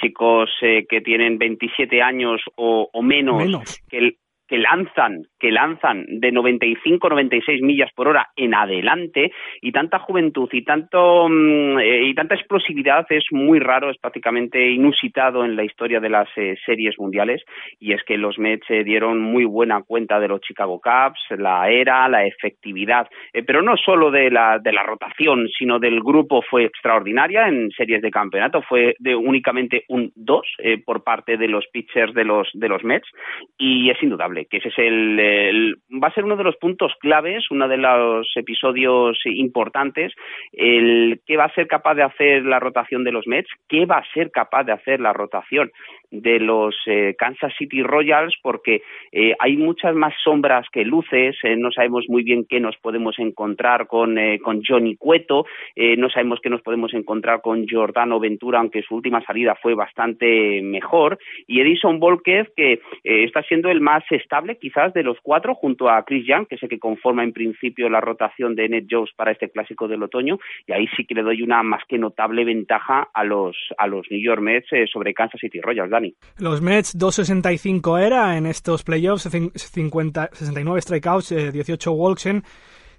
chicos 0.01 0.51
que 0.61 1.01
tienen 1.03 1.37
27 1.37 2.01
años 2.01 2.41
o, 2.57 2.89
menos, 3.03 3.45
menos, 3.45 3.83
que 3.91 4.17
que 4.53 4.59
lanzan, 4.59 5.23
que 5.41 5.51
lanzan 5.51 6.05
de 6.07 6.31
95, 6.31 7.09
96 7.09 7.63
millas 7.63 7.91
por 7.97 8.09
hora 8.09 8.29
en 8.37 8.55
adelante 8.55 9.33
y 9.63 9.73
tanta 9.73 9.99
juventud 9.99 10.47
y 10.53 10.63
tanto 10.63 11.27
mm, 11.27 11.79
eh, 11.79 12.03
y 12.09 12.15
tanta 12.15 12.35
explosividad 12.35 13.07
es 13.09 13.25
muy 13.31 13.61
raro, 13.61 13.89
es 13.89 13.97
prácticamente 13.97 14.71
inusitado 14.71 15.47
en 15.47 15.57
la 15.57 15.65
historia 15.65 16.01
de 16.01 16.11
las 16.11 16.29
eh, 16.37 16.59
series 16.67 16.99
mundiales. 16.99 17.43
Y 17.81 17.95
es 17.95 18.05
que 18.05 18.19
los 18.19 18.39
Mets 18.39 18.67
se 18.67 18.85
dieron 18.85 19.23
muy 19.23 19.47
buena 19.47 19.81
cuenta 19.85 20.21
de 20.21 20.29
los 20.29 20.43
Chicago 20.43 20.83
Cubs, 20.83 21.41
la 21.41 21.71
era, 21.71 22.07
la 22.11 22.27
efectividad, 22.27 23.09
eh, 23.33 23.43
pero 23.43 23.63
no 23.63 23.79
solo 23.79 24.11
de 24.11 24.31
la 24.31 24.59
de 24.59 24.73
la 24.75 24.83
rotación, 24.83 25.49
sino 25.59 25.79
del 25.79 26.03
grupo 26.03 26.43
fue 26.43 26.65
extraordinaria 26.65 27.49
en 27.49 27.71
series 27.71 28.03
de 28.03 28.11
campeonato, 28.11 28.61
fue 28.61 28.97
de 28.99 29.17
únicamente 29.17 29.87
un 29.89 30.13
2 30.15 30.43
por 30.85 31.03
parte 31.03 31.39
de 31.39 31.49
los 31.49 31.67
pitchers 31.73 32.13
de 32.13 32.25
los 32.25 32.51
de 32.53 32.69
los 32.69 32.85
Mets 32.85 33.09
y 33.57 33.89
es 33.89 34.03
indudable 34.03 34.42
que 34.51 34.59
ese 34.59 34.69
es 34.69 34.79
el, 34.79 35.77
va 36.03 36.09
a 36.09 36.15
ser 36.15 36.25
uno 36.25 36.37
de 36.37 36.45
los 36.45 36.57
puntos 36.57 36.93
claves, 37.01 37.51
uno 37.51 37.69
de 37.69 37.77
los 37.77 38.31
episodios 38.37 39.19
importantes, 39.25 40.13
el 40.53 41.21
qué 41.27 41.37
va 41.37 41.45
a 41.45 41.55
ser 41.55 41.67
capaz 41.67 41.95
de 41.95 42.03
hacer 42.03 42.45
la 42.45 42.61
rotación 42.61 43.05
de 43.05 43.13
los 43.13 43.27
Mets, 43.27 43.51
qué 43.69 43.87
va 43.87 43.99
a 43.99 44.13
ser 44.13 44.31
capaz 44.31 44.65
de 44.65 44.73
hacer 44.73 45.01
la 45.01 45.13
rotación 45.13 45.71
de 46.13 46.39
los 46.39 46.77
eh, 46.87 47.15
Kansas 47.19 47.53
City 47.59 47.83
Royals, 47.83 48.35
porque 48.43 48.83
eh, 49.11 49.35
hay 49.39 49.57
muchas 49.57 49.95
más 49.95 50.13
sombras 50.23 50.67
que 50.71 50.85
luces, 50.85 51.37
eh, 51.43 51.57
no 51.57 51.73
sabemos 51.73 52.05
muy 52.09 52.23
bien 52.23 52.45
qué 52.49 52.61
nos 52.61 52.77
podemos 52.77 53.19
encontrar 53.19 53.87
con, 53.87 54.17
con 54.43 54.63
Johnny 54.67 54.97
Cueto, 54.97 55.47
no 55.77 56.11
sabemos 56.11 56.41
qué 56.43 56.51
nos 56.51 56.63
podemos 56.63 56.93
encontrar 56.93 57.41
con 57.41 57.67
Giordano 57.67 58.21
Ventura, 58.21 58.59
aunque 58.59 58.83
su 58.83 58.95
última 58.95 59.23
salida 59.25 59.57
fue 59.61 59.75
bastante 59.75 60.61
mejor, 60.63 61.19
y 61.47 61.61
Edison 61.61 61.99
Volquez, 61.99 62.49
que 62.55 62.81
está 63.03 63.43
siendo 63.45 63.71
el 63.71 63.81
más 63.81 64.05
estable 64.33 64.57
quizás 64.57 64.95
de 64.95 65.03
los 65.03 65.19
cuatro, 65.23 65.55
junto 65.55 65.91
a 65.91 66.03
Chris 66.05 66.27
Young, 66.27 66.47
que 66.47 66.55
es 66.55 66.63
el 66.63 66.69
que 66.71 66.79
conforma 66.79 67.23
en 67.23 67.35
principio 67.35 67.91
la 67.91 68.01
rotación 68.01 68.55
de 68.55 68.67
Ned 68.67 68.87
Jones 68.91 69.11
para 69.15 69.31
este 69.31 69.51
clásico 69.51 69.87
del 69.89 70.03
otoño, 70.03 70.39
y 70.67 70.73
ahí 70.73 70.87
sí 70.97 71.05
que 71.05 71.15
le 71.15 71.23
doy 71.23 71.43
una 71.43 71.63
más 71.63 71.83
que 71.87 71.99
notable 71.99 72.43
ventaja 72.47 73.09
a 73.13 73.25
los, 73.25 73.55
a 73.77 73.87
los 73.87 74.07
New 74.11 74.21
York 74.21 74.41
Mets 74.41 74.69
sobre 74.91 75.13
Kansas 75.13 75.39
City 75.39 75.61
Royals, 75.61 75.91
Dani. 75.91 76.15
Los 76.39 76.63
Mets 76.63 76.99
2.65 76.99 78.01
era 78.01 78.39
en 78.39 78.47
estos 78.47 78.85
playoffs, 78.85 79.29
50, 79.29 80.31
69 80.33 80.81
strikeouts, 80.81 81.53
18 81.53 81.91
eh, 81.91 81.95
walks 81.95 82.27
en 82.27 82.43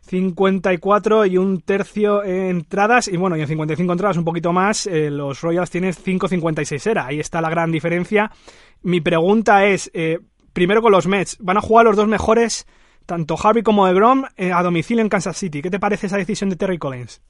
54 0.01 1.25
y 1.25 1.37
un 1.37 1.61
tercio 1.61 2.23
entradas 2.23 3.07
y 3.07 3.17
bueno, 3.17 3.37
y 3.37 3.41
en 3.41 3.47
55 3.47 3.91
entradas 3.91 4.17
un 4.17 4.25
poquito 4.25 4.51
más, 4.51 4.85
eh, 4.85 5.09
los 5.09 5.41
Royals 5.41 5.71
tienen 5.71 5.93
5.56 5.93 6.91
era, 6.91 7.07
ahí 7.07 7.19
está 7.19 7.41
la 7.41 7.49
gran 7.49 7.71
diferencia. 7.71 8.29
Mi 8.83 8.99
pregunta 8.99 9.65
es, 9.65 9.89
eh, 9.93 10.19
primero 10.53 10.81
con 10.81 10.91
los 10.91 11.07
Mets, 11.07 11.37
¿van 11.39 11.57
a 11.57 11.61
jugar 11.61 11.85
los 11.85 11.95
dos 11.95 12.07
mejores, 12.07 12.65
tanto 13.05 13.35
Harvey 13.41 13.63
como 13.63 13.85
DeGrom, 13.85 14.25
eh, 14.37 14.53
a 14.53 14.63
domicilio 14.63 15.01
en 15.01 15.09
Kansas 15.09 15.37
City? 15.37 15.61
¿Qué 15.61 15.69
te 15.69 15.79
parece 15.79 16.07
esa 16.07 16.17
decisión 16.17 16.49
de 16.49 16.55
Terry 16.55 16.77
Collins? 16.77 17.21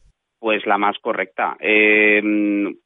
Pues 0.43 0.65
la 0.65 0.77
más 0.77 0.99
correcta. 0.99 1.55
Eh, 1.61 2.21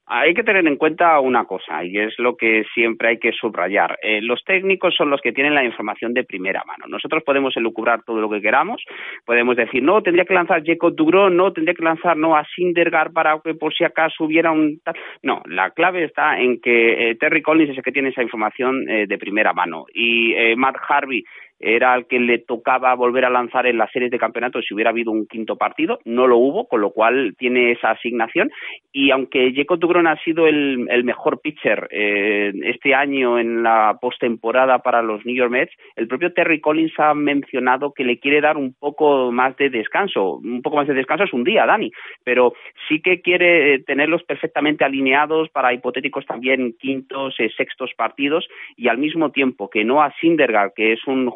hay 0.05 0.33
que 0.35 0.43
tener 0.43 0.67
en 0.67 0.75
cuenta 0.75 1.19
una 1.19 1.45
cosa, 1.45 1.83
y 1.83 1.97
es 1.97 2.13
lo 2.19 2.37
que 2.37 2.63
siempre 2.75 3.07
hay 3.09 3.17
que 3.17 3.31
subrayar. 3.31 3.97
Eh, 4.03 4.21
los 4.21 4.43
técnicos 4.43 4.93
son 4.95 5.09
los 5.09 5.21
que 5.21 5.33
tienen 5.33 5.55
la 5.55 5.63
información 5.63 6.13
de 6.13 6.23
primera 6.23 6.63
mano. 6.67 6.85
Nosotros 6.87 7.23
podemos 7.23 7.57
elucubrar 7.57 8.03
todo 8.03 8.21
lo 8.21 8.29
que 8.29 8.41
queramos, 8.41 8.83
podemos 9.25 9.55
decir, 9.55 9.81
no, 9.81 10.03
tendría 10.03 10.25
que 10.25 10.35
lanzar 10.35 10.61
Jacob 10.63 10.93
Dugron, 10.95 11.35
no, 11.35 11.51
tendría 11.51 11.73
que 11.73 11.83
lanzar 11.83 12.15
no 12.15 12.35
a 12.35 12.45
Sindergaard 12.45 13.11
para 13.11 13.39
que 13.43 13.55
por 13.55 13.73
si 13.73 13.83
acaso 13.83 14.25
hubiera 14.25 14.51
un... 14.51 14.79
No, 15.23 15.41
la 15.47 15.71
clave 15.71 16.03
está 16.03 16.39
en 16.39 16.61
que 16.61 17.09
eh, 17.09 17.15
Terry 17.15 17.41
Collins 17.41 17.71
es 17.71 17.77
el 17.77 17.83
que 17.83 17.91
tiene 17.91 18.09
esa 18.09 18.21
información 18.21 18.85
de 18.85 19.17
primera 19.17 19.53
mano. 19.53 19.85
Y 19.95 20.35
Matt 20.55 20.75
Harvey 20.87 21.23
era 21.59 21.95
el 21.95 22.05
que 22.07 22.19
le 22.19 22.39
tocaba 22.39 22.93
volver 22.95 23.25
a 23.25 23.29
lanzar 23.29 23.65
en 23.65 23.77
las 23.77 23.91
series 23.91 24.11
de 24.11 24.19
campeonato 24.19 24.61
si 24.61 24.73
hubiera 24.73 24.91
habido 24.91 25.11
un 25.11 25.27
quinto 25.27 25.55
partido, 25.55 25.99
no 26.05 26.27
lo 26.27 26.37
hubo, 26.37 26.67
con 26.67 26.81
lo 26.81 26.91
cual 26.91 27.35
tiene 27.37 27.71
esa 27.71 27.91
asignación. 27.91 28.51
Y 28.91 29.11
aunque 29.11 29.53
Jacob 29.55 29.79
Dugron 29.79 30.07
ha 30.07 30.17
sido 30.23 30.47
el, 30.47 30.87
mejor 31.03 31.39
pitcher 31.41 31.87
eh, 31.91 32.51
este 32.65 32.93
año 32.93 33.39
en 33.39 33.63
la 33.63 33.97
postemporada 34.01 34.79
para 34.79 35.01
los 35.01 35.25
New 35.25 35.35
York 35.35 35.51
Mets, 35.51 35.73
el 35.95 36.07
propio 36.07 36.33
Terry 36.33 36.59
Collins 36.59 36.93
ha 36.97 37.13
mencionado 37.13 37.93
que 37.93 38.03
le 38.03 38.19
quiere 38.19 38.41
dar 38.41 38.57
un 38.57 38.73
poco 38.73 39.31
más 39.31 39.55
de 39.57 39.69
descanso, 39.69 40.35
un 40.37 40.61
poco 40.61 40.77
más 40.77 40.87
de 40.87 40.93
descanso 40.93 41.23
es 41.23 41.33
un 41.33 41.43
día, 41.43 41.65
Dani, 41.65 41.91
pero 42.23 42.53
sí 42.87 43.01
que 43.01 43.21
quiere 43.21 43.75
eh, 43.75 43.79
tenerlos 43.79 44.23
perfectamente 44.23 44.83
alineados 44.83 45.49
para 45.49 45.73
hipotéticos 45.73 46.25
también 46.25 46.75
quintos, 46.79 47.35
eh, 47.39 47.49
sextos 47.55 47.91
partidos 47.95 48.47
y 48.75 48.87
al 48.87 48.97
mismo 48.97 49.31
tiempo 49.31 49.69
que 49.69 49.83
no 49.83 50.01
a 50.01 50.13
Sindergaard, 50.19 50.73
que 50.75 50.93
es 50.93 51.05
un 51.07 51.29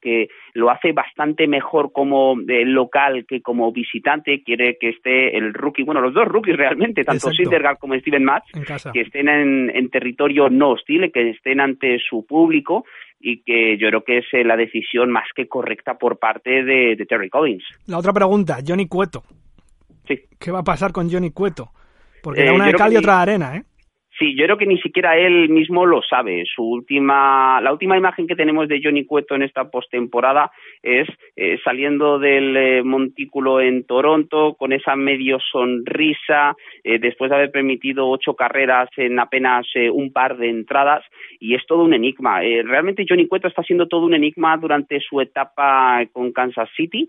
que 0.00 0.28
lo 0.54 0.70
hace 0.70 0.92
bastante 0.92 1.46
mejor 1.46 1.92
como 1.92 2.36
eh, 2.48 2.64
local 2.64 3.24
que 3.26 3.40
como 3.40 3.72
visitante, 3.72 4.42
quiere 4.42 4.76
que 4.80 4.90
esté 4.90 5.36
el 5.36 5.54
rookie, 5.54 5.82
bueno, 5.82 6.00
los 6.00 6.14
dos 6.14 6.26
rookies 6.26 6.56
realmente, 6.56 7.04
tanto 7.04 7.30
Sindergaard 7.30 7.78
como 7.78 7.94
Steven 7.94 8.24
Matz, 8.24 8.46
que 8.92 9.00
estén 9.00 9.28
en, 9.28 9.90
territorio 9.90 10.48
no 10.48 10.70
hostil, 10.70 11.10
que 11.12 11.30
estén 11.30 11.60
ante 11.60 11.98
su 11.98 12.26
público 12.26 12.84
y 13.20 13.42
que 13.42 13.76
yo 13.78 13.88
creo 13.88 14.04
que 14.04 14.18
es 14.18 14.24
eh, 14.32 14.44
la 14.44 14.56
decisión 14.56 15.10
más 15.10 15.26
que 15.34 15.46
correcta 15.46 15.94
por 15.94 16.18
parte 16.18 16.64
de, 16.64 16.96
Terry 17.08 17.28
Collins. 17.28 17.64
La 17.86 17.98
otra 17.98 18.12
pregunta, 18.12 18.58
Johnny 18.66 18.86
Cueto. 18.86 19.22
Sí. 20.06 20.20
¿Qué 20.38 20.50
va 20.50 20.60
a 20.60 20.64
pasar 20.64 20.92
con 20.92 21.10
Johnny 21.10 21.30
Cueto? 21.30 21.70
Porque 22.22 22.44
da 22.44 22.52
eh, 22.52 22.54
una 22.54 22.66
de 22.66 22.74
cal 22.74 22.92
y 22.92 22.96
otra 22.96 23.16
de 23.16 23.22
arena, 23.22 23.56
¿eh? 23.56 23.64
Sí, 24.20 24.36
yo 24.36 24.44
creo 24.44 24.58
que 24.58 24.66
ni 24.66 24.78
siquiera 24.82 25.16
él 25.16 25.48
mismo 25.48 25.86
lo 25.86 26.02
sabe. 26.02 26.44
Su 26.44 26.62
última, 26.62 27.58
la 27.62 27.72
última 27.72 27.96
imagen 27.96 28.26
que 28.26 28.36
tenemos 28.36 28.68
de 28.68 28.78
Johnny 28.84 29.06
Cueto 29.06 29.34
en 29.34 29.42
esta 29.42 29.70
postemporada 29.70 30.52
es 30.82 31.08
eh, 31.36 31.58
saliendo 31.64 32.18
del 32.18 32.54
eh, 32.54 32.82
montículo 32.82 33.62
en 33.62 33.84
Toronto 33.86 34.56
con 34.58 34.74
esa 34.74 34.94
medio 34.94 35.38
sonrisa 35.40 36.54
eh, 36.84 36.98
después 36.98 37.30
de 37.30 37.36
haber 37.36 37.50
permitido 37.50 38.10
ocho 38.10 38.34
carreras 38.34 38.90
en 38.98 39.18
apenas 39.18 39.66
un 39.90 40.12
par 40.12 40.36
de 40.36 40.50
entradas 40.50 41.02
y 41.38 41.54
es 41.54 41.64
todo 41.66 41.84
un 41.84 41.94
enigma. 41.94 42.40
realmente 42.40 43.06
Johnny 43.08 43.26
Cueto 43.26 43.48
está 43.48 43.62
siendo 43.62 43.88
todo 43.88 44.04
un 44.04 44.12
enigma 44.12 44.54
durante 44.58 45.00
su 45.00 45.22
etapa 45.22 46.04
con 46.12 46.32
Kansas 46.32 46.68
City. 46.76 47.08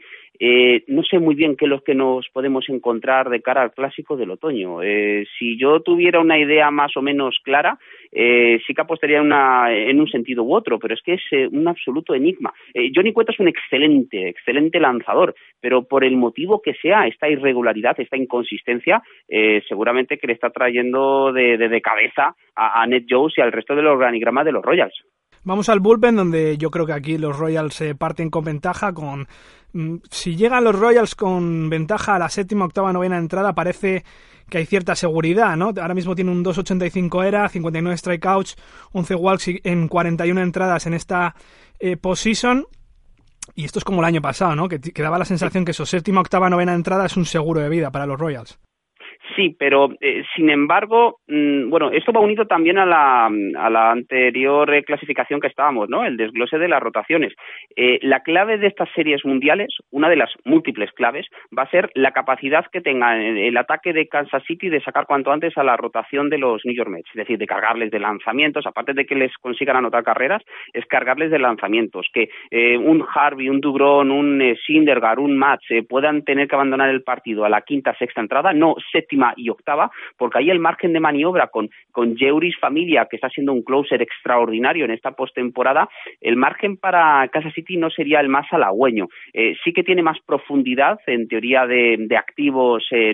no 0.88 1.04
sé 1.04 1.20
muy 1.20 1.36
bien 1.36 1.58
qué 1.58 1.66
es 1.66 1.70
lo 1.70 1.84
que 1.84 1.96
nos 1.96 2.30
podemos 2.30 2.70
encontrar 2.70 3.30
de 3.30 3.42
cara 3.42 3.64
al 3.64 3.74
clásico 3.74 4.16
del 4.16 4.32
otoño. 4.32 4.80
si 5.38 5.58
yo 5.58 5.82
tuviera 5.82 6.20
una 6.20 6.38
idea 6.38 6.72
más 6.72 6.96
o 6.96 7.01
menos 7.02 7.40
clara, 7.44 7.78
eh, 8.12 8.60
sí 8.66 8.74
que 8.74 8.82
apostaría 8.82 9.22
una, 9.22 9.74
en 9.74 10.00
un 10.00 10.08
sentido 10.08 10.44
u 10.44 10.54
otro, 10.54 10.80
pero 10.80 10.94
es 10.94 11.02
que 11.02 11.14
es 11.14 11.22
eh, 11.32 11.48
un 11.48 11.68
absoluto 11.68 12.14
enigma. 12.14 12.54
Eh, 12.74 12.92
Johnny 12.94 13.14
Cueto 13.14 13.32
es 13.32 13.40
un 13.40 13.48
excelente, 13.48 14.30
excelente 14.30 14.80
lanzador, 14.80 15.36
pero 15.60 15.84
por 15.84 16.04
el 16.04 16.18
motivo 16.18 16.62
que 16.62 16.74
sea, 16.76 17.08
esta 17.08 17.30
irregularidad, 17.30 18.00
esta 18.00 18.18
inconsistencia, 18.18 19.02
seguramente 19.68 20.18
que 20.18 20.28
le 20.28 20.34
está 20.34 20.50
trayendo 20.50 21.32
de, 21.32 21.82
cabeza 21.82 22.36
a, 22.56 22.82
a 22.82 22.88
Ned 22.88 23.06
Jones 23.10 23.34
y 23.38 23.42
al 23.42 23.52
resto 23.52 23.76
del 23.76 23.88
organigrama 23.88 24.44
de 24.44 24.52
los 24.52 24.64
Royals. 24.64 24.94
Vamos 25.44 25.70
al 25.70 25.80
bullpen, 25.80 26.16
donde 26.16 26.58
yo 26.60 26.70
creo 26.70 26.86
que 26.86 26.94
aquí 26.94 27.18
los 27.18 27.40
Royals 27.40 27.74
se 27.74 27.96
parten 27.96 28.30
con 28.30 28.44
ventaja. 28.44 28.94
Con 28.94 29.28
mm, 29.74 29.96
si 30.10 30.36
llegan 30.36 30.64
los 30.64 30.78
Royals 30.78 31.16
con 31.16 31.68
ventaja 31.68 32.16
a 32.16 32.20
la 32.20 32.30
séptima, 32.30 32.66
octava, 32.66 32.94
novena 32.94 33.18
entrada, 33.18 33.54
parece 33.54 34.04
que 34.52 34.58
hay 34.58 34.66
cierta 34.66 34.96
seguridad, 34.96 35.56
¿no? 35.56 35.68
Ahora 35.68 35.94
mismo 35.94 36.14
tiene 36.14 36.30
un 36.30 36.44
2.85 36.44 37.26
era, 37.26 37.48
59 37.48 37.98
strikeouts, 37.98 38.58
11 38.92 39.16
walks 39.16 39.46
en 39.64 39.88
41 39.88 40.42
entradas 40.42 40.86
en 40.86 40.94
esta 40.94 41.36
eh. 41.80 41.98
Y 43.56 43.66
esto 43.66 43.80
es 43.80 43.86
como 43.86 44.02
el 44.02 44.06
año 44.06 44.22
pasado, 44.22 44.56
¿no? 44.56 44.68
Que, 44.68 44.80
que 44.82 45.02
daba 45.02 45.18
la 45.18 45.26
sensación 45.26 45.64
que 45.64 45.74
su 45.74 45.86
séptima, 45.86 46.20
octava, 46.20 46.50
novena 46.50 46.74
entrada 46.74 47.06
es 47.06 47.16
un 47.16 47.26
seguro 47.26 47.62
de 47.62 47.70
vida 47.70 47.92
para 47.92 48.06
los 48.06 48.20
Royals. 48.20 48.60
Sí, 49.36 49.56
pero 49.58 49.90
eh, 50.02 50.24
sin 50.36 50.50
embargo, 50.50 51.20
mm, 51.28 51.70
bueno, 51.70 51.92
esto 51.92 52.12
va 52.12 52.20
unido 52.20 52.48
también 52.48 52.78
a 52.78 52.86
la, 52.86 53.26
a 53.26 53.70
la 53.70 53.92
anterior 53.92 54.74
eh, 54.74 54.84
clasificación 54.84 55.40
que 55.40 55.48
estábamos, 55.48 55.90
¿no? 55.90 56.04
El 56.04 56.18
desglose 56.18 56.58
de 56.58 56.68
las 56.68 56.82
rotaciones. 56.82 57.34
Eh, 57.76 58.00
la 58.02 58.22
clave 58.22 58.58
de 58.58 58.68
estas 58.68 58.90
series 58.96 59.24
mundiales, 59.24 59.70
una 59.92 60.10
de 60.10 60.16
las 60.16 60.32
múltiples 60.44 60.92
claves, 60.94 61.28
va 61.58 61.64
a 61.64 61.70
ser 61.70 61.92
la 61.94 62.12
capacidad 62.12 62.66
que 62.72 62.82
tenga 62.82 63.18
el 63.18 63.56
ataque 63.58 63.94
de 63.94 64.08
Kansas 64.08 64.44
City 64.46 64.70
de 64.70 64.82
sacar 64.82 65.06
cuanto 65.06 65.32
antes 65.32 65.58
a 65.58 65.64
la 65.64 65.78
rotación 65.78 66.30
de 66.30 66.38
los 66.38 66.66
New 66.66 66.76
York 66.76 66.90
Mets, 66.90 67.10
es 67.10 67.16
decir, 67.16 67.38
de 67.38 67.48
cargarles 67.48 67.92
de 67.92 68.00
lanzamientos, 68.00 68.66
aparte 68.66 68.94
de 68.94 69.06
que 69.06 69.16
les 69.16 69.36
consigan 69.38 69.78
anotar 69.78 70.04
carreras, 70.04 70.42
es 70.74 70.86
cargarles 70.88 71.32
de 71.32 71.40
lanzamientos, 71.40 72.08
que 72.14 72.30
un 72.78 73.06
Harvey, 73.14 73.50
un 73.50 73.62
Dugron, 73.62 74.12
un 74.12 74.56
Sindergaard, 74.66 75.20
un 75.20 75.38
Match 75.38 75.66
puedan 75.88 76.24
tener 76.24 76.48
que 76.48 76.56
abandonar 76.56 76.90
el 76.90 77.04
partido 77.04 77.46
a 77.46 77.50
la 77.50 77.62
quinta, 77.62 77.96
sexta 77.98 78.22
entrada, 78.22 78.54
no 78.54 78.76
séptima 78.92 79.21
y 79.36 79.50
octava, 79.50 79.92
porque 80.18 80.40
ahí 80.40 80.50
el 80.50 80.60
margen 80.60 80.94
de 80.94 81.00
maniobra 81.00 81.48
con, 81.48 81.70
con 81.92 82.16
Jeuris 82.18 82.58
Familia, 82.60 83.08
que 83.10 83.18
está 83.18 83.30
siendo 83.30 83.54
un 83.54 83.64
closer 83.64 84.02
extraordinario 84.02 84.86
en 84.86 84.92
esta 84.92 85.12
postemporada, 85.12 85.90
el 86.20 86.36
margen 86.36 86.78
para 86.78 87.28
Casa 87.30 87.52
City 87.52 87.78
no 87.78 87.90
sería 87.90 88.20
el 88.20 88.30
más 88.30 88.46
halagüeño. 88.52 89.08
Eh, 89.34 89.56
sí 89.64 89.74
que 89.74 89.84
tiene 89.84 90.04
más 90.04 90.20
profundidad 90.26 91.00
en 91.08 91.28
teoría 91.28 91.66
de, 91.66 92.08
activos 92.18 92.86
eh, 92.92 93.14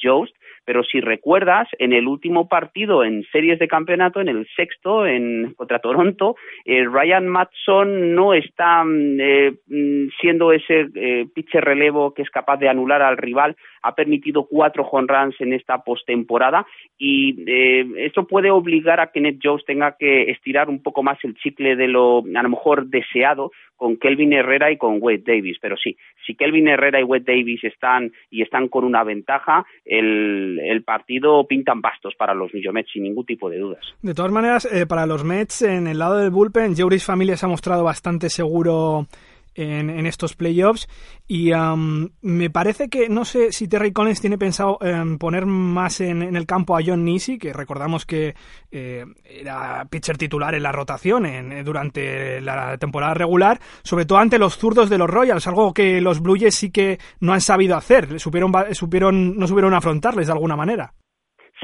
Jost, 0.00 0.34
pero 0.68 0.84
si 0.84 1.00
recuerdas, 1.00 1.66
en 1.78 1.94
el 1.94 2.06
último 2.06 2.46
partido 2.46 3.02
en 3.02 3.24
series 3.32 3.58
de 3.58 3.68
campeonato, 3.68 4.20
en 4.20 4.28
el 4.28 4.46
sexto, 4.54 5.06
en 5.06 5.54
contra 5.54 5.78
Toronto, 5.78 6.36
eh, 6.66 6.84
Ryan 6.84 7.26
Matson 7.26 8.14
no 8.14 8.34
está 8.34 8.84
mm, 8.84 9.18
eh, 9.18 9.52
mm, 9.66 10.08
siendo 10.20 10.52
ese 10.52 10.88
eh, 10.94 11.26
pitcher 11.34 11.64
relevo 11.64 12.12
que 12.12 12.20
es 12.20 12.28
capaz 12.28 12.58
de 12.58 12.68
anular 12.68 13.00
al 13.00 13.16
rival, 13.16 13.56
ha 13.80 13.94
permitido 13.94 14.44
cuatro 14.44 14.84
home 14.84 15.06
runs 15.08 15.40
en 15.40 15.54
esta 15.54 15.78
postemporada 15.78 16.66
y 16.98 17.44
esto 17.96 18.26
puede 18.26 18.50
obligar 18.50 18.98
a 19.00 19.12
que 19.12 19.20
Ned 19.20 19.36
Jones 19.40 19.64
tenga 19.64 19.96
que 19.96 20.30
estirar 20.32 20.68
un 20.68 20.82
poco 20.82 21.02
más 21.04 21.16
el 21.22 21.36
chicle 21.36 21.76
de 21.76 21.86
lo 21.86 22.18
a 22.18 22.42
lo 22.42 22.48
mejor 22.48 22.86
deseado 22.86 23.52
con 23.78 23.96
Kelvin 23.96 24.34
Herrera 24.34 24.70
y 24.70 24.76
con 24.76 24.98
Wade 25.00 25.22
Davis. 25.24 25.56
Pero 25.62 25.76
sí, 25.78 25.96
si 26.26 26.34
Kelvin 26.34 26.68
Herrera 26.68 27.00
y 27.00 27.04
Wade 27.04 27.24
Davis 27.24 27.64
están 27.64 28.12
y 28.30 28.42
están 28.42 28.68
con 28.68 28.84
una 28.84 29.04
ventaja, 29.04 29.64
el, 29.86 30.58
el 30.62 30.82
partido 30.82 31.46
pintan 31.46 31.80
bastos 31.80 32.14
para 32.16 32.34
los 32.34 32.52
New 32.52 32.72
Mets 32.72 32.90
sin 32.92 33.04
ningún 33.04 33.24
tipo 33.24 33.48
de 33.48 33.58
dudas. 33.58 33.80
De 34.02 34.12
todas 34.12 34.32
maneras, 34.32 34.68
eh, 34.70 34.86
para 34.86 35.06
los 35.06 35.24
Mets, 35.24 35.62
en 35.62 35.86
el 35.86 35.98
lado 35.98 36.18
del 36.18 36.30
bullpen, 36.30 36.76
Jeuris 36.76 37.06
Familia 37.06 37.36
se 37.36 37.46
ha 37.46 37.48
mostrado 37.48 37.84
bastante 37.84 38.28
seguro 38.28 39.06
en, 39.58 40.06
estos 40.06 40.34
playoffs. 40.34 40.88
Y 41.26 41.50
me 42.22 42.50
parece 42.50 42.88
que, 42.88 43.08
no 43.08 43.24
sé 43.24 43.52
si 43.52 43.68
Terry 43.68 43.92
Collins 43.92 44.20
tiene 44.20 44.38
pensado 44.38 44.78
em, 44.80 45.18
poner 45.18 45.46
más 45.46 46.00
en, 46.00 46.22
el 46.22 46.46
campo 46.46 46.76
a 46.76 46.80
John 46.84 47.04
Nisi, 47.04 47.38
que 47.38 47.52
recordamos 47.52 48.06
que 48.06 48.34
eh, 48.70 49.04
era 49.24 49.84
pitcher 49.90 50.16
titular 50.16 50.54
en 50.54 50.62
la 50.62 50.72
rotación 50.72 51.26
en, 51.26 51.64
durante 51.64 52.40
la 52.40 52.78
temporada 52.78 53.14
regular, 53.14 53.58
sobre 53.82 54.06
todo 54.06 54.18
ante 54.18 54.38
los 54.38 54.56
zurdos 54.56 54.88
de 54.88 54.98
los 54.98 55.10
Royals, 55.10 55.46
algo 55.46 55.74
que 55.74 56.00
los 56.00 56.22
Blue 56.22 56.38
Jays 56.38 56.54
sí 56.54 56.72
que 56.72 56.98
no 57.20 57.32
han 57.32 57.40
sabido 57.40 57.76
hacer, 57.76 58.20
supieron, 58.20 58.52
supieron, 58.72 59.36
no 59.36 59.46
supieron 59.46 59.74
afrontarles 59.74 60.26
de 60.26 60.32
alguna 60.32 60.56
manera. 60.56 60.92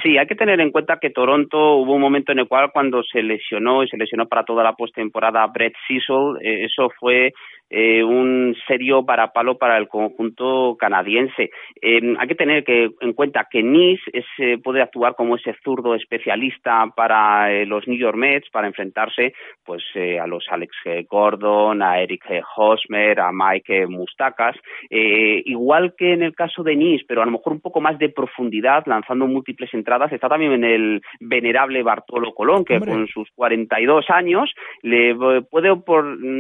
Sí, 0.03 0.19
hay 0.19 0.27
que 0.27 0.35
tener 0.35 0.61
en 0.61 0.73
cuenta 0.73 0.99
que 1.01 1.11
Toronto 1.11 1.77
hubo 1.77 1.95
un 1.95 2.01
momento 2.01 2.33
en 2.33 2.41
el 2.41 2.49
cual 2.49 2.71
cuando 2.73 3.03
se 3.05 3.23
lesionó 3.23 3.85
y 3.85 3.89
se 3.89 3.97
lesionó 3.97 4.27
para 4.27 4.45
toda 4.45 4.65
la 4.65 4.73
postemporada 4.73 5.47
Brett 5.47 5.75
Cecil, 5.87 6.37
eh, 6.43 6.65
eso 6.65 6.91
fue 6.99 7.33
eh, 7.71 8.05
un 8.05 8.55
serio 8.69 9.03
varapalo 9.03 9.57
para 9.57 9.79
el 9.79 9.89
conjunto 9.89 10.77
canadiense. 10.79 11.51
Eh, 11.81 12.15
hay 12.19 12.29
que 12.29 12.35
tener 12.35 12.63
que, 12.63 12.91
en 13.01 13.13
cuenta 13.15 13.49
que 13.51 13.63
Nice 13.63 14.03
eh, 14.39 14.59
puede 14.63 14.83
actuar 14.83 15.15
como 15.17 15.37
ese 15.37 15.57
zurdo 15.65 15.95
especialista 15.95 16.87
para 16.95 17.65
los 17.65 17.89
New 17.89 17.99
York 17.99 18.17
Mets 18.17 18.51
para 18.51 18.67
enfrentarse 18.67 19.33
pues 19.65 19.83
a 20.21 20.27
los 20.27 20.45
Alex 20.51 20.77
Gordon, 21.09 21.83
a 21.83 22.01
Eric 22.01 22.25
Hosmer, 22.57 23.19
a 23.19 23.31
Mike 23.33 23.87
Mustakas, 23.87 24.57
igual 24.91 25.95
que 25.97 26.13
en 26.13 26.23
el 26.23 26.35
caso 26.35 26.63
de 26.63 26.77
Nice, 26.77 27.05
pero 27.09 27.23
a 27.23 27.25
lo 27.25 27.33
mejor 27.33 27.55
un 27.55 27.61
poco 27.61 27.81
más 27.81 27.99
de 27.99 28.11
profundidad, 28.11 28.85
lanzando 28.87 29.27
múltiples 29.27 29.73
entradas. 29.73 30.13
Está 30.13 30.29
también 30.29 30.53
en 30.53 30.65
el 30.65 31.03
venerable 31.21 31.83
Bartolo 31.83 32.35
Colón, 32.35 32.65
que 32.65 32.79
con 32.79 33.07
sus 33.09 33.31
42 33.35 34.11
años 34.11 34.53
le 34.83 35.15
puede 35.51 35.71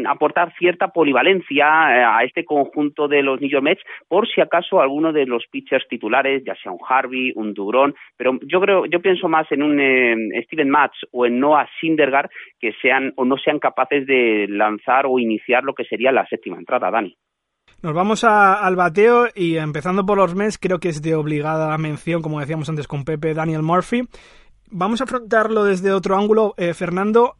aportar 0.06 0.52
cierta 0.58 0.88
polivalentía 0.88 1.13
polivalencia 1.14 2.16
a 2.16 2.24
este 2.24 2.44
conjunto 2.44 3.06
de 3.06 3.22
los 3.22 3.40
New 3.40 3.50
York 3.50 3.62
Mets 3.62 3.82
por 4.08 4.26
si 4.28 4.40
acaso 4.40 4.80
alguno 4.80 5.12
de 5.12 5.26
los 5.26 5.44
pitchers 5.50 5.86
titulares, 5.88 6.42
ya 6.44 6.54
sea 6.60 6.72
un 6.72 6.80
Harvey, 6.86 7.32
un 7.36 7.54
Dugrón, 7.54 7.94
pero 8.16 8.38
yo 8.42 8.60
creo, 8.60 8.86
yo 8.86 9.00
pienso 9.00 9.28
más 9.28 9.46
en 9.52 9.62
un 9.62 9.78
Steven 10.44 10.68
Matz 10.68 10.94
o 11.12 11.26
en 11.26 11.38
Noah 11.38 11.68
Syndergaard 11.80 12.30
que 12.58 12.72
sean 12.82 13.12
o 13.16 13.24
no 13.24 13.36
sean 13.36 13.58
capaces 13.60 14.06
de 14.06 14.46
lanzar 14.48 15.06
o 15.06 15.18
iniciar 15.18 15.62
lo 15.62 15.74
que 15.74 15.84
sería 15.84 16.10
la 16.10 16.26
séptima 16.26 16.58
entrada, 16.58 16.90
Dani. 16.90 17.16
Nos 17.82 17.94
vamos 17.94 18.24
al 18.24 18.76
bateo 18.76 19.26
y 19.34 19.56
empezando 19.56 20.04
por 20.04 20.18
los 20.18 20.34
Mets, 20.34 20.58
creo 20.58 20.78
que 20.78 20.88
es 20.88 21.00
de 21.02 21.14
obligada 21.14 21.76
mención, 21.78 22.22
como 22.22 22.40
decíamos 22.40 22.68
antes 22.68 22.88
con 22.88 23.04
Pepe, 23.04 23.34
Daniel 23.34 23.62
Murphy. 23.62 24.02
Vamos 24.70 25.00
a 25.00 25.04
afrontarlo 25.04 25.64
desde 25.64 25.92
otro 25.92 26.16
ángulo. 26.16 26.54
Eh, 26.56 26.74
Fernando, 26.74 27.34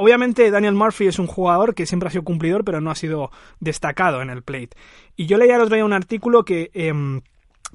obviamente 0.00 0.50
Daniel 0.50 0.74
Murphy 0.74 1.06
es 1.06 1.18
un 1.18 1.26
jugador 1.26 1.74
que 1.74 1.86
siempre 1.86 2.08
ha 2.08 2.10
sido 2.10 2.24
cumplidor, 2.24 2.64
pero 2.64 2.80
no 2.80 2.90
ha 2.90 2.94
sido 2.94 3.30
destacado 3.60 4.22
en 4.22 4.30
el 4.30 4.42
plate. 4.42 4.70
Y 5.16 5.26
yo 5.26 5.36
leía 5.36 5.56
el 5.56 5.62
otro 5.62 5.74
día 5.74 5.84
un 5.84 5.92
artículo 5.92 6.44
que... 6.44 6.70
Em, 6.74 7.20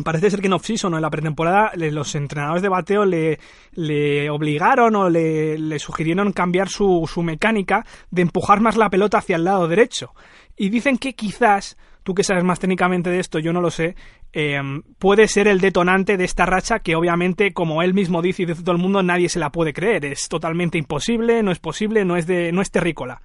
parece 0.04 0.30
ser 0.30 0.42
que 0.42 0.48
en 0.48 0.54
off-season 0.54 0.94
o 0.94 0.98
en 0.98 1.02
la 1.02 1.10
pretemporada 1.10 1.72
los 1.76 2.16
entrenadores 2.16 2.62
de 2.62 2.68
bateo 2.68 3.06
le, 3.06 4.30
obligaron 4.30 4.94
o 4.96 5.10
le, 5.10 5.58
le 5.58 5.80
sugirieron 5.80 6.34
cambiar 6.34 6.68
su, 6.68 7.10
su, 7.12 7.24
mecánica 7.24 7.86
de 8.12 8.24
empujar 8.24 8.60
más 8.60 8.76
la 8.76 8.90
pelota 8.90 9.20
hacia 9.20 9.38
el 9.38 9.46
lado 9.46 9.70
derecho. 9.70 10.14
Y 10.58 10.70
dicen 10.70 10.98
que 10.98 11.14
quizás 11.14 11.78
tú 12.06 12.14
que 12.14 12.24
sabes 12.24 12.44
más 12.44 12.60
técnicamente 12.60 13.10
de 13.10 13.20
esto, 13.20 13.40
yo 13.40 13.52
no 13.52 13.60
lo 13.60 13.72
sé, 13.72 13.96
eh, 14.32 14.62
puede 15.00 15.28
ser 15.28 15.48
el 15.48 15.60
detonante 15.60 16.18
de 16.18 16.24
esta 16.24 16.46
racha 16.46 16.80
que 16.80 16.96
obviamente, 16.96 17.52
como 17.52 17.82
él 17.82 17.94
mismo 17.94 18.22
dice 18.22 18.44
y 18.44 18.46
dice 18.46 18.64
todo 18.64 18.76
el 18.76 18.82
mundo, 18.82 19.02
nadie 19.02 19.28
se 19.28 19.40
la 19.40 19.50
puede 19.50 19.74
creer. 19.74 20.06
Es 20.06 20.30
totalmente 20.30 20.78
imposible, 20.78 21.42
no 21.42 21.52
es 21.52 21.60
posible, 21.60 22.06
no 22.06 22.16
es, 22.16 22.28
de, 22.28 22.52
no 22.52 22.62
es 22.62 22.72
terrícola. 22.72 23.22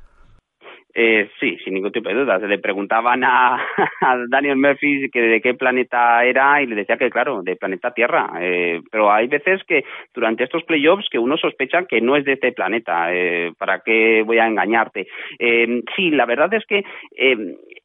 Eh, 0.93 1.31
sí, 1.39 1.57
sin 1.65 1.75
ningún 1.75 1.93
tipo 1.93 2.09
de 2.09 2.17
dudas. 2.17 2.43
Le 2.43 2.59
preguntaban 2.59 3.23
a, 3.25 3.59
Daniel 4.29 4.57
Murphy 4.57 5.09
que 5.11 5.21
de 5.21 5.41
qué 5.41 5.55
planeta 5.55 6.25
era 6.25 6.63
y 6.63 6.67
le 6.67 6.77
decía 6.77 6.97
que, 6.97 7.11
claro, 7.11 7.43
de 7.43 7.57
planeta 7.57 7.93
Tierra. 7.93 8.31
Eh, 8.41 8.81
pero 8.91 9.13
hay 9.13 9.29
veces 9.29 9.63
que 9.67 9.85
durante 10.15 10.45
estos 10.45 10.65
playoffs 10.65 11.09
que 11.11 11.19
uno 11.19 11.37
sospecha 11.37 11.85
que 11.85 12.01
no 12.01 12.17
es 12.17 12.25
de 12.25 12.33
este 12.33 12.53
planeta. 12.53 13.13
Eh, 13.15 13.53
¿Para 13.59 13.81
qué 13.81 14.23
voy 14.25 14.39
a 14.39 14.47
engañarte? 14.47 15.07
Eh, 15.39 15.83
sí, 15.95 16.11
la 16.11 16.27
verdad 16.27 16.53
es 16.55 16.65
que 16.67 16.83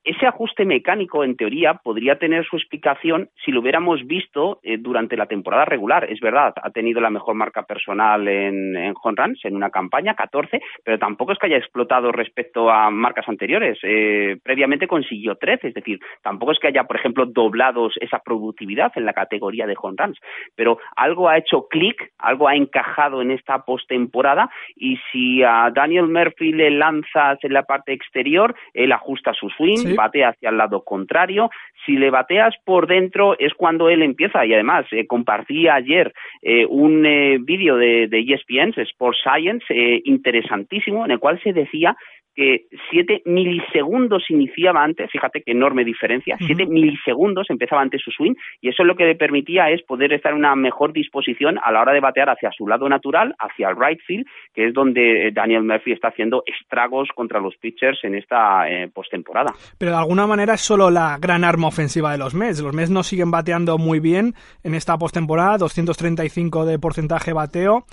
ese 0.05 0.27
ajuste 0.27 0.65
mecánico, 0.65 1.23
en 1.23 1.35
teoría, 1.35 1.73
podría 1.73 2.17
tener 2.17 2.45
su 2.45 2.55
explicación 2.55 3.29
si 3.43 3.51
lo 3.51 3.61
hubiéramos 3.61 4.05
visto 4.05 4.59
eh, 4.63 4.77
durante 4.77 5.17
la 5.17 5.25
temporada 5.25 5.65
regular. 5.65 6.09
Es 6.09 6.19
verdad, 6.19 6.53
ha 6.61 6.69
tenido 6.69 7.01
la 7.01 7.09
mejor 7.09 7.33
marca 7.35 7.63
personal 7.63 8.27
en, 8.27 8.75
en 8.75 8.93
home 9.01 9.15
runs 9.17 9.43
en 9.43 9.55
una 9.55 9.71
campaña, 9.71 10.13
14, 10.13 10.61
pero 10.83 10.99
tampoco 10.99 11.31
es 11.31 11.39
que 11.39 11.47
haya 11.47 11.57
explotado 11.57 12.11
respecto 12.11 12.69
a 12.69 12.91
marcas 12.91 13.27
anteriores. 13.27 13.79
Eh, 13.81 14.37
previamente 14.43 14.87
consiguió 14.87 15.35
13, 15.35 15.69
es 15.69 15.73
decir, 15.73 15.99
tampoco 16.21 16.51
es 16.51 16.59
que 16.59 16.67
haya, 16.67 16.83
por 16.83 16.97
ejemplo, 16.97 17.25
doblado 17.25 17.89
esa 17.99 18.19
productividad 18.19 18.91
en 18.95 19.05
la 19.05 19.13
categoría 19.13 19.65
de 19.65 19.75
home 19.81 19.95
runs, 19.97 20.19
pero 20.55 20.77
algo 20.95 21.29
ha 21.29 21.37
hecho 21.37 21.67
clic, 21.67 22.13
algo 22.19 22.47
ha 22.47 22.55
encajado 22.55 23.21
en 23.21 23.31
esta 23.31 23.65
postemporada 23.65 24.49
y 24.75 24.99
si 25.11 25.41
a 25.41 25.71
Daniel 25.73 26.07
Murphy 26.07 26.51
le 26.51 26.69
lanzas 26.69 27.39
en 27.43 27.53
la 27.53 27.63
parte 27.63 27.93
exterior, 27.93 28.55
él 28.73 28.91
ajusta 28.91 29.33
su 29.33 29.49
swing, 29.49 29.94
batea 29.95 30.29
hacia 30.29 30.49
el 30.49 30.57
lado 30.57 30.83
contrario. 30.83 31.49
Si 31.85 31.93
le 31.93 32.09
bateas 32.09 32.55
por 32.63 32.87
dentro 32.87 33.37
es 33.37 33.53
cuando 33.53 33.89
él 33.89 34.01
empieza 34.01 34.45
y 34.45 34.53
además 34.53 34.85
eh, 34.91 35.05
compartí 35.05 35.67
ayer 35.67 36.13
eh, 36.41 36.65
un 36.65 37.05
eh, 37.05 37.37
vídeo 37.39 37.77
de, 37.77 38.07
de 38.07 38.19
ESPN, 38.19 38.79
Sports 38.81 39.19
Science, 39.23 39.65
eh, 39.69 40.01
interesantísimo, 40.05 41.05
en 41.05 41.11
el 41.11 41.19
cual 41.19 41.39
se 41.43 41.53
decía 41.53 41.95
que 42.35 42.65
siete 42.91 43.21
milisegundos 43.25 44.23
iniciaba 44.29 44.83
antes, 44.83 45.09
fíjate 45.09 45.41
qué 45.41 45.51
enorme 45.51 45.83
diferencia, 45.83 46.37
siete 46.39 46.63
uh 46.63 46.67
-huh. 46.67 46.71
milisegundos 46.71 47.49
empezaba 47.49 47.81
antes 47.81 48.01
su 48.01 48.11
swing 48.11 48.33
y 48.61 48.69
eso 48.69 48.83
lo 48.83 48.95
que 48.95 49.05
le 49.05 49.15
permitía 49.15 49.69
es 49.69 49.81
poder 49.83 50.11
estar 50.13 50.33
en 50.33 50.39
una 50.39 50.55
mejor 50.55 50.91
disposición 50.91 51.57
a 51.63 51.71
la 51.71 51.81
hora 51.81 51.93
de 51.93 52.01
batear 52.01 52.29
hacia 52.29 52.51
su 52.51 52.67
lado 52.67 52.89
natural, 52.89 53.33
hacia 53.39 53.69
el 53.69 53.75
right 53.77 53.99
field, 54.05 54.25
que 54.53 54.67
es 54.67 54.73
donde 54.73 55.31
Daniel 55.33 55.63
Murphy 55.63 55.93
está 55.93 56.09
haciendo 56.09 56.43
estragos 56.45 57.09
contra 57.15 57.39
los 57.39 57.55
pitchers 57.57 58.03
en 58.03 58.15
esta 58.15 58.69
eh, 58.69 58.89
postemporada. 58.93 59.53
Pero 59.77 59.91
de 59.91 59.97
alguna 59.97 60.27
manera 60.27 60.55
es 60.55 60.61
solo 60.61 60.89
la 60.89 61.17
gran 61.19 61.43
arma 61.43 61.67
ofensiva 61.67 62.11
de 62.11 62.17
los 62.17 62.35
Mets. 62.35 62.61
Los 62.61 62.73
Mets 62.73 62.91
no 62.91 63.03
siguen 63.03 63.31
bateando 63.31 63.77
muy 63.77 63.99
bien 63.99 64.33
en 64.63 64.75
esta 64.75 64.97
postemporada, 64.97 65.57
235 65.57 66.65
de 66.65 66.79
porcentaje 66.79 67.33
bateo 67.33 67.85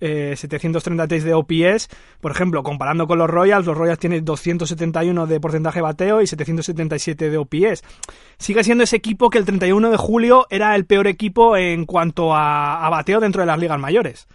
eh, 0.00 0.34
733 0.36 1.24
de 1.24 1.34
OPS. 1.34 1.88
Por 2.20 2.32
ejemplo, 2.32 2.62
comparando 2.62 3.06
con 3.06 3.18
los 3.18 3.28
Royals, 3.28 3.66
los 3.66 3.76
Royals 3.76 3.98
tienen 3.98 4.24
271 4.24 5.26
de 5.26 5.40
porcentaje 5.40 5.80
bateo 5.80 6.22
y 6.22 6.26
777 6.26 7.30
de 7.30 7.38
OPS. 7.38 7.82
Sigue 8.38 8.64
siendo 8.64 8.84
ese 8.84 8.96
equipo 8.96 9.30
que 9.30 9.38
el 9.38 9.44
31 9.44 9.90
de 9.90 9.96
julio 9.96 10.46
era 10.50 10.74
el 10.74 10.86
peor 10.86 11.06
equipo 11.06 11.56
en 11.56 11.86
cuanto 11.86 12.34
a 12.34 12.88
bateo 12.90 13.20
dentro 13.20 13.42
de 13.42 13.46
las 13.46 13.58
ligas 13.58 13.78
mayores 13.78 14.26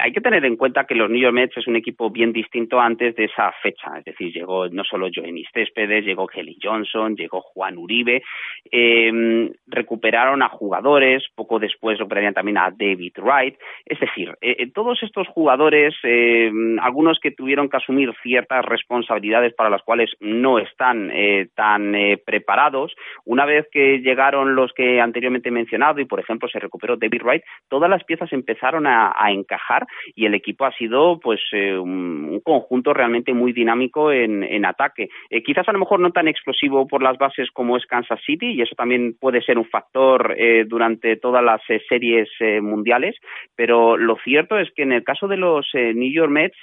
hay 0.00 0.12
que 0.12 0.20
tener 0.20 0.44
en 0.44 0.56
cuenta 0.56 0.84
que 0.84 0.94
los 0.94 1.10
New 1.10 1.20
York 1.20 1.34
Mets 1.34 1.56
es 1.56 1.66
un 1.66 1.76
equipo 1.76 2.10
bien 2.10 2.32
distinto 2.32 2.80
antes 2.80 3.14
de 3.16 3.24
esa 3.24 3.52
fecha. 3.62 3.98
Es 3.98 4.04
decir, 4.04 4.32
llegó 4.32 4.68
no 4.68 4.84
solo 4.84 5.08
Joenny 5.14 5.44
Céspedes, 5.52 6.04
llegó 6.04 6.26
Kelly 6.26 6.58
Johnson, 6.62 7.16
llegó 7.16 7.40
Juan 7.40 7.78
Uribe. 7.78 8.22
Eh, 8.70 9.50
recuperaron 9.66 10.42
a 10.42 10.48
jugadores, 10.48 11.24
poco 11.34 11.58
después 11.58 11.98
recuperarían 11.98 12.34
también 12.34 12.58
a 12.58 12.70
David 12.70 13.12
Wright. 13.18 13.56
Es 13.84 14.00
decir, 14.00 14.34
eh, 14.40 14.70
todos 14.72 15.02
estos 15.02 15.28
jugadores, 15.28 15.94
eh, 16.02 16.50
algunos 16.80 17.18
que 17.20 17.30
tuvieron 17.30 17.68
que 17.68 17.76
asumir 17.76 18.12
ciertas 18.22 18.64
responsabilidades 18.64 19.54
para 19.54 19.70
las 19.70 19.82
cuales 19.82 20.10
no 20.20 20.58
están 20.58 21.10
eh, 21.12 21.48
tan 21.54 21.94
eh, 21.94 22.18
preparados, 22.24 22.94
una 23.24 23.44
vez 23.44 23.66
que 23.70 23.98
llegaron 23.98 24.54
los 24.54 24.72
que 24.72 25.00
anteriormente 25.00 25.48
he 25.48 25.52
mencionado 25.52 26.00
y, 26.00 26.04
por 26.04 26.20
ejemplo, 26.20 26.48
se 26.48 26.58
recuperó 26.58 26.96
David 26.96 27.22
Wright, 27.22 27.42
todas 27.68 27.90
las 27.90 28.04
piezas 28.04 28.32
empezaron 28.32 28.86
a 28.86 29.12
encajar 29.30 29.81
y 30.14 30.26
el 30.26 30.34
equipo 30.34 30.64
ha 30.64 30.72
sido 30.72 31.18
pues 31.20 31.40
eh, 31.52 31.76
un, 31.76 32.28
un, 32.30 32.40
conjunto 32.40 32.92
realmente 32.92 33.32
muy 33.32 33.52
dinámico 33.52 34.12
en, 34.12 34.64
ataque. 34.64 35.08
Eh, 35.30 35.42
quizás 35.42 35.68
a 35.68 35.72
lo 35.72 35.78
mejor 35.78 36.00
no 36.00 36.12
tan 36.12 36.28
explosivo 36.28 36.86
por 36.86 37.02
las 37.02 37.18
bases 37.18 37.50
como 37.50 37.76
es 37.76 37.86
Kansas 37.86 38.20
City 38.24 38.52
y 38.52 38.62
eso 38.62 38.74
también 38.74 39.16
puede 39.18 39.42
ser 39.42 39.58
un 39.58 39.64
factor 39.64 40.34
eh, 40.38 40.64
durante 40.66 41.16
todas 41.16 41.42
las 41.42 41.60
eh, 41.68 41.80
series 41.88 42.28
mundiales, 42.60 43.16
pero 43.56 43.96
lo 43.96 44.16
cierto 44.24 44.58
es 44.58 44.70
que 44.72 44.82
en 44.82 44.92
el 44.92 45.04
caso 45.04 45.28
de 45.28 45.36
los 45.36 45.66
New 45.74 46.12
York 46.12 46.30
Mets 46.30 46.56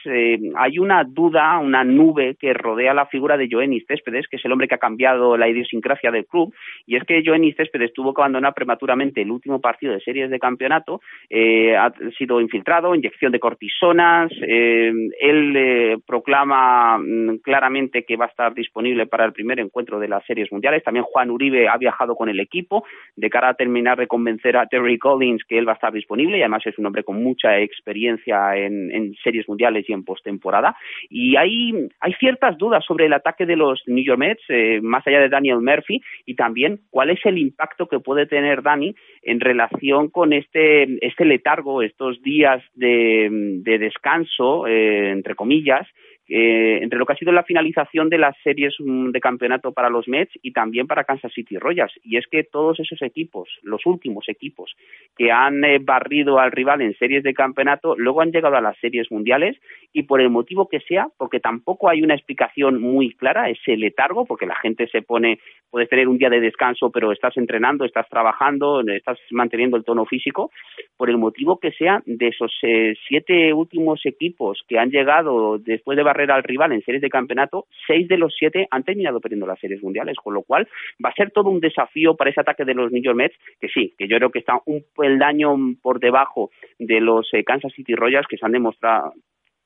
hay 0.55 0.79
una 0.79 1.03
duda, 1.03 1.57
una 1.59 1.83
nube 1.83 2.35
que 2.39 2.53
rodea 2.53 2.93
la 2.93 3.05
figura 3.05 3.37
de 3.37 3.47
Joenny 3.49 3.81
Céspedes, 3.81 4.27
que 4.27 4.37
es 4.37 4.45
el 4.45 4.51
hombre 4.51 4.67
que 4.67 4.75
ha 4.75 4.79
cambiado 4.79 5.37
la 5.37 5.47
idiosincrasia 5.47 6.11
del 6.11 6.25
club, 6.25 6.53
y 6.85 6.95
es 6.95 7.03
que 7.03 7.23
Joenny 7.25 7.53
Céspedes 7.53 7.93
tuvo 7.93 8.13
que 8.13 8.21
abandonar 8.21 8.53
prematuramente 8.53 9.21
el 9.21 9.31
último 9.31 9.61
partido 9.61 9.93
de 9.93 10.01
series 10.01 10.29
de 10.29 10.39
campeonato, 10.39 11.01
ha 11.31 11.91
sido 12.17 12.41
infiltrado, 12.41 12.95
inyección 13.09 13.31
de 13.31 13.39
cortisonas. 13.39 14.31
Eh, 14.41 14.91
él 15.19 15.53
eh, 15.55 15.97
proclama 16.05 16.97
mm, 16.97 17.39
claramente 17.43 18.03
que 18.03 18.17
va 18.17 18.25
a 18.25 18.29
estar 18.29 18.53
disponible 18.53 19.07
para 19.07 19.25
el 19.25 19.33
primer 19.33 19.59
encuentro 19.59 19.99
de 19.99 20.07
las 20.07 20.23
series 20.25 20.51
mundiales. 20.51 20.83
También 20.83 21.05
Juan 21.05 21.31
Uribe 21.31 21.67
ha 21.67 21.77
viajado 21.77 22.15
con 22.15 22.29
el 22.29 22.39
equipo 22.39 22.83
de 23.15 23.29
cara 23.29 23.49
a 23.49 23.53
terminar 23.55 23.97
de 23.97 24.07
convencer 24.07 24.57
a 24.57 24.67
Terry 24.67 24.97
Collins 24.99 25.43
que 25.47 25.57
él 25.57 25.67
va 25.67 25.73
a 25.73 25.75
estar 25.75 25.91
disponible 25.91 26.37
y 26.37 26.41
además 26.41 26.65
es 26.65 26.77
un 26.77 26.85
hombre 26.85 27.03
con 27.03 27.21
mucha 27.23 27.59
experiencia 27.59 28.55
en, 28.55 28.91
en 28.91 29.15
series 29.23 29.47
mundiales 29.47 29.89
y 29.89 29.93
en 29.93 30.03
postemporada. 30.03 30.75
Y 31.09 31.35
hay, 31.35 31.89
hay 31.99 32.13
ciertas 32.13 32.57
dudas 32.57 32.83
sobre 32.85 33.05
el 33.05 33.13
ataque 33.13 33.45
de 33.45 33.55
los 33.55 33.81
New 33.87 34.03
York 34.03 34.19
Mets, 34.19 34.43
eh, 34.49 34.79
más 34.81 35.05
allá 35.07 35.19
de 35.19 35.29
Daniel 35.29 35.61
Murphy, 35.61 36.01
y 36.25 36.35
también 36.35 36.81
cuál 36.91 37.09
es 37.09 37.19
el 37.25 37.37
impacto 37.37 37.87
que 37.87 37.99
puede 37.99 38.25
tener 38.25 38.61
Dani 38.61 38.95
en 39.23 39.39
relación 39.39 40.09
con 40.09 40.33
este, 40.33 41.05
este 41.05 41.25
letargo, 41.25 41.81
estos 41.81 42.21
días 42.21 42.63
de, 42.75 42.98
de 43.29 43.77
descanso, 43.79 44.67
eh, 44.67 45.11
entre 45.11 45.35
comillas, 45.35 45.87
eh, 46.31 46.79
entre 46.83 46.99
lo 46.99 47.07
que 47.07 47.13
ha 47.13 47.17
sido 47.17 47.31
la 47.31 47.43
finalización 47.43 48.07
de 48.09 48.19
las 48.19 48.35
series 48.43 48.75
de 48.77 49.19
campeonato 49.19 49.71
para 49.71 49.89
los 49.89 50.07
Mets 50.07 50.31
y 50.43 50.51
también 50.51 50.85
para 50.85 51.03
Kansas 51.03 51.33
City 51.33 51.57
Royals. 51.57 51.91
Y 52.03 52.17
es 52.17 52.27
que 52.27 52.43
todos 52.43 52.79
esos 52.79 53.01
equipos, 53.01 53.49
los 53.63 53.83
últimos 53.87 54.29
equipos 54.29 54.75
que 55.17 55.31
han 55.31 55.63
eh, 55.63 55.79
barrido 55.79 56.39
al 56.39 56.51
rival 56.51 56.81
en 56.81 56.95
series 56.97 57.23
de 57.23 57.33
campeonato, 57.33 57.95
luego 57.97 58.21
han 58.21 58.31
llegado 58.31 58.55
a 58.55 58.61
las 58.61 58.77
series 58.77 59.09
mundiales 59.11 59.57
y 59.91 60.03
por 60.03 60.21
el 60.21 60.29
motivo 60.29 60.69
que 60.69 60.81
sea, 60.81 61.07
porque 61.17 61.39
tampoco 61.39 61.89
hay 61.89 62.03
una 62.03 62.13
explicación 62.13 62.79
muy 62.79 63.15
clara, 63.15 63.49
ese 63.49 63.75
letargo, 63.75 64.25
porque 64.25 64.45
la 64.45 64.55
gente 64.55 64.87
se 64.87 65.01
pone, 65.01 65.39
puedes 65.71 65.89
tener 65.89 66.07
un 66.07 66.19
día 66.19 66.29
de 66.29 66.41
descanso, 66.41 66.91
pero 66.91 67.11
estás 67.11 67.35
entrenando, 67.37 67.85
estás 67.85 68.07
trabajando, 68.07 68.81
estás 68.81 69.17
manteniendo 69.31 69.77
el 69.77 69.83
tono 69.83 70.05
físico, 70.05 70.51
por 70.95 71.09
el 71.09 71.17
motivo 71.17 71.59
que 71.59 71.71
sea, 71.71 72.03
de 72.05 72.27
esos 72.27 72.51
eh, 72.61 72.93
siete 73.07 73.51
últimos 73.51 74.05
equipos 74.05 74.61
que 74.67 74.77
han 74.77 74.91
llegado 74.91 75.57
después 75.57 75.97
de 75.97 76.03
barrer 76.03 76.18
al 76.23 76.43
rival 76.43 76.71
en 76.71 76.81
series 76.81 77.01
de 77.01 77.09
campeonato, 77.09 77.65
seis 77.87 78.07
de 78.07 78.17
los 78.17 78.33
siete 78.37 78.67
han 78.71 78.83
terminado 78.83 79.19
perdiendo 79.19 79.47
las 79.47 79.59
series 79.59 79.81
mundiales, 79.81 80.15
con 80.17 80.33
lo 80.33 80.43
cual 80.43 80.67
va 81.03 81.09
a 81.09 81.13
ser 81.13 81.31
todo 81.31 81.49
un 81.49 81.59
desafío 81.59 82.15
para 82.15 82.31
ese 82.31 82.41
ataque 82.41 82.65
de 82.65 82.73
los 82.73 82.91
New 82.91 83.03
York 83.03 83.17
Mets, 83.17 83.35
que 83.59 83.69
sí, 83.69 83.93
que 83.97 84.07
yo 84.07 84.17
creo 84.17 84.31
que 84.31 84.39
está 84.39 84.59
un 84.65 84.83
peldaño 84.95 85.55
por 85.81 85.99
debajo 85.99 86.51
de 86.77 87.01
los 87.01 87.27
eh, 87.33 87.43
Kansas 87.43 87.73
City 87.73 87.95
Royals 87.95 88.27
que 88.27 88.37
se 88.37 88.45
han 88.45 88.51
demostrado 88.51 89.13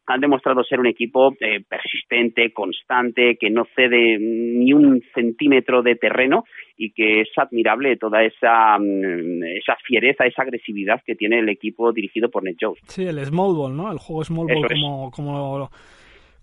han 0.05 0.21
demostrado 0.21 0.63
ser 0.63 0.79
un 0.79 0.87
equipo 0.87 1.33
eh, 1.39 1.63
persistente, 1.67 2.51
constante, 2.51 3.37
que 3.39 3.49
no 3.49 3.65
cede 3.75 4.17
ni 4.19 4.73
un 4.73 5.01
centímetro 5.13 5.81
de 5.81 5.95
terreno 5.95 6.43
y 6.77 6.91
que 6.91 7.21
es 7.21 7.29
admirable 7.37 7.95
toda 7.97 8.23
esa, 8.23 8.77
mm, 8.79 9.43
esa 9.57 9.77
fiereza, 9.85 10.25
esa 10.25 10.41
agresividad 10.41 11.01
que 11.05 11.15
tiene 11.15 11.39
el 11.39 11.49
equipo 11.49 11.93
dirigido 11.93 12.29
por 12.29 12.43
Ned 12.43 12.55
Jones. 12.59 12.79
Sí, 12.87 13.05
el 13.05 13.23
small 13.25 13.55
ball, 13.55 13.77
¿no? 13.77 13.91
El 13.91 13.97
juego 13.97 14.23
small 14.23 14.47
ball 14.47 14.67
como, 14.67 15.11
como, 15.11 15.69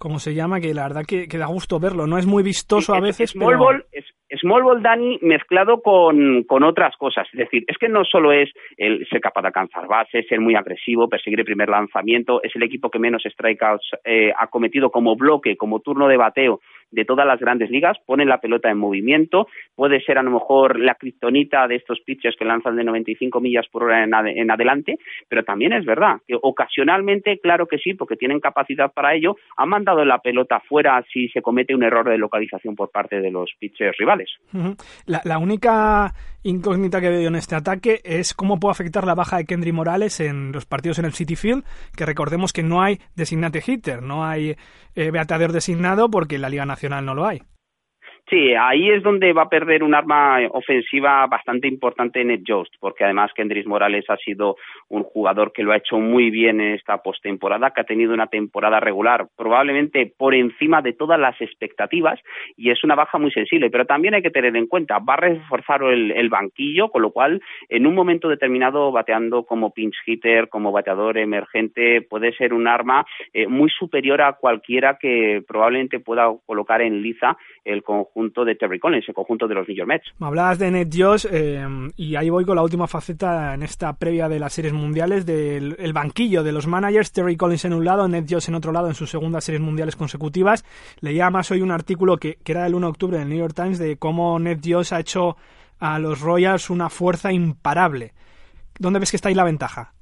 como 0.00 0.18
se 0.18 0.32
llama, 0.32 0.60
que 0.60 0.72
la 0.72 0.84
verdad 0.84 1.02
que, 1.06 1.28
que, 1.28 1.36
da 1.36 1.44
gusto 1.44 1.78
verlo. 1.78 2.06
No 2.06 2.16
es 2.16 2.26
muy 2.26 2.42
vistoso 2.42 2.94
a 2.94 3.00
veces, 3.00 3.32
small 3.32 3.48
pero... 3.48 3.58
Ball, 3.58 3.84
es, 3.92 4.06
small 4.40 4.62
ball, 4.62 4.82
Dani, 4.82 5.18
mezclado 5.20 5.82
con, 5.82 6.44
con 6.44 6.62
otras 6.62 6.96
cosas. 6.96 7.28
Es 7.34 7.38
decir, 7.38 7.64
es 7.66 7.76
que 7.76 7.90
no 7.90 8.02
solo 8.06 8.32
es 8.32 8.48
el 8.78 9.06
ser 9.10 9.20
capaz 9.20 9.42
de 9.42 9.48
alcanzar 9.48 9.86
bases, 9.86 10.26
ser 10.26 10.40
muy 10.40 10.54
agresivo, 10.54 11.06
perseguir 11.06 11.40
el 11.40 11.44
primer 11.44 11.68
lanzamiento, 11.68 12.42
es 12.42 12.56
el 12.56 12.62
equipo 12.62 12.88
que 12.88 12.98
menos 12.98 13.22
strikeouts 13.30 13.90
eh, 14.04 14.32
ha 14.34 14.46
cometido 14.46 14.90
como 14.90 15.16
bloque, 15.16 15.58
como 15.58 15.80
turno 15.80 16.08
de 16.08 16.16
bateo 16.16 16.60
de 16.90 17.04
todas 17.04 17.26
las 17.26 17.40
grandes 17.40 17.70
ligas, 17.70 17.96
pone 18.06 18.24
la 18.24 18.40
pelota 18.40 18.70
en 18.70 18.78
movimiento, 18.78 19.46
puede 19.74 20.00
ser 20.02 20.18
a 20.18 20.22
lo 20.22 20.30
mejor 20.30 20.78
la 20.78 20.94
kriptonita 20.94 21.66
de 21.68 21.76
estos 21.76 22.00
pitchers 22.00 22.36
que 22.36 22.44
lanzan 22.44 22.76
de 22.76 22.84
95 22.84 23.40
millas 23.40 23.66
por 23.70 23.84
hora 23.84 24.04
en, 24.04 24.14
ad 24.14 24.26
en, 24.26 24.50
adelante, 24.50 24.98
pero 25.28 25.44
también 25.44 25.72
es 25.72 25.84
verdad 25.84 26.16
que 26.26 26.36
ocasionalmente, 26.40 27.38
claro 27.38 27.66
que 27.66 27.78
sí, 27.78 27.94
porque 27.94 28.16
tienen 28.16 28.40
capacidad 28.40 28.92
para 28.92 29.14
ello, 29.14 29.36
han 29.56 29.68
mandado 29.68 30.04
la 30.04 30.18
pelota 30.18 30.60
fuera 30.60 31.04
si 31.12 31.28
se 31.28 31.42
comete 31.42 31.74
un 31.74 31.82
error 31.82 32.08
de 32.08 32.18
localización 32.18 32.74
por 32.74 32.90
parte 32.90 33.20
de 33.20 33.30
los 33.30 33.50
pitchers 33.58 33.96
rivales. 33.98 34.30
La, 35.06 35.38
única 35.38 36.12
incógnita 36.42 37.00
que 37.00 37.10
veo 37.10 37.28
en 37.28 37.36
este 37.36 37.54
ataque 37.54 38.00
es 38.04 38.34
cómo 38.34 38.58
puede 38.58 38.72
afectar 38.72 39.06
la 39.06 39.14
baja 39.14 39.36
de 39.36 39.44
Kendry 39.44 39.72
Morales 39.72 40.20
en 40.20 40.52
los 40.52 40.66
partidos 40.66 40.98
en 40.98 41.04
el 41.04 41.12
City 41.12 41.36
Field, 41.36 41.64
que 41.96 42.06
recordemos 42.06 42.52
que 42.52 42.62
no 42.62 42.82
hay 42.82 43.00
designate 43.14 43.62
hitter, 43.66 44.02
no 44.02 44.24
hay 44.24 44.56
eh, 44.94 45.10
bateador 45.10 45.52
designado 45.52 46.10
porque 46.10 46.36
en 46.36 46.42
la 46.42 46.48
Liga 46.48 46.66
Nacional 46.66 47.04
no 47.04 47.14
lo 47.14 47.26
hay. 47.26 47.42
Sí, 48.30 48.54
ahí 48.54 48.88
es 48.88 49.02
donde 49.02 49.32
va 49.32 49.42
a 49.42 49.48
perder 49.48 49.82
un 49.82 49.92
arma 49.92 50.38
ofensiva 50.52 51.26
bastante 51.26 51.66
importante 51.66 52.20
en 52.20 52.30
Ed 52.30 52.42
Jost, 52.46 52.72
porque 52.78 53.02
además 53.02 53.32
Kendris 53.34 53.66
Morales 53.66 54.04
ha 54.08 54.16
sido 54.18 54.54
un 54.88 55.02
jugador 55.02 55.52
que 55.52 55.64
lo 55.64 55.72
ha 55.72 55.78
hecho 55.78 55.98
muy 55.98 56.30
bien 56.30 56.60
en 56.60 56.74
esta 56.74 56.98
postemporada, 56.98 57.72
que 57.72 57.80
ha 57.80 57.84
tenido 57.84 58.14
una 58.14 58.28
temporada 58.28 58.78
regular, 58.78 59.26
probablemente 59.36 60.12
por 60.16 60.36
encima 60.36 60.80
de 60.80 60.92
todas 60.92 61.18
las 61.18 61.40
expectativas, 61.40 62.20
y 62.56 62.70
es 62.70 62.84
una 62.84 62.94
baja 62.94 63.18
muy 63.18 63.32
sensible. 63.32 63.68
Pero 63.68 63.84
también 63.84 64.14
hay 64.14 64.22
que 64.22 64.30
tener 64.30 64.54
en 64.54 64.68
cuenta, 64.68 65.00
va 65.00 65.14
a 65.14 65.16
reforzar 65.16 65.82
el, 65.82 66.12
el 66.12 66.28
banquillo, 66.28 66.88
con 66.90 67.02
lo 67.02 67.10
cual, 67.10 67.42
en 67.68 67.84
un 67.84 67.96
momento 67.96 68.28
determinado, 68.28 68.92
bateando 68.92 69.42
como 69.42 69.74
pinch 69.74 69.96
hitter, 70.06 70.48
como 70.48 70.70
bateador 70.70 71.18
emergente, 71.18 72.02
puede 72.02 72.32
ser 72.34 72.54
un 72.54 72.68
arma 72.68 73.04
eh, 73.32 73.48
muy 73.48 73.70
superior 73.70 74.22
a 74.22 74.34
cualquiera 74.34 74.98
que 75.00 75.42
probablemente 75.48 75.98
pueda 75.98 76.32
colocar 76.46 76.80
en 76.80 77.02
liza 77.02 77.36
el 77.64 77.82
conjunto 77.82 78.19
de 78.20 78.54
Terry 78.54 78.78
Collins, 78.78 79.08
el 79.08 79.14
conjunto 79.14 79.48
de 79.48 79.54
los 79.54 79.66
New 79.66 79.76
York 79.76 79.88
Mets. 79.88 80.12
Me 80.18 80.26
hablabas 80.26 80.58
de 80.58 80.70
Ned 80.70 80.88
Josh 80.92 81.26
eh, 81.30 81.66
y 81.96 82.16
ahí 82.16 82.30
voy 82.30 82.44
con 82.44 82.56
la 82.56 82.62
última 82.62 82.86
faceta 82.86 83.54
en 83.54 83.62
esta 83.62 83.92
previa 83.94 84.28
de 84.28 84.38
las 84.38 84.52
series 84.52 84.72
mundiales 84.72 85.26
del 85.26 85.76
el 85.78 85.92
banquillo 85.92 86.42
de 86.42 86.52
los 86.52 86.66
managers, 86.66 87.12
Terry 87.12 87.36
Collins 87.36 87.64
en 87.64 87.72
un 87.72 87.84
lado, 87.84 88.06
Ned 88.08 88.24
Josh 88.28 88.48
en 88.48 88.54
otro 88.54 88.72
lado 88.72 88.88
en 88.88 88.94
sus 88.94 89.10
segundas 89.10 89.44
series 89.44 89.62
mundiales 89.62 89.96
consecutivas. 89.96 90.64
Leía 91.00 91.30
más 91.30 91.50
hoy 91.50 91.62
un 91.62 91.70
artículo 91.70 92.16
que, 92.18 92.36
que 92.44 92.52
era 92.52 92.64
del 92.64 92.74
1 92.74 92.86
de 92.86 92.90
octubre 92.90 93.18
del 93.18 93.28
New 93.28 93.38
York 93.38 93.54
Times 93.54 93.78
de 93.78 93.96
cómo 93.96 94.38
Ned 94.38 94.58
Josh 94.64 94.92
ha 94.92 95.00
hecho 95.00 95.36
a 95.78 95.98
los 95.98 96.20
Royals 96.20 96.70
una 96.70 96.90
fuerza 96.90 97.32
imparable. 97.32 98.12
¿Dónde 98.78 98.98
ves 98.98 99.10
que 99.10 99.16
está 99.16 99.28
ahí 99.28 99.34
la 99.34 99.44
ventaja? 99.44 99.92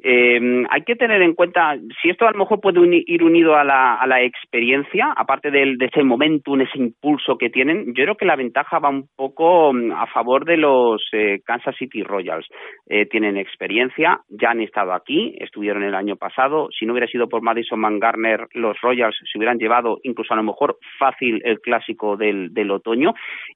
Eh, 0.00 0.64
hay 0.70 0.82
que 0.82 0.94
tener 0.94 1.20
en 1.22 1.34
cuenta 1.34 1.76
si 2.00 2.10
esto 2.10 2.26
a 2.26 2.30
lo 2.30 2.38
mejor 2.38 2.60
puede 2.60 2.78
uni 2.78 3.02
ir 3.06 3.24
unido 3.24 3.56
a 3.56 3.64
la, 3.64 3.94
a 3.94 4.06
la 4.06 4.22
experiencia, 4.22 5.12
aparte 5.16 5.50
del, 5.50 5.76
de 5.76 5.86
ese 5.86 6.04
momentum, 6.04 6.60
ese 6.60 6.78
impulso 6.78 7.36
que 7.36 7.50
tienen, 7.50 7.86
yo 7.94 8.04
creo 8.04 8.16
que 8.16 8.24
la 8.24 8.36
ventaja 8.36 8.78
va 8.78 8.90
un 8.90 9.08
poco 9.16 9.72
a 9.94 10.06
favor 10.06 10.44
de 10.44 10.56
los 10.56 11.02
eh, 11.12 11.40
Kansas 11.44 11.74
City 11.76 12.02
Royals. 12.02 12.46
Eh, 12.88 13.06
tienen 13.06 13.36
experiencia, 13.36 14.20
ya 14.28 14.50
han 14.50 14.60
estado 14.60 14.92
aquí, 14.92 15.34
estuvieron 15.40 15.82
el 15.82 15.94
año 15.94 16.16
pasado. 16.16 16.68
Si 16.78 16.86
no 16.86 16.92
hubiera 16.92 17.08
sido 17.08 17.28
por 17.28 17.42
Madison 17.42 17.80
Mangarner, 17.80 18.46
los 18.52 18.80
Royals 18.80 19.16
se 19.30 19.38
hubieran 19.38 19.58
llevado 19.58 19.98
incluso 20.04 20.32
a 20.32 20.36
lo 20.36 20.44
mejor 20.44 20.76
fácil 20.98 21.40
el 21.44 21.60
clásico 21.60 22.16
del, 22.16 22.70
otoño. 22.70 23.14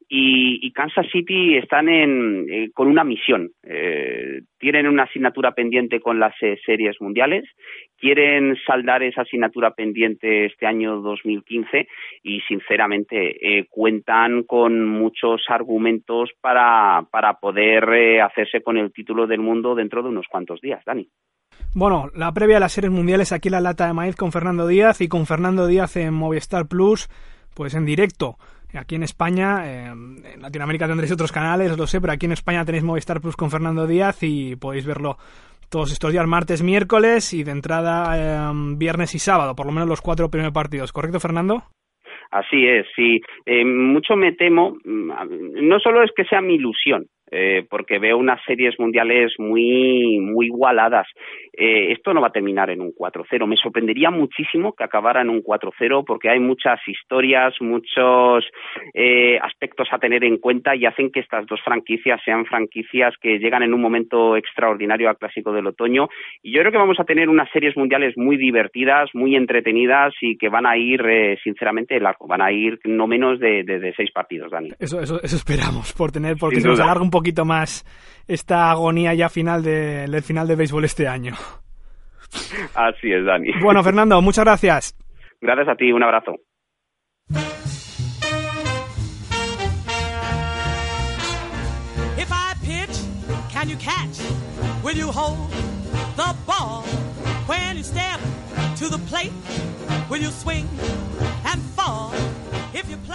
Y, 0.08 0.58
y, 0.66 0.72
Kansas 0.72 1.06
City 1.12 1.56
están 1.56 1.88
en, 1.88 2.46
eh, 2.50 2.70
con 2.72 2.88
una 2.88 3.04
misión. 3.04 3.50
tienen 4.58 4.86
una 4.88 5.04
asignatura 5.04 5.52
pendiente 5.52 6.00
con 6.00 6.18
series 6.38 7.00
mundiales. 7.00 7.44
Quieren 7.98 8.56
saldar 8.66 9.02
esa 9.02 9.22
asignatura 9.22 9.72
pendiente 9.72 10.46
este 10.46 10.66
año 10.66 11.00
2015 11.00 11.86
y, 12.22 12.40
sinceramente, 12.42 13.58
eh, 13.58 13.66
cuentan 13.68 14.42
con 14.42 14.88
muchos 14.88 15.42
argumentos 15.48 16.30
para, 16.40 17.06
para 17.10 17.34
poder 17.34 17.84
eh, 17.94 18.20
hacerse 18.20 18.62
con 18.62 18.76
el 18.76 18.92
título 18.92 19.26
del 19.26 19.40
mundo 19.40 19.74
dentro 19.74 20.02
de 20.02 20.08
unos 20.08 20.26
cuantos 20.28 20.60
días, 20.60 20.84
Dani. 20.84 21.08
Bueno, 21.74 22.10
la 22.14 22.32
previa 22.32 22.58
a 22.58 22.60
las 22.60 22.72
series 22.72 22.92
mundiales 22.92 23.32
aquí 23.32 23.48
la 23.48 23.60
lata 23.60 23.86
de 23.86 23.94
maíz 23.94 24.14
con 24.14 24.30
Fernando 24.30 24.66
Díaz 24.66 25.00
y 25.00 25.08
con 25.08 25.24
Fernando 25.26 25.66
Díaz 25.66 25.96
en 25.96 26.12
Movistar 26.12 26.66
Plus, 26.66 27.08
pues 27.54 27.74
en 27.74 27.86
directo. 27.86 28.36
Aquí 28.74 28.94
en 28.94 29.02
España, 29.02 29.66
eh, 29.66 29.86
en 29.86 30.42
Latinoamérica 30.42 30.86
tendréis 30.86 31.12
otros 31.12 31.32
canales, 31.32 31.76
lo 31.76 31.86
sé, 31.86 32.00
pero 32.00 32.12
aquí 32.12 32.26
en 32.26 32.32
España 32.32 32.64
tenéis 32.64 32.84
Movistar 32.84 33.20
Plus 33.20 33.36
con 33.36 33.50
Fernando 33.50 33.86
Díaz 33.86 34.22
y 34.22 34.56
podéis 34.56 34.86
verlo 34.86 35.18
todos 35.72 35.90
estos 35.90 36.12
días, 36.12 36.26
martes, 36.26 36.62
miércoles 36.62 37.32
y 37.32 37.42
de 37.42 37.50
entrada 37.50 38.14
eh, 38.14 38.52
viernes 38.76 39.14
y 39.14 39.18
sábado, 39.18 39.56
por 39.56 39.66
lo 39.66 39.72
menos 39.72 39.88
los 39.88 40.02
cuatro 40.02 40.28
primeros 40.28 40.52
partidos. 40.52 40.92
¿Correcto, 40.92 41.18
Fernando? 41.18 41.62
Así 42.30 42.66
es, 42.66 42.86
sí. 42.94 43.20
Eh, 43.46 43.64
mucho 43.64 44.14
me 44.14 44.32
temo, 44.32 44.76
no 44.84 45.80
solo 45.80 46.02
es 46.02 46.10
que 46.14 46.24
sea 46.24 46.40
mi 46.40 46.54
ilusión, 46.54 47.06
eh, 47.32 47.64
porque 47.68 47.98
veo 47.98 48.18
unas 48.18 48.40
series 48.44 48.78
mundiales 48.78 49.32
muy, 49.38 50.18
muy 50.20 50.46
igualadas. 50.46 51.06
Eh, 51.54 51.92
esto 51.92 52.12
no 52.12 52.20
va 52.20 52.28
a 52.28 52.32
terminar 52.32 52.70
en 52.70 52.80
un 52.80 52.92
4-0. 52.92 53.46
Me 53.46 53.56
sorprendería 53.56 54.10
muchísimo 54.10 54.74
que 54.74 54.84
acabara 54.84 55.22
en 55.22 55.30
un 55.30 55.42
4-0 55.42 56.04
porque 56.06 56.28
hay 56.28 56.40
muchas 56.40 56.78
historias, 56.86 57.54
muchos 57.60 58.44
eh, 58.94 59.38
aspectos 59.42 59.88
a 59.92 59.98
tener 59.98 60.24
en 60.24 60.38
cuenta 60.38 60.76
y 60.76 60.84
hacen 60.84 61.10
que 61.10 61.20
estas 61.20 61.46
dos 61.46 61.60
franquicias 61.64 62.20
sean 62.24 62.44
franquicias 62.44 63.14
que 63.20 63.38
llegan 63.38 63.62
en 63.62 63.72
un 63.72 63.80
momento 63.80 64.36
extraordinario 64.36 65.08
al 65.08 65.16
Clásico 65.16 65.52
del 65.52 65.66
Otoño. 65.66 66.08
Y 66.42 66.52
yo 66.52 66.60
creo 66.60 66.72
que 66.72 66.78
vamos 66.78 67.00
a 67.00 67.04
tener 67.04 67.28
unas 67.28 67.50
series 67.50 67.76
mundiales 67.76 68.14
muy 68.16 68.36
divertidas, 68.36 69.08
muy 69.14 69.36
entretenidas 69.36 70.12
y 70.20 70.36
que 70.36 70.50
van 70.50 70.66
a 70.66 70.76
ir, 70.76 71.00
eh, 71.06 71.38
sinceramente, 71.42 71.98
largo. 71.98 72.26
Van 72.26 72.42
a 72.42 72.52
ir 72.52 72.78
no 72.84 73.06
menos 73.06 73.40
de, 73.40 73.62
de, 73.64 73.78
de 73.78 73.94
seis 73.94 74.10
partidos, 74.12 74.50
Dani. 74.50 74.70
Eso, 74.78 75.00
eso, 75.00 75.22
eso 75.22 75.36
esperamos 75.36 75.92
por 75.92 76.12
tener, 76.12 76.36
porque 76.38 76.56
Sin 76.56 76.64
se 76.64 76.68
nos 76.68 76.80
alarga 76.80 77.02
un 77.02 77.10
poquito 77.22 77.44
más 77.44 77.84
esta 78.26 78.68
agonía 78.72 79.14
ya 79.14 79.28
final 79.28 79.62
de, 79.62 80.08
del 80.08 80.22
final 80.22 80.48
de 80.48 80.56
béisbol 80.56 80.84
este 80.84 81.06
año. 81.06 81.34
Así 82.74 83.12
es, 83.12 83.24
Dani. 83.24 83.52
Bueno, 83.62 83.84
Fernando, 83.84 84.20
muchas 84.20 84.44
gracias. 84.44 84.96
Gracias 85.40 85.68
a 85.68 85.76
ti, 85.76 85.92
un 85.92 86.02
abrazo. 86.02 86.34
If 92.18 92.30
I 92.30 92.54
pitch, 92.64 92.98
can 93.52 93.68
you 93.68 93.76
catch? 93.76 94.18
Will 94.82 94.96
you 94.96 95.12
hold 95.12 95.48
the 96.16 96.34
ball 96.44 96.82
when 97.46 97.76
you 97.76 97.84
step 97.84 98.18
to 98.78 98.88
the 98.88 98.98
plate? 99.08 99.32
Will 100.10 100.22
you 100.22 100.30
swing? 100.30 100.66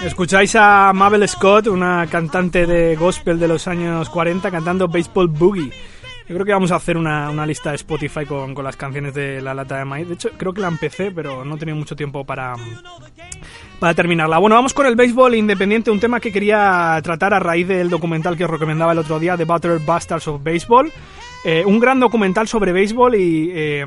Escucháis 0.03 0.55
a 0.55 0.91
Mabel 0.93 1.27
Scott, 1.27 1.67
una 1.67 2.05
cantante 2.07 2.65
de 2.65 2.95
gospel 2.95 3.39
de 3.39 3.47
los 3.47 3.67
años 3.67 4.09
40, 4.09 4.51
cantando 4.51 4.87
Baseball 4.87 5.27
Boogie. 5.27 5.71
Yo 6.27 6.35
creo 6.35 6.45
que 6.45 6.51
vamos 6.51 6.71
a 6.71 6.75
hacer 6.75 6.97
una, 6.97 7.29
una 7.29 7.45
lista 7.45 7.69
de 7.69 7.77
Spotify 7.77 8.25
con, 8.25 8.53
con, 8.53 8.65
las 8.65 8.75
canciones 8.75 9.13
de 9.13 9.41
la 9.41 9.53
lata 9.53 9.77
de 9.77 9.85
maíz. 9.85 10.07
De 10.07 10.15
hecho, 10.15 10.29
creo 10.35 10.53
que 10.53 10.59
la 10.59 10.67
empecé, 10.67 11.11
pero 11.11 11.45
no 11.45 11.55
he 11.55 11.57
tenido 11.57 11.77
mucho 11.77 11.95
tiempo 11.95 12.25
para, 12.25 12.53
para 13.79 13.93
terminarla. 13.93 14.37
Bueno, 14.37 14.55
vamos 14.55 14.73
con 14.73 14.85
el 14.85 14.95
béisbol 14.95 15.35
independiente, 15.35 15.89
un 15.89 16.01
tema 16.01 16.19
que 16.19 16.31
quería 16.31 16.99
tratar 17.01 17.33
a 17.33 17.39
raíz 17.39 17.67
del 17.67 17.89
documental 17.89 18.35
que 18.35 18.43
os 18.43 18.49
recomendaba 18.49 18.91
el 18.91 18.97
otro 18.97 19.19
día, 19.19 19.37
The 19.37 19.45
Butter 19.45 19.79
Bastards 19.79 20.27
of 20.27 20.43
Baseball. 20.43 20.91
Eh, 21.45 21.63
un 21.65 21.79
gran 21.79 21.99
documental 21.99 22.47
sobre 22.47 22.71
béisbol 22.71 23.15
y 23.15 23.51
eh, 23.53 23.85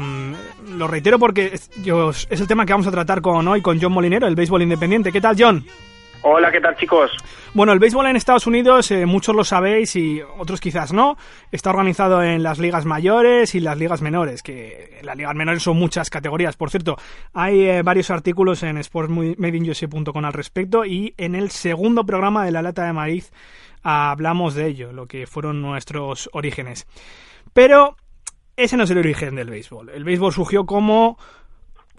lo 0.68 0.86
reitero 0.88 1.18
porque 1.18 1.50
es, 1.52 1.70
yo, 1.82 2.10
es 2.10 2.40
el 2.40 2.46
tema 2.46 2.64
que 2.64 2.72
vamos 2.72 2.86
a 2.86 2.90
tratar 2.90 3.20
con 3.20 3.46
hoy 3.48 3.60
con 3.60 3.80
John 3.80 3.92
Molinero, 3.92 4.26
el 4.26 4.36
béisbol 4.36 4.62
independiente. 4.62 5.12
¿Qué 5.12 5.20
tal, 5.20 5.36
John? 5.38 5.64
Hola, 6.22 6.52
¿qué 6.52 6.60
tal 6.60 6.76
chicos? 6.76 7.10
Bueno, 7.54 7.72
el 7.72 7.78
béisbol 7.78 8.06
en 8.06 8.16
Estados 8.16 8.46
Unidos, 8.46 8.90
eh, 8.90 9.06
muchos 9.06 9.34
lo 9.34 9.42
sabéis 9.42 9.96
y 9.96 10.20
otros 10.38 10.60
quizás 10.60 10.92
no, 10.92 11.16
está 11.50 11.70
organizado 11.70 12.22
en 12.22 12.42
las 12.42 12.58
ligas 12.58 12.84
mayores 12.84 13.54
y 13.54 13.60
las 13.60 13.78
ligas 13.78 14.02
menores, 14.02 14.42
que 14.42 15.00
las 15.02 15.16
ligas 15.16 15.34
menores 15.34 15.62
son 15.62 15.78
muchas 15.78 16.10
categorías. 16.10 16.56
Por 16.56 16.68
cierto, 16.68 16.96
hay 17.32 17.62
eh, 17.62 17.82
varios 17.82 18.10
artículos 18.10 18.62
en 18.62 18.76
sportsmadeinUSA.com 18.84 20.24
al 20.24 20.32
respecto 20.34 20.84
y 20.84 21.14
en 21.16 21.34
el 21.34 21.50
segundo 21.50 22.04
programa 22.04 22.44
de 22.44 22.50
La 22.50 22.60
Lata 22.60 22.84
de 22.84 22.92
Maíz 22.92 23.32
hablamos 23.82 24.54
de 24.54 24.66
ello, 24.66 24.92
lo 24.92 25.06
que 25.06 25.26
fueron 25.26 25.62
nuestros 25.62 26.28
orígenes. 26.34 26.86
Pero 27.52 27.96
ese 28.56 28.76
no 28.76 28.84
es 28.84 28.90
el 28.90 28.98
origen 28.98 29.34
del 29.34 29.50
béisbol. 29.50 29.90
El 29.90 30.04
béisbol 30.04 30.32
surgió 30.32 30.66
como 30.66 31.18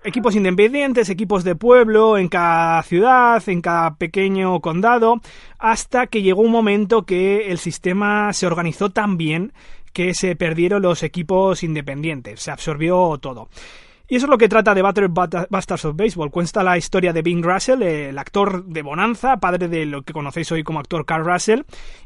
equipos 0.03 0.35
independientes, 0.35 1.09
equipos 1.09 1.43
de 1.43 1.55
pueblo, 1.55 2.17
en 2.17 2.27
cada 2.27 2.81
ciudad, 2.83 3.41
en 3.47 3.61
cada 3.61 3.95
pequeño 3.95 4.59
condado, 4.59 5.21
hasta 5.59 6.07
que 6.07 6.21
llegó 6.21 6.41
un 6.41 6.51
momento 6.51 7.05
que 7.05 7.51
el 7.51 7.57
sistema 7.57 8.33
se 8.33 8.47
organizó 8.47 8.89
tan 8.89 9.17
bien 9.17 9.53
que 9.93 10.13
se 10.13 10.35
perdieron 10.35 10.81
los 10.81 11.03
equipos 11.03 11.63
independientes, 11.63 12.41
se 12.41 12.51
absorbió 12.51 13.17
todo. 13.19 13.49
Y 14.11 14.17
eso 14.17 14.25
es 14.25 14.29
lo 14.29 14.37
que 14.37 14.49
trata 14.49 14.75
de 14.75 14.81
Battle 14.81 15.07
Bastards 15.07 15.85
of 15.85 15.95
Baseball. 15.95 16.31
Cuenta 16.31 16.65
la 16.65 16.77
historia 16.77 17.13
de 17.13 17.21
Bing 17.21 17.41
Russell, 17.41 17.81
el 17.81 18.17
actor 18.19 18.65
de 18.65 18.81
Bonanza, 18.81 19.37
padre 19.37 19.69
de 19.69 19.85
lo 19.85 20.01
que 20.01 20.11
conocéis 20.11 20.51
hoy 20.51 20.63
como 20.63 20.81
actor 20.81 21.05
Carl 21.05 21.23
Russell, 21.23 21.61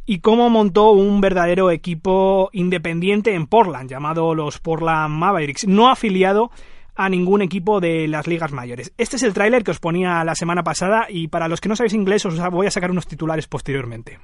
y 0.05 0.19
cómo 0.19 0.51
montó 0.51 0.91
un 0.91 1.19
verdadero 1.19 1.71
equipo 1.71 2.51
independiente 2.53 3.33
en 3.33 3.47
Portland, 3.47 3.89
llamado 3.89 4.35
los 4.35 4.59
Portland 4.59 5.15
Mavericks, 5.15 5.67
no 5.67 5.89
afiliado 5.89 6.51
a 6.93 7.09
ningún 7.09 7.41
equipo 7.41 7.81
de 7.81 8.07
las 8.07 8.27
ligas 8.27 8.51
mayores. 8.51 8.93
Este 8.99 9.15
es 9.15 9.23
el 9.23 9.33
tráiler 9.33 9.63
que 9.63 9.71
os 9.71 9.79
ponía 9.79 10.23
la 10.23 10.35
semana 10.35 10.61
pasada 10.61 11.07
y 11.09 11.29
para 11.29 11.47
los 11.47 11.59
que 11.59 11.69
no 11.69 11.75
sabéis 11.75 11.95
inglés 11.95 12.23
os 12.27 12.39
voy 12.51 12.67
a 12.67 12.71
sacar 12.71 12.91
unos 12.91 13.07
titulares 13.07 13.47
posteriormente. 13.47 14.19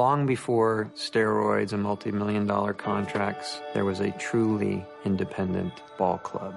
Long 0.00 0.24
before 0.24 0.90
steroids 0.96 1.74
and 1.74 1.82
multi-million 1.82 2.46
dollar 2.46 2.72
contracts, 2.72 3.60
there 3.74 3.84
was 3.84 4.00
a 4.00 4.10
truly 4.12 4.82
independent 5.04 5.74
ball 5.98 6.16
club. 6.16 6.54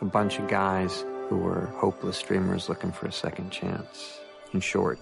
A 0.00 0.06
bunch 0.06 0.38
of 0.38 0.48
guys 0.48 1.04
who 1.28 1.36
were 1.36 1.66
hopeless 1.76 2.22
dreamers 2.22 2.70
looking 2.70 2.90
for 2.90 3.06
a 3.06 3.12
second 3.12 3.50
chance. 3.50 4.18
In 4.54 4.60
short, 4.60 4.98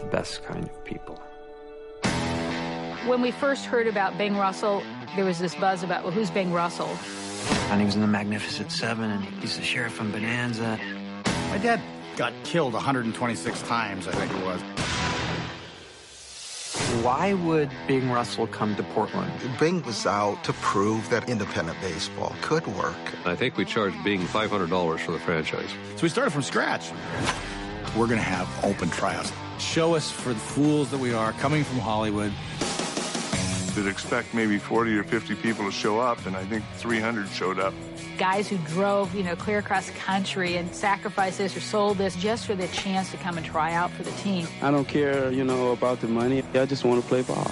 the 0.00 0.06
best 0.10 0.42
kind 0.42 0.64
of 0.64 0.84
people. 0.84 1.22
When 3.06 3.22
we 3.22 3.30
first 3.30 3.66
heard 3.66 3.86
about 3.86 4.18
Bing 4.18 4.36
Russell, 4.36 4.82
there 5.14 5.24
was 5.24 5.38
this 5.38 5.54
buzz 5.54 5.84
about, 5.84 6.02
well, 6.02 6.10
who's 6.10 6.30
Bing 6.32 6.52
Russell? 6.52 6.98
And 7.70 7.80
he 7.80 7.86
was 7.86 7.94
in 7.94 8.00
the 8.00 8.08
Magnificent 8.08 8.72
Seven, 8.72 9.08
and 9.08 9.24
he's 9.40 9.56
the 9.56 9.62
sheriff 9.62 9.92
from 9.92 10.10
Bonanza. 10.10 10.80
My 11.50 11.58
dad 11.58 11.80
got 12.16 12.32
killed 12.42 12.72
126 12.72 13.62
times, 13.62 14.08
I 14.08 14.12
think 14.14 14.32
it 14.32 14.44
was. 14.44 14.93
Why 17.02 17.34
would 17.34 17.70
Bing 17.86 18.10
Russell 18.10 18.48
come 18.48 18.74
to 18.74 18.82
Portland? 18.82 19.30
Bing 19.60 19.82
was 19.82 20.06
out 20.06 20.42
to 20.42 20.52
prove 20.54 21.08
that 21.10 21.28
independent 21.28 21.80
baseball 21.80 22.34
could 22.40 22.66
work. 22.66 22.96
I 23.24 23.36
think 23.36 23.56
we 23.56 23.64
charged 23.64 24.02
Bing 24.02 24.22
$500 24.22 24.98
for 24.98 25.12
the 25.12 25.20
franchise. 25.20 25.70
So 25.94 26.02
we 26.02 26.08
started 26.08 26.32
from 26.32 26.42
scratch. 26.42 26.90
We're 27.96 28.06
going 28.08 28.18
to 28.18 28.24
have 28.24 28.48
open 28.64 28.90
tryouts. 28.90 29.32
Show 29.60 29.94
us 29.94 30.10
for 30.10 30.30
the 30.30 30.40
fools 30.40 30.90
that 30.90 30.98
we 30.98 31.14
are, 31.14 31.32
coming 31.34 31.62
from 31.62 31.78
Hollywood. 31.78 32.32
You'd 33.76 33.86
expect 33.86 34.34
maybe 34.34 34.58
40 34.58 34.96
or 34.98 35.04
50 35.04 35.36
people 35.36 35.64
to 35.66 35.72
show 35.72 36.00
up, 36.00 36.26
and 36.26 36.36
I 36.36 36.44
think 36.44 36.64
300 36.76 37.28
showed 37.28 37.60
up. 37.60 37.74
Guys 38.18 38.48
who 38.48 38.58
drove, 38.58 39.14
you 39.14 39.24
know, 39.24 39.34
clear 39.34 39.58
across 39.58 39.86
the 39.86 39.92
country 39.92 40.56
and 40.56 40.72
sacrificed 40.74 41.38
this 41.38 41.56
or 41.56 41.60
sold 41.60 41.98
this 41.98 42.14
just 42.14 42.46
for 42.46 42.54
the 42.54 42.68
chance 42.68 43.10
to 43.10 43.16
come 43.16 43.36
and 43.36 43.44
try 43.44 43.72
out 43.72 43.90
for 43.90 44.04
the 44.04 44.12
team. 44.12 44.46
I 44.62 44.70
don't 44.70 44.86
care, 44.86 45.32
you 45.32 45.42
know, 45.42 45.72
about 45.72 46.00
the 46.00 46.06
money. 46.06 46.42
I 46.54 46.66
just 46.66 46.84
want 46.84 47.02
to 47.02 47.08
play 47.08 47.22
ball. 47.22 47.50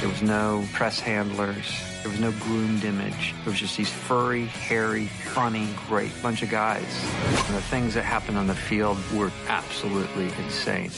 There 0.00 0.08
was 0.08 0.22
no 0.22 0.64
press 0.72 1.00
handlers. 1.00 1.72
There 2.02 2.10
was 2.10 2.20
no 2.20 2.30
groomed 2.32 2.84
image. 2.84 3.34
There 3.42 3.50
was 3.50 3.58
just 3.58 3.76
these 3.76 3.90
furry, 3.90 4.44
hairy, 4.44 5.06
funny, 5.06 5.68
great 5.88 6.12
bunch 6.22 6.42
of 6.42 6.50
guys. 6.50 6.84
And 7.46 7.56
the 7.56 7.62
things 7.62 7.94
that 7.94 8.02
happened 8.02 8.38
on 8.38 8.46
the 8.46 8.54
field 8.54 8.98
were 9.12 9.32
absolutely 9.48 10.30
insane. 10.44 10.90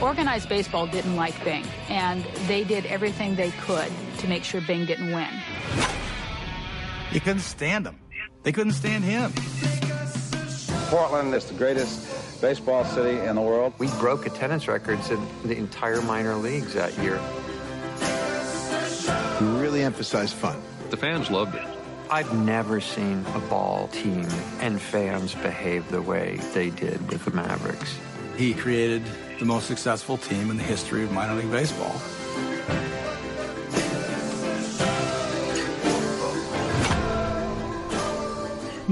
Organized 0.00 0.48
baseball 0.48 0.86
didn't 0.86 1.16
like 1.16 1.42
Bing, 1.44 1.66
and 1.90 2.24
they 2.46 2.64
did 2.64 2.86
everything 2.86 3.34
they 3.34 3.50
could 3.50 3.92
to 4.18 4.28
make 4.28 4.44
sure 4.44 4.62
Bing 4.62 4.86
didn't 4.86 5.12
win. 5.12 5.28
You 7.12 7.20
couldn't 7.20 7.40
stand 7.40 7.86
them. 7.86 7.98
They 8.44 8.52
couldn't 8.52 8.72
stand 8.72 9.04
him. 9.04 9.32
Portland 10.90 11.34
is 11.34 11.44
the 11.44 11.54
greatest 11.54 12.40
baseball 12.40 12.84
city 12.84 13.18
in 13.18 13.34
the 13.34 13.42
world. 13.42 13.74
We 13.78 13.88
broke 13.98 14.26
attendance 14.26 14.68
records 14.68 15.10
in 15.10 15.20
the 15.44 15.56
entire 15.56 16.00
minor 16.02 16.36
leagues 16.36 16.74
that 16.74 16.96
year. 16.98 17.20
We 19.40 19.60
really 19.60 19.82
emphasized 19.82 20.34
fun. 20.34 20.60
The 20.90 20.96
fans 20.96 21.30
loved 21.30 21.56
it. 21.56 21.66
I've 22.10 22.32
never 22.34 22.80
seen 22.80 23.24
a 23.34 23.40
ball 23.40 23.88
team 23.88 24.26
and 24.60 24.80
fans 24.80 25.34
behave 25.34 25.88
the 25.90 26.02
way 26.02 26.38
they 26.54 26.70
did 26.70 27.10
with 27.10 27.24
the 27.24 27.30
Mavericks. 27.30 27.96
He 28.36 28.54
created 28.54 29.02
the 29.38 29.44
most 29.44 29.66
successful 29.66 30.16
team 30.16 30.50
in 30.50 30.56
the 30.56 30.62
history 30.62 31.04
of 31.04 31.12
minor 31.12 31.34
league 31.34 31.50
baseball. 31.50 32.00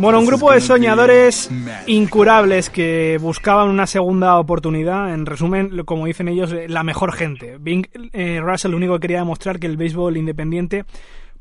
Bueno, 0.00 0.20
un 0.20 0.26
grupo 0.26 0.52
de 0.52 0.60
soñadores 0.60 1.50
incurables 1.88 2.70
que 2.70 3.18
buscaban 3.20 3.68
una 3.68 3.84
segunda 3.88 4.38
oportunidad. 4.38 5.12
En 5.12 5.26
resumen, 5.26 5.82
como 5.84 6.06
dicen 6.06 6.28
ellos, 6.28 6.54
la 6.68 6.84
mejor 6.84 7.12
gente. 7.12 7.56
Bing 7.58 7.88
eh, 8.12 8.40
Russell 8.40 8.70
lo 8.70 8.76
único 8.76 8.94
que 8.94 9.00
quería 9.00 9.18
demostrar 9.18 9.58
que 9.58 9.66
el 9.66 9.76
béisbol 9.76 10.16
independiente 10.16 10.84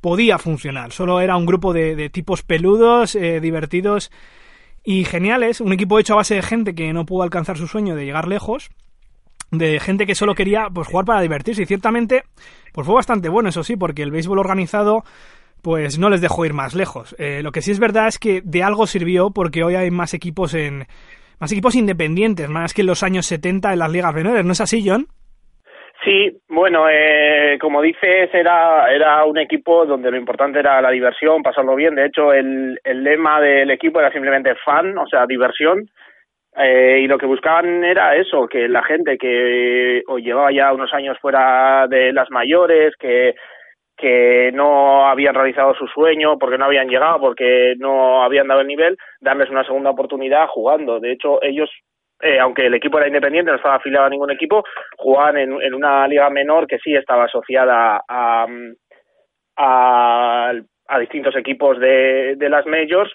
podía 0.01 0.39
funcionar. 0.39 0.91
Solo 0.91 1.21
era 1.21 1.37
un 1.37 1.45
grupo 1.45 1.71
de, 1.71 1.95
de 1.95 2.09
tipos 2.09 2.41
peludos, 2.41 3.13
eh, 3.13 3.39
divertidos 3.39 4.09
y 4.83 5.05
geniales. 5.05 5.61
Un 5.61 5.73
equipo 5.73 5.99
hecho 5.99 6.13
a 6.13 6.17
base 6.17 6.33
de 6.33 6.41
gente 6.41 6.73
que 6.73 6.91
no 6.93 7.05
pudo 7.05 7.21
alcanzar 7.21 7.59
su 7.59 7.67
sueño 7.67 7.95
de 7.95 8.05
llegar 8.05 8.27
lejos. 8.27 8.69
De 9.51 9.79
gente 9.79 10.07
que 10.07 10.15
solo 10.15 10.33
quería 10.33 10.67
pues, 10.73 10.87
jugar 10.87 11.05
para 11.05 11.21
divertirse. 11.21 11.61
Y 11.61 11.67
ciertamente 11.67 12.23
pues 12.73 12.87
fue 12.87 12.95
bastante 12.95 13.29
bueno, 13.29 13.49
eso 13.49 13.63
sí, 13.63 13.75
porque 13.75 14.01
el 14.01 14.09
béisbol 14.09 14.39
organizado 14.39 15.03
pues 15.67 15.99
no 15.99 16.09
les 16.09 16.21
dejó 16.21 16.45
ir 16.45 16.53
más 16.53 16.75
lejos. 16.75 17.13
Eh, 17.19 17.41
lo 17.43 17.51
que 17.51 17.59
sí 17.59 17.71
es 17.71 17.79
verdad 17.81 18.07
es 18.07 18.19
que 18.19 18.39
de 18.41 18.63
algo 18.63 18.87
sirvió 18.87 19.31
porque 19.35 19.65
hoy 19.65 19.75
hay 19.75 19.91
más 19.91 20.13
equipos 20.13 20.53
en 20.53 20.85
más 21.41 21.51
equipos 21.51 21.75
independientes, 21.75 22.47
más 22.47 22.73
que 22.73 22.83
en 22.83 22.87
los 22.87 23.03
años 23.03 23.25
70 23.25 23.73
en 23.73 23.79
las 23.79 23.91
ligas 23.91 24.13
menores, 24.13 24.45
¿no 24.45 24.53
es 24.53 24.61
así, 24.61 24.81
John? 24.87 25.07
Sí, 26.05 26.39
bueno, 26.47 26.87
eh, 26.89 27.57
como 27.59 27.81
dices, 27.81 28.29
era, 28.33 28.89
era 28.93 29.25
un 29.25 29.37
equipo 29.39 29.85
donde 29.85 30.09
lo 30.09 30.15
importante 30.15 30.59
era 30.59 30.81
la 30.81 30.89
diversión, 30.89 31.43
pasarlo 31.43 31.75
bien. 31.75 31.95
De 31.95 32.05
hecho, 32.05 32.31
el, 32.31 32.79
el 32.81 33.03
lema 33.03 33.41
del 33.41 33.69
equipo 33.69 33.99
era 33.99 34.09
simplemente 34.13 34.55
fan, 34.63 34.97
o 34.97 35.05
sea, 35.05 35.25
diversión. 35.25 35.89
Eh, 36.55 37.01
y 37.03 37.07
lo 37.07 37.17
que 37.17 37.25
buscaban 37.25 37.83
era 37.83 38.15
eso, 38.15 38.47
que 38.47 38.69
la 38.69 38.83
gente 38.83 39.17
que 39.17 40.01
o 40.07 40.17
llevaba 40.17 40.49
ya 40.53 40.71
unos 40.71 40.93
años 40.93 41.17
fuera 41.19 41.87
de 41.89 42.13
las 42.13 42.31
mayores, 42.31 42.93
que 42.97 43.35
que 43.97 44.51
no 44.53 45.07
habían 45.07 45.33
realizado 45.33 45.73
su 45.73 45.87
sueño 45.87 46.37
porque 46.37 46.57
no 46.57 46.65
habían 46.65 46.87
llegado, 46.87 47.19
porque 47.19 47.73
no 47.79 48.23
habían 48.23 48.47
dado 48.47 48.61
el 48.61 48.67
nivel, 48.67 48.97
darles 49.19 49.49
una 49.49 49.63
segunda 49.63 49.89
oportunidad 49.89 50.47
jugando. 50.47 50.99
De 50.99 51.11
hecho, 51.11 51.41
ellos, 51.41 51.69
eh, 52.21 52.39
aunque 52.39 52.67
el 52.67 52.75
equipo 52.75 52.99
era 52.99 53.07
independiente, 53.07 53.51
no 53.51 53.57
estaba 53.57 53.75
afiliado 53.75 54.05
a 54.05 54.09
ningún 54.09 54.31
equipo, 54.31 54.63
jugaban 54.97 55.37
en, 55.37 55.61
en 55.61 55.73
una 55.73 56.07
liga 56.07 56.29
menor 56.29 56.67
que 56.67 56.77
sí 56.77 56.93
estaba 56.95 57.25
asociada 57.25 58.03
a, 58.07 58.45
a, 59.57 60.53
a 60.87 60.99
distintos 60.99 61.35
equipos 61.35 61.79
de, 61.79 62.35
de 62.37 62.49
las 62.49 62.65
majors 62.67 63.11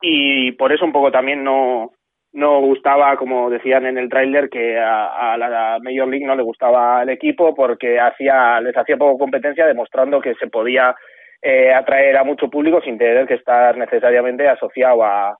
y 0.00 0.52
por 0.52 0.72
eso 0.72 0.84
un 0.84 0.92
poco 0.92 1.10
también 1.12 1.44
no, 1.44 1.92
no 2.36 2.60
gustaba, 2.60 3.16
como 3.16 3.48
decían 3.48 3.86
en 3.86 3.96
el 3.96 4.10
tráiler, 4.10 4.50
que 4.50 4.78
a, 4.78 5.32
a, 5.32 5.38
la 5.38 5.78
Major 5.82 6.06
League 6.06 6.26
no 6.26 6.36
le 6.36 6.42
gustaba 6.42 7.02
el 7.02 7.08
equipo 7.08 7.54
porque 7.54 7.98
hacía 7.98 8.60
les 8.60 8.76
hacía 8.76 8.98
poco 8.98 9.18
competencia, 9.18 9.66
demostrando 9.66 10.20
que 10.20 10.34
se 10.34 10.46
podía 10.46 10.94
eh, 11.40 11.72
atraer 11.72 12.16
a 12.18 12.24
mucho 12.24 12.48
público 12.50 12.82
sin 12.82 12.98
tener 12.98 13.26
que 13.26 13.34
estar 13.34 13.78
necesariamente 13.78 14.46
asociado 14.48 15.02
a, 15.02 15.34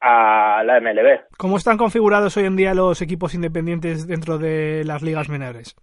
a 0.00 0.62
la 0.62 0.78
MLB. 0.78 1.20
¿Cómo 1.38 1.56
están 1.56 1.78
configurados 1.78 2.36
hoy 2.36 2.44
en 2.44 2.56
día 2.56 2.74
los 2.74 3.00
equipos 3.00 3.34
independientes 3.34 4.06
dentro 4.06 4.36
de 4.36 4.84
las 4.84 5.02
ligas 5.02 5.30
menores? 5.30 5.74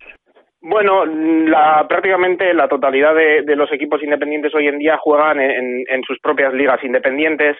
Bueno, 0.61 1.03
la, 1.05 1.83
prácticamente 1.89 2.53
la 2.53 2.67
totalidad 2.67 3.15
de, 3.15 3.41
de, 3.41 3.55
los 3.55 3.71
equipos 3.73 4.01
independientes 4.03 4.53
hoy 4.53 4.67
en 4.67 4.77
día 4.77 4.97
juegan 4.97 5.39
en, 5.41 5.83
en 5.89 6.03
sus 6.03 6.19
propias 6.19 6.53
ligas 6.53 6.81
independientes. 6.83 7.57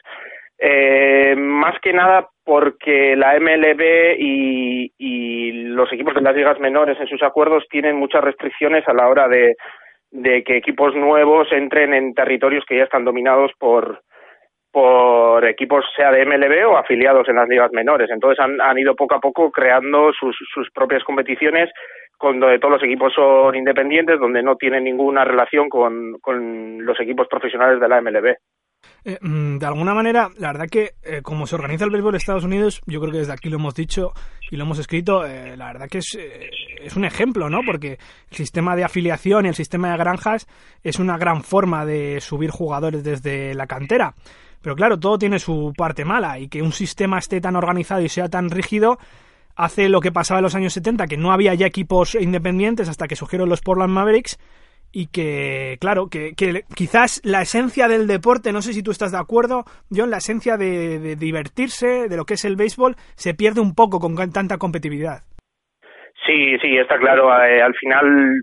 Eh, 0.66 1.36
más 1.36 1.78
que 1.82 1.92
nada 1.92 2.30
porque 2.46 3.18
la 3.18 3.38
MLB 3.38 4.16
y, 4.18 4.94
y, 4.98 5.52
los 5.52 5.92
equipos 5.92 6.14
de 6.14 6.22
las 6.22 6.34
ligas 6.34 6.58
menores 6.58 6.98
en 7.02 7.08
sus 7.08 7.22
acuerdos 7.22 7.66
tienen 7.70 7.98
muchas 7.98 8.24
restricciones 8.24 8.88
a 8.88 8.94
la 8.94 9.10
hora 9.10 9.28
de, 9.28 9.58
de 10.12 10.42
que 10.46 10.56
equipos 10.56 10.96
nuevos 10.96 11.52
entren 11.52 11.94
en 11.94 12.14
territorios 12.14 12.64
que 12.66 12.78
ya 12.78 12.86
están 12.86 13.04
dominados 13.04 13.52
por 13.60 14.04
por 14.72 15.46
equipos 15.46 15.84
sea 15.98 16.12
de 16.12 16.26
MLB 16.26 16.66
o 16.68 16.78
afiliados 16.78 17.28
en 17.28 17.36
las 17.36 17.50
ligas 17.50 17.72
menores. 17.74 18.10
Entonces 18.10 18.40
han, 18.40 18.60
han 18.62 18.78
ido 18.78 18.96
poco 18.96 19.16
a 19.16 19.20
poco 19.20 19.52
creando 19.52 20.14
sus, 20.14 20.36
propias 20.74 21.04
competiciones 21.04 21.70
donde 22.20 22.58
todos 22.58 22.76
los 22.76 22.84
equipos 22.84 23.14
son 23.14 23.54
independientes, 23.54 24.18
donde 24.18 24.42
no 24.42 24.56
tienen 24.56 24.86
ninguna 24.86 25.26
relación 25.26 25.68
con, 25.68 26.14
con 26.22 26.86
los 26.86 26.98
equipos 27.02 27.28
profesionales 27.28 27.82
de 27.82 27.88
la 27.90 28.02
MLB. 28.02 28.36
Eh, 29.06 29.18
mm, 29.22 29.58
de 29.58 29.66
alguna 29.66 29.94
manera, 29.94 30.30
la 30.38 30.54
verdad 30.54 30.68
que 30.70 30.94
eh, 31.04 31.22
como 31.22 31.46
se 31.46 31.56
organiza 31.56 31.86
el 31.86 31.92
béisbol 31.92 32.14
de 32.14 32.18
Estados 32.18 32.44
Unidos, 32.44 32.82
yo 32.86 33.00
creo 33.00 33.12
que 33.12 33.20
desde 33.20 33.34
aquí 33.34 33.50
lo 33.50 33.58
hemos 33.58 33.76
dicho 33.76 34.14
y 34.50 34.56
lo 34.56 34.64
hemos 34.64 34.80
escrito, 34.80 35.26
eh, 35.26 35.58
la 35.58 35.68
verdad 35.68 35.90
que 35.90 36.00
es, 36.00 36.18
es 36.82 36.96
un 36.96 37.06
ejemplo, 37.06 37.50
¿no? 37.50 37.62
Porque 37.66 38.00
el 38.30 38.38
sistema 38.38 38.76
de 38.76 38.84
afiliación 38.84 39.46
y 39.46 39.50
el 39.50 39.56
sistema 39.56 39.92
de 39.92 39.98
granjas 39.98 40.48
es 40.84 41.00
una 41.00 41.18
gran 41.18 41.44
forma 41.44 41.86
de 41.86 42.22
subir 42.22 42.50
jugadores 42.50 43.04
desde 43.04 43.54
la 43.54 43.68
cantera. 43.68 44.16
Pero 44.62 44.76
claro, 44.76 44.98
todo 44.98 45.18
tiene 45.18 45.40
su 45.40 45.74
parte 45.76 46.06
mala 46.06 46.40
y 46.40 46.48
que 46.48 46.62
un 46.62 46.72
sistema 46.72 47.20
esté 47.20 47.42
tan 47.42 47.58
organizado 47.58 48.02
y 48.02 48.10
sea 48.10 48.30
tan 48.30 48.50
rígido 48.50 48.98
hace 49.56 49.90
lo 49.90 50.00
que 50.00 50.12
pasaba 50.12 50.40
en 50.40 50.44
los 50.44 50.56
años 50.56 50.74
70, 50.74 51.08
que 51.08 51.18
no 51.18 51.32
había 51.32 51.54
ya 51.54 51.68
equipos 51.68 52.16
independientes 52.16 52.90
hasta 52.90 53.08
que 53.08 53.16
surgieron 53.16 53.50
los 53.50 53.62
Portland 53.62 53.94
Mavericks 53.94 54.40
y 54.94 55.08
que, 55.08 55.78
claro, 55.82 56.08
que, 56.10 56.34
quizás 56.76 57.20
la 57.26 57.42
esencia 57.42 57.88
del 57.88 58.08
deporte, 58.08 58.54
no 58.54 58.62
sé 58.62 58.74
si 58.74 58.84
tú 58.84 58.92
estás 58.92 59.12
de 59.12 59.18
acuerdo, 59.18 59.66
John, 59.90 60.12
la 60.12 60.18
esencia 60.18 60.56
de, 60.56 61.16
divertirse, 61.16 62.08
de 62.08 62.16
lo 62.16 62.26
que 62.26 62.36
es 62.36 62.46
el 62.46 62.56
béisbol, 62.56 62.96
se 63.16 63.34
pierde 63.34 63.60
un 63.60 63.74
poco 63.74 64.00
con 64.00 64.16
tanta 64.32 64.58
competitividad. 64.58 65.24
Sí, 66.26 66.58
sí, 66.60 66.78
está 66.78 66.98
claro. 67.00 67.28
Eh, 67.44 67.62
al 67.62 67.74
final, 67.74 68.40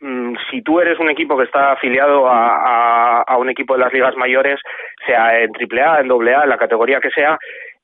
mm, 0.00 0.34
si 0.50 0.62
tú 0.62 0.80
eres 0.80 0.98
un 0.98 1.10
equipo 1.10 1.36
que 1.36 1.44
está 1.44 1.72
afiliado 1.72 2.26
a, 2.28 3.22
a, 3.22 3.36
un 3.36 3.50
equipo 3.50 3.74
de 3.74 3.80
las 3.80 3.92
ligas 3.92 4.16
mayores, 4.16 4.58
sea 5.06 5.38
en 5.38 5.50
AAA, 5.54 6.00
en 6.00 6.10
AA, 6.10 6.42
en 6.44 6.48
la 6.48 6.58
categoría 6.58 6.98
que 6.98 7.10
sea, 7.10 7.38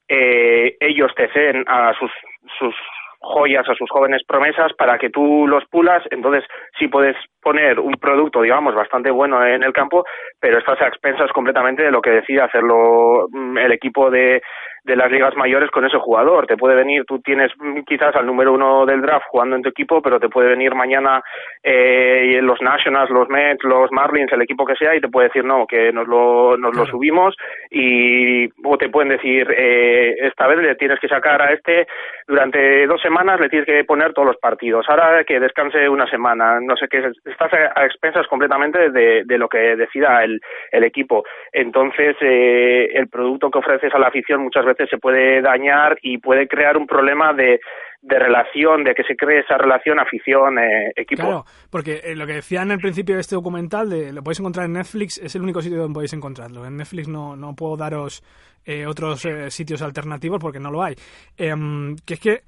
eh, 0.08 0.76
ellos 0.80 1.12
te 1.16 1.28
ceden 1.32 1.64
a 1.66 1.92
sus, 1.98 2.10
sus 2.58 2.74
joyas 3.20 3.68
a 3.68 3.74
sus 3.74 3.90
jóvenes 3.90 4.22
promesas 4.26 4.72
para 4.74 4.98
que 4.98 5.10
tú 5.10 5.46
los 5.46 5.64
pulas, 5.66 6.02
entonces 6.10 6.44
sí 6.78 6.88
puedes 6.88 7.16
poner 7.42 7.78
un 7.80 7.94
producto, 7.94 8.42
digamos, 8.42 8.74
bastante 8.74 9.10
bueno 9.10 9.44
en 9.44 9.62
el 9.62 9.72
campo, 9.72 10.04
pero 10.40 10.58
estás 10.58 10.80
a 10.82 10.88
expensas 10.88 11.30
completamente 11.32 11.82
de 11.82 11.90
lo 11.90 12.02
que 12.02 12.10
decide 12.10 12.42
hacerlo 12.42 13.28
mm, 13.30 13.58
el 13.58 13.72
equipo 13.72 14.10
de, 14.10 14.42
de 14.86 14.96
las 14.96 15.10
ligas 15.10 15.36
mayores 15.36 15.70
con 15.70 15.84
ese 15.84 15.98
jugador. 15.98 16.46
Te 16.46 16.56
puede 16.56 16.76
venir, 16.76 17.04
tú 17.04 17.18
tienes 17.18 17.50
mm, 17.58 17.80
quizás 17.80 18.14
al 18.14 18.24
número 18.24 18.52
uno 18.52 18.86
del 18.86 19.02
draft 19.02 19.26
jugando 19.30 19.56
en 19.56 19.62
tu 19.62 19.68
equipo, 19.68 20.00
pero 20.00 20.20
te 20.20 20.28
puede 20.28 20.50
venir 20.50 20.74
mañana 20.74 21.22
eh, 21.62 22.38
los 22.40 22.62
Nationals, 22.62 23.10
los 23.10 23.28
Mets, 23.28 23.64
los 23.64 23.90
Marlins, 23.90 24.32
el 24.32 24.42
equipo 24.42 24.64
que 24.64 24.76
sea, 24.76 24.94
y 24.94 25.00
te 25.00 25.08
puede 25.08 25.28
decir 25.28 25.44
no, 25.44 25.66
que 25.66 25.92
nos 25.92 26.06
lo, 26.06 26.56
nos 26.56 26.74
lo 26.76 26.86
subimos, 26.86 27.36
y 27.70 28.46
o 28.64 28.78
te 28.78 28.88
pueden 28.88 29.10
decir 29.10 29.52
eh, 29.56 30.14
esta 30.20 30.46
vez 30.46 30.58
le 30.58 30.74
tienes 30.76 31.00
que 31.00 31.08
sacar 31.08 31.42
a 31.42 31.52
este 31.52 31.86
durante 32.28 32.86
dos 32.86 33.00
semanas, 33.02 33.40
le 33.40 33.48
tienes 33.48 33.66
que 33.66 33.84
poner 33.84 34.12
todos 34.12 34.28
los 34.28 34.36
partidos. 34.36 34.86
Ahora 34.88 35.24
que 35.24 35.40
descanse 35.40 35.88
una 35.88 36.08
semana, 36.08 36.60
no 36.60 36.76
sé 36.76 36.86
qué 36.88 37.10
estás 37.24 37.52
a, 37.52 37.84
expensas 37.84 38.26
completamente 38.28 38.90
de, 38.90 39.24
de, 39.24 39.38
lo 39.38 39.48
que 39.48 39.76
decida 39.76 40.22
el, 40.22 40.40
el 40.70 40.84
equipo. 40.84 41.24
Entonces, 41.52 42.16
eh, 42.20 42.90
el 42.94 43.08
producto 43.08 43.50
que 43.50 43.58
ofreces 43.58 43.92
a 43.94 43.98
la 43.98 44.08
afición 44.08 44.42
muchas 44.42 44.64
veces 44.64 44.75
se 44.84 44.98
puede 44.98 45.40
dañar 45.40 45.98
y 46.02 46.18
puede 46.18 46.46
crear 46.46 46.76
un 46.76 46.86
problema 46.86 47.32
de, 47.32 47.60
de 48.02 48.18
relación, 48.18 48.84
de 48.84 48.94
que 48.94 49.02
se 49.04 49.16
cree 49.16 49.40
esa 49.40 49.56
relación 49.56 49.98
afición-equipo. 49.98 51.22
claro, 51.22 51.44
porque 51.70 52.00
eh, 52.04 52.14
lo 52.14 52.26
que 52.26 52.34
decía 52.34 52.60
en 52.60 52.72
el 52.72 52.78
principio 52.78 53.14
de 53.14 53.22
este 53.22 53.34
documental, 53.34 53.88
de, 53.88 54.12
lo 54.12 54.22
podéis 54.22 54.40
encontrar 54.40 54.66
en 54.66 54.74
Netflix, 54.74 55.16
es 55.16 55.34
el 55.34 55.42
único 55.42 55.62
sitio 55.62 55.78
donde 55.78 55.94
podéis 55.94 56.12
encontrarlo. 56.12 56.66
En 56.66 56.76
Netflix 56.76 57.08
no, 57.08 57.34
no 57.36 57.54
puedo 57.54 57.78
daros 57.78 58.22
eh, 58.66 58.84
otros 58.86 59.26
sitios 59.48 59.80
alternativos 59.80 60.38
porque 60.38 60.60
no 60.60 60.70
lo 60.70 60.82
hay. 60.82 60.96
Em, 61.38 61.96
que 62.04 62.14
es 62.14 62.20
que 62.20 62.40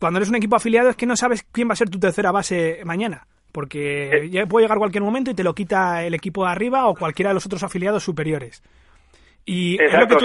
cuando 0.00 0.18
eres 0.18 0.30
un 0.30 0.36
equipo 0.36 0.56
afiliado 0.56 0.88
es 0.88 0.96
que 0.96 1.06
no 1.06 1.14
sabes 1.14 1.44
quién 1.52 1.68
va 1.68 1.74
a 1.74 1.76
ser 1.76 1.90
tu 1.90 2.00
tercera 2.00 2.32
base 2.32 2.80
mañana 2.84 3.26
porque 3.52 4.08
eh. 4.08 4.30
ya 4.30 4.46
puede 4.46 4.64
llegar 4.64 4.78
cualquier 4.78 5.04
momento 5.04 5.30
y 5.30 5.34
te 5.34 5.44
lo 5.44 5.54
quita 5.54 6.04
el 6.04 6.14
equipo 6.14 6.44
de 6.44 6.50
arriba 6.50 6.86
o 6.88 6.94
cualquiera 6.94 7.30
de 7.30 7.34
los 7.34 7.46
otros 7.46 7.62
afiliados 7.62 8.02
superiores. 8.02 8.62
Y 9.44 9.74
Exacto, 9.74 10.18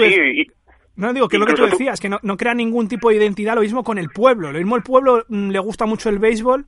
No 0.98 1.12
digo 1.12 1.28
que 1.28 1.38
lo 1.38 1.46
que 1.46 1.54
tú 1.54 1.64
decías, 1.64 2.00
que 2.00 2.08
no, 2.08 2.18
no, 2.22 2.36
crea 2.36 2.54
ningún 2.54 2.88
tipo 2.88 3.08
de 3.08 3.16
identidad, 3.16 3.54
lo 3.54 3.60
mismo 3.60 3.84
con 3.84 3.98
el 3.98 4.08
pueblo. 4.08 4.50
Lo 4.50 4.58
mismo 4.58 4.74
el 4.74 4.82
pueblo 4.82 5.22
mm, 5.28 5.50
le 5.50 5.58
gusta 5.60 5.86
mucho 5.86 6.08
el 6.08 6.18
béisbol, 6.18 6.64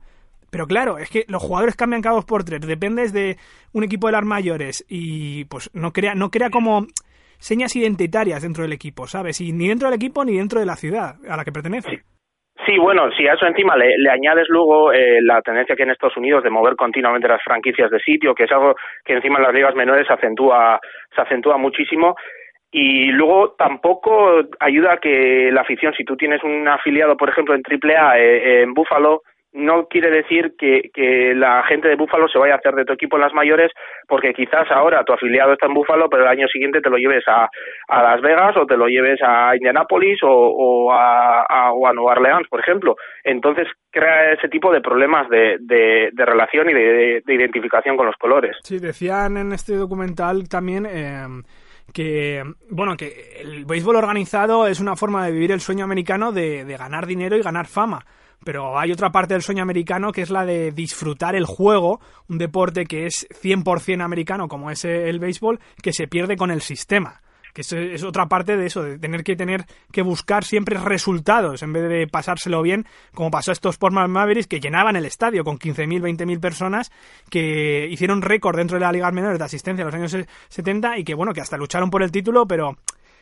pero 0.49 0.67
claro, 0.67 0.97
es 0.97 1.09
que 1.09 1.25
los 1.27 1.43
jugadores 1.43 1.75
cambian 1.75 2.01
cada 2.01 2.15
dos 2.15 2.23
por 2.23 2.45
tres. 2.45 2.65
Dependes 2.65 3.11
de 3.11 3.35
un 3.73 3.83
equipo 3.83 4.07
de 4.07 4.13
las 4.13 4.23
mayores 4.23 4.85
y 4.87 5.43
pues 5.45 5.69
no 5.73 5.91
crea, 5.91 6.15
no 6.15 6.29
crea 6.29 6.49
como 6.49 6.87
señas 7.39 7.75
identitarias 7.75 8.41
dentro 8.41 8.63
del 8.63 8.71
equipo, 8.71 9.05
¿sabes? 9.05 9.41
Y 9.41 9.51
ni 9.51 9.67
dentro 9.67 9.89
del 9.89 9.97
equipo 9.97 10.23
ni 10.23 10.37
dentro 10.37 10.61
de 10.61 10.65
la 10.65 10.77
ciudad 10.77 11.15
a 11.27 11.35
la 11.35 11.43
que 11.43 11.51
pertenece. 11.51 12.03
Sí, 12.65 12.77
bueno, 12.77 13.09
si 13.17 13.27
a 13.27 13.33
eso 13.33 13.47
encima 13.47 13.75
le, 13.75 14.09
añades 14.09 14.45
luego 14.47 14.93
eh, 14.93 15.19
la 15.21 15.41
tendencia 15.41 15.75
que 15.75 15.83
en 15.83 15.89
Estados 15.89 16.15
Unidos 16.15 16.43
de 16.43 16.51
mover 16.51 16.75
continuamente 16.75 17.27
las 17.27 17.41
franquicias 17.43 17.89
de 17.89 17.99
sitio, 17.99 18.35
que 18.35 18.43
es 18.43 18.51
algo 18.51 18.75
que 19.03 19.13
encima 19.13 19.39
en 19.39 19.43
las 19.43 19.53
ligas 19.53 19.75
menores 19.75 20.05
se 20.05 20.13
acentúa, 20.13 20.79
se 21.13 21.21
acentúa 21.21 21.57
muchísimo, 21.57 22.15
y 22.71 23.07
luego 23.07 23.51
tampoco 23.57 24.41
ayuda 24.59 24.93
a 24.93 24.97
que 24.97 25.51
la 25.51 25.61
afición, 25.61 25.93
si 25.93 26.05
tú 26.05 26.15
tienes 26.15 26.43
un 26.43 26.67
afiliado, 26.67 27.17
por 27.17 27.29
ejemplo, 27.29 27.53
en 27.53 27.63
AAA 27.63 28.19
eh, 28.19 28.63
en 28.63 28.73
Buffalo, 28.73 29.23
no 29.53 29.87
quiere 29.87 30.09
decir 30.09 30.55
que, 30.57 30.89
que 30.93 31.33
la 31.35 31.63
gente 31.63 31.89
de 31.89 31.95
Búfalo 31.95 32.27
se 32.29 32.39
vaya 32.39 32.53
a 32.53 32.57
hacer 32.57 32.73
de 32.73 32.85
tu 32.85 32.93
equipo 32.93 33.17
en 33.17 33.23
las 33.23 33.33
mayores, 33.33 33.71
porque 34.07 34.33
quizás 34.33 34.69
ahora 34.71 35.03
tu 35.03 35.13
afiliado 35.13 35.53
está 35.53 35.65
en 35.65 35.73
Búfalo, 35.73 36.09
pero 36.09 36.23
el 36.23 36.29
año 36.29 36.47
siguiente 36.47 36.79
te 36.79 36.89
lo 36.89 36.97
lleves 36.97 37.27
a, 37.27 37.49
a 37.89 38.03
Las 38.03 38.21
Vegas 38.21 38.55
o 38.55 38.65
te 38.65 38.77
lo 38.77 38.87
lleves 38.87 39.19
a 39.21 39.55
Indianápolis 39.55 40.23
o, 40.23 40.29
o, 40.29 40.93
a, 40.93 41.41
a, 41.41 41.73
o 41.73 41.93
Nueva 41.93 42.13
Orleans, 42.13 42.47
por 42.47 42.61
ejemplo. 42.61 42.95
Entonces 43.23 43.67
crea 43.91 44.31
ese 44.31 44.47
tipo 44.47 44.71
de 44.71 44.79
problemas 44.79 45.27
de, 45.29 45.57
de, 45.59 46.09
de 46.13 46.25
relación 46.25 46.69
y 46.69 46.73
de, 46.73 47.21
de, 47.25 47.33
identificación 47.33 47.97
con 47.97 48.05
los 48.05 48.15
colores. 48.15 48.55
Sí, 48.63 48.79
decían 48.79 49.35
en 49.37 49.51
este 49.51 49.75
documental 49.75 50.47
también... 50.47 50.85
Eh 50.85 51.27
que 51.93 52.43
bueno 52.69 52.95
que 52.95 53.37
el 53.39 53.65
béisbol 53.65 53.95
organizado 53.95 54.67
es 54.67 54.79
una 54.79 54.95
forma 54.95 55.25
de 55.25 55.31
vivir 55.31 55.51
el 55.51 55.61
sueño 55.61 55.83
americano 55.83 56.31
de, 56.31 56.65
de 56.65 56.77
ganar 56.77 57.05
dinero 57.05 57.37
y 57.37 57.41
ganar 57.41 57.67
fama. 57.67 58.05
Pero 58.43 58.79
hay 58.79 58.91
otra 58.91 59.11
parte 59.11 59.35
del 59.35 59.43
sueño 59.43 59.61
americano 59.61 60.11
que 60.11 60.23
es 60.23 60.31
la 60.31 60.45
de 60.45 60.71
disfrutar 60.71 61.35
el 61.35 61.45
juego, 61.45 61.99
un 62.27 62.39
deporte 62.39 62.85
que 62.85 63.05
es 63.05 63.27
100% 63.29 64.01
americano 64.03 64.47
como 64.47 64.71
es 64.71 64.83
el 64.83 65.19
béisbol, 65.19 65.59
que 65.81 65.93
se 65.93 66.07
pierde 66.07 66.35
con 66.37 66.49
el 66.49 66.61
sistema 66.61 67.21
que 67.53 67.61
es, 67.61 68.03
otra 68.03 68.27
parte 68.27 68.57
de 68.57 68.65
eso, 68.65 68.83
de 68.83 68.97
tener 68.97 69.23
que 69.23 69.35
tener 69.35 69.65
que 69.91 70.01
buscar 70.01 70.43
siempre 70.43 70.77
resultados 70.77 71.63
en 71.63 71.73
vez 71.73 71.87
de 71.89 72.07
pasárselo 72.07 72.61
bien, 72.61 72.85
como 73.13 73.31
pasó 73.31 73.51
a 73.51 73.53
estos 73.53 73.77
Portland 73.77 74.09
Mavericks 74.09 74.47
que 74.47 74.59
llenaban 74.59 74.95
el 74.95 75.05
estadio 75.05 75.43
con 75.43 75.59
15.000, 75.59 76.17
20.000 76.17 76.39
personas, 76.39 76.91
que 77.29 77.87
hicieron 77.89 78.21
récord 78.21 78.57
dentro 78.57 78.75
de 78.75 78.81
la 78.81 78.91
Liga 78.91 79.11
Menores 79.11 79.39
de 79.39 79.45
asistencia 79.45 79.81
en 79.81 79.87
los 79.87 79.95
años 79.95 80.27
70 80.49 80.97
y 80.97 81.03
que 81.03 81.13
bueno, 81.13 81.33
que 81.33 81.41
hasta 81.41 81.57
lucharon 81.57 81.89
por 81.89 82.03
el 82.03 82.11
título, 82.11 82.47
pero 82.47 82.77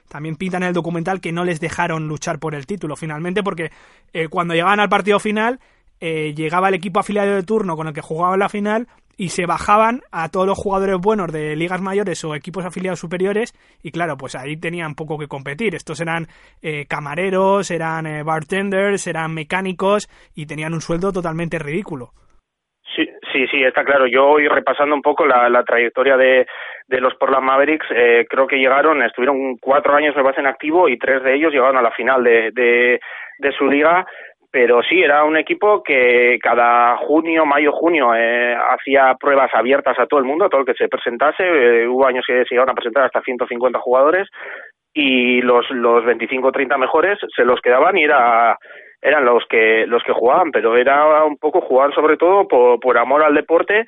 también 0.07 0.35
pintan 0.35 0.63
en 0.63 0.69
el 0.69 0.73
documental 0.73 1.21
que 1.21 1.31
no 1.31 1.45
les 1.45 1.59
dejaron 1.59 2.07
luchar 2.07 2.39
por 2.39 2.55
el 2.55 2.65
título 2.65 2.95
finalmente 2.95 3.43
porque 3.43 3.71
eh, 4.11 4.27
cuando 4.27 4.53
llegaban 4.53 4.79
al 4.79 4.89
partido 4.89 5.19
final 5.19 5.59
eh, 5.99 6.33
llegaba 6.33 6.69
el 6.69 6.75
equipo 6.75 6.99
afiliado 6.99 7.35
de 7.35 7.43
turno 7.43 7.75
con 7.75 7.87
el 7.87 7.93
que 7.93 8.01
jugaban 8.01 8.39
la 8.39 8.49
final 8.49 8.87
y 9.17 9.29
se 9.29 9.45
bajaban 9.45 9.99
a 10.11 10.29
todos 10.29 10.47
los 10.47 10.57
jugadores 10.57 10.97
buenos 10.97 11.31
de 11.31 11.55
ligas 11.55 11.81
mayores 11.81 12.23
o 12.23 12.35
equipos 12.35 12.65
afiliados 12.65 12.99
superiores 12.99 13.53
y 13.83 13.91
claro, 13.91 14.15
pues 14.17 14.35
ahí 14.35 14.55
tenían 14.57 14.95
poco 14.95 15.17
que 15.17 15.27
competir. 15.27 15.75
Estos 15.75 15.99
eran 15.99 16.27
eh, 16.61 16.85
camareros, 16.87 17.69
eran 17.69 18.05
bartenders, 18.25 19.07
eran 19.07 19.33
mecánicos 19.33 20.07
y 20.35 20.45
tenían 20.45 20.73
un 20.73 20.81
sueldo 20.81 21.11
totalmente 21.11 21.59
ridículo. 21.59 22.11
Sí, 22.95 23.05
sí, 23.31 23.45
sí, 23.47 23.63
está 23.63 23.83
claro. 23.83 24.07
Yo 24.07 24.37
repasando 24.37 24.95
un 24.95 25.01
poco 25.01 25.25
la, 25.25 25.63
trayectoria 25.63 26.17
de, 26.17 26.45
los 26.87 27.13
Portland 27.15 27.45
Mavericks, 27.45 27.87
eh, 27.95 28.25
creo 28.29 28.47
que 28.47 28.57
llegaron, 28.57 29.01
estuvieron 29.03 29.57
cuatro 29.57 29.95
años 29.95 30.15
me 30.15 30.23
parece 30.23 30.41
en 30.41 30.47
activo 30.47 30.89
y 30.89 30.97
tres 30.97 31.23
de 31.23 31.35
ellos 31.35 31.51
llegaron 31.51 31.77
a 31.77 31.81
la 31.81 31.91
final 31.91 32.23
de, 32.23 32.99
de 33.39 33.51
su 33.53 33.67
liga 33.67 34.05
pero 34.51 34.81
sí, 34.81 35.01
era 35.01 35.23
un 35.23 35.37
equipo 35.37 35.83
que 35.83 36.39
cada 36.41 36.97
junio, 36.97 37.45
mayo, 37.45 37.71
junio 37.71 38.15
eh, 38.15 38.55
hacía 38.55 39.15
pruebas 39.19 39.51
abiertas 39.53 39.97
a 39.99 40.07
todo 40.07 40.19
el 40.19 40.25
mundo, 40.25 40.45
a 40.45 40.49
todo 40.49 40.61
el 40.61 40.65
que 40.65 40.73
se 40.73 40.87
presentase. 40.87 41.43
Eh, 41.43 41.87
hubo 41.87 42.07
años 42.07 42.25
que 42.25 42.43
se 42.45 42.55
llegaron 42.55 42.71
a 42.71 42.75
presentar 42.75 43.03
hasta 43.03 43.21
150 43.21 43.79
jugadores 43.79 44.27
y 44.93 45.41
los, 45.41 45.69
los 45.69 46.03
25 46.03 46.47
o 46.47 46.51
30 46.51 46.77
mejores 46.77 47.19
se 47.35 47.45
los 47.45 47.61
quedaban 47.61 47.97
y 47.97 48.03
era 48.03 48.57
eran 49.01 49.23
los 49.23 49.45
que 49.49 49.85
los 49.87 50.03
que 50.03 50.11
jugaban, 50.11 50.51
pero 50.51 50.75
era 50.75 51.23
un 51.23 51.37
poco 51.37 51.61
jugar 51.61 51.93
sobre 51.93 52.17
todo 52.17 52.47
por, 52.47 52.79
por 52.79 52.97
amor 52.97 53.23
al 53.23 53.33
deporte, 53.33 53.85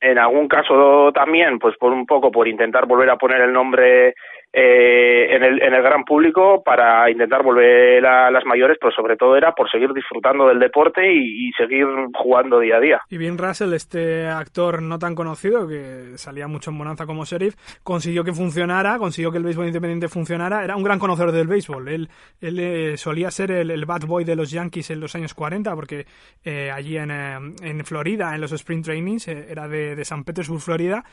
en 0.00 0.18
algún 0.18 0.48
caso 0.48 1.12
también, 1.12 1.58
pues 1.58 1.76
por 1.76 1.92
un 1.92 2.06
poco 2.06 2.30
por 2.30 2.48
intentar 2.48 2.86
volver 2.86 3.10
a 3.10 3.16
poner 3.16 3.40
el 3.42 3.52
nombre 3.52 4.14
eh, 4.50 5.36
en, 5.36 5.42
el, 5.44 5.82
gran 5.82 6.04
público 6.04 6.62
para 6.64 7.10
intentar 7.10 7.42
volver 7.42 8.04
a 8.06 8.30
las 8.30 8.46
mayores, 8.46 8.78
pero 8.80 8.90
sobre 8.92 9.16
todo 9.16 9.36
era 9.36 9.52
por 9.52 9.70
seguir 9.70 9.92
disfrutando 9.92 10.48
del 10.48 10.58
deporte 10.58 11.12
y, 11.12 11.50
seguir 11.52 11.86
jugando 12.14 12.58
día 12.58 12.76
a 12.76 12.80
día. 12.80 13.00
Y 13.10 13.18
bien 13.18 13.36
Russell, 13.36 13.74
este 13.74 14.26
actor 14.26 14.80
no 14.80 14.98
tan 14.98 15.14
conocido, 15.14 15.68
que 15.68 16.16
salía 16.16 16.48
mucho 16.48 16.70
en 16.70 16.78
Bonanza 16.78 17.04
como 17.04 17.24
sheriff, 17.24 17.56
consiguió 17.82 18.24
que 18.24 18.32
funcionara, 18.32 18.98
consiguió 18.98 19.30
que 19.30 19.38
el 19.38 19.44
béisbol 19.44 19.66
independiente 19.66 20.08
funcionara, 20.08 20.64
era 20.64 20.76
un 20.76 20.82
gran 20.82 20.98
conocedor 20.98 21.32
del 21.32 21.46
béisbol, 21.46 21.88
él, 21.88 22.08
él 22.40 22.58
eh, 22.58 22.96
solía 22.96 23.30
ser 23.30 23.50
el, 23.50 23.84
bad 23.84 24.06
boy 24.06 24.24
de 24.24 24.36
los 24.36 24.50
Yankees 24.50 24.90
en 24.90 25.00
los 25.00 25.14
años 25.14 25.34
40, 25.34 25.74
porque 25.74 26.06
eh, 26.44 26.70
allí 26.70 26.96
en, 26.96 27.10
en, 27.10 27.84
Florida, 27.84 28.34
en 28.34 28.40
los 28.40 28.52
Spring 28.52 28.82
Trainings, 28.82 29.28
era 29.28 29.68
de, 29.68 29.94
de 29.94 30.04
San 30.04 30.24
Petersburg, 30.24 30.60
Florida, 30.60 31.04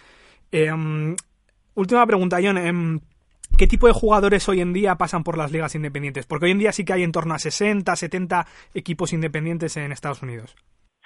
última 1.75 2.05
pregunta, 2.05 2.38
John. 2.41 3.01
¿Qué 3.57 3.67
tipo 3.67 3.87
de 3.87 3.93
jugadores 3.93 4.49
hoy 4.49 4.59
en 4.59 4.73
día 4.73 4.95
pasan 4.95 5.23
por 5.23 5.37
las 5.37 5.49
ligas 5.49 5.75
independientes? 5.75 6.25
Porque 6.25 6.47
hoy 6.47 6.51
en 6.51 6.59
día 6.59 6.73
sí 6.73 6.83
que 6.83 6.91
hay 6.91 7.03
en 7.03 7.13
torno 7.13 7.33
a 7.33 7.39
60, 7.39 7.95
70 7.95 8.45
equipos 8.73 9.13
independientes 9.13 9.77
en 9.77 9.93
Estados 9.93 10.21
Unidos. 10.21 10.57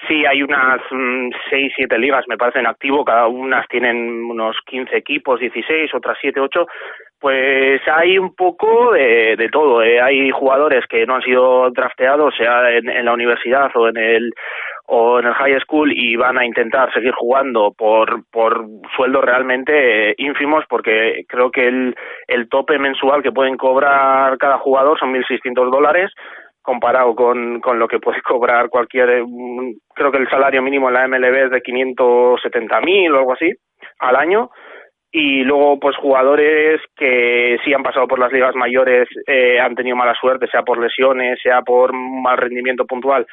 Sí, 0.07 0.25
hay 0.25 0.41
unas 0.41 0.79
mm, 0.91 1.29
seis, 1.49 1.73
siete 1.75 1.97
ligas, 1.97 2.25
me 2.27 2.37
parece, 2.37 2.59
en 2.59 2.67
activo. 2.67 3.03
Cada 3.03 3.27
unas 3.27 3.67
tienen 3.67 4.23
unos 4.25 4.55
15 4.65 4.95
equipos, 4.95 5.39
16, 5.39 5.93
otras 5.93 6.17
7, 6.21 6.39
8. 6.39 6.65
Pues 7.19 7.81
hay 7.87 8.17
un 8.17 8.33
poco 8.33 8.93
de, 8.93 9.49
todo. 9.51 9.83
¿eh? 9.83 9.99
Hay 9.99 10.31
jugadores 10.31 10.85
que 10.87 11.05
no 11.05 11.15
han 11.15 11.21
sido 11.21 11.69
drafteados, 11.71 12.33
sea 12.37 12.71
en, 12.71 12.87
en 12.87 13.05
la 13.05 13.13
universidad 13.13 13.69
o 13.75 13.89
en 13.89 13.97
el 13.97 14.33
o 14.91 15.19
en 15.19 15.27
el 15.27 15.33
high 15.33 15.59
school 15.61 15.91
y 15.91 16.15
van 16.15 16.39
a 16.39 16.45
intentar 16.45 16.91
seguir 16.91 17.13
jugando 17.13 17.71
por, 17.77 18.23
por 18.31 18.65
sueldos 18.95 19.23
realmente 19.23 20.09
eh, 20.09 20.15
ínfimos 20.17 20.63
porque 20.67 21.25
creo 21.27 21.51
que 21.51 21.67
el, 21.67 21.95
el 22.27 22.49
tope 22.49 22.79
mensual 22.79 23.21
que 23.21 23.31
pueden 23.31 23.55
cobrar 23.55 24.35
cada 24.39 24.57
jugador 24.57 24.97
son 24.97 25.13
1.600 25.13 25.69
dólares 25.69 26.11
comparado 26.62 27.16
con, 27.16 27.62
con 27.62 27.80
lo 27.80 27.88
que 27.88 27.99
puede 27.99 28.22
cobrar 28.24 28.70
cualquier, 28.70 29.24
mm, 29.26 29.74
creo 29.93 30.12
que 30.12 30.18
el 30.18 30.30
salario 30.30 30.62
mínimo 30.62 30.88
en 30.89 30.93
la 30.93 31.07
MLB 31.07 31.45
es 31.45 31.51
de 31.51 31.62
570.000 31.62 33.14
o 33.14 33.18
algo 33.18 33.34
así 33.34 33.51
al 33.99 34.16
año. 34.16 34.49
Y 35.12 35.41
luego 35.41 35.80
pues 35.80 35.95
jugadores 35.97 36.80
que 36.95 37.57
sí 37.66 37.74
han 37.74 37.82
pasado 37.82 38.07
por 38.07 38.20
las 38.20 38.32
ligas 38.32 38.53
mayores 38.53 39.07
eh, 39.26 39.60
han 39.60 39.74
tenido 39.74 39.95
mala 39.95 40.14
suerte, 40.14 40.45
sea 40.47 40.62
por 40.62 40.78
lesiones, 40.80 41.39
sea 41.41 41.64
por 41.64 41.93
mal 41.93 42.38
rendimiento 42.38 42.86
puntual 42.86 43.26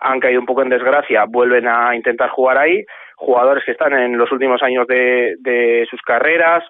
han 0.00 0.18
caído 0.18 0.40
un 0.40 0.46
poco 0.46 0.62
en 0.62 0.70
desgracia, 0.70 1.24
vuelven 1.28 1.68
a 1.68 1.94
intentar 1.94 2.30
jugar 2.30 2.58
ahí, 2.58 2.84
jugadores 3.16 3.64
que 3.64 3.72
están 3.72 3.92
en 3.92 4.16
los 4.16 4.32
últimos 4.32 4.62
años 4.62 4.86
de, 4.86 5.36
de 5.40 5.86
sus 5.90 6.00
carreras, 6.00 6.64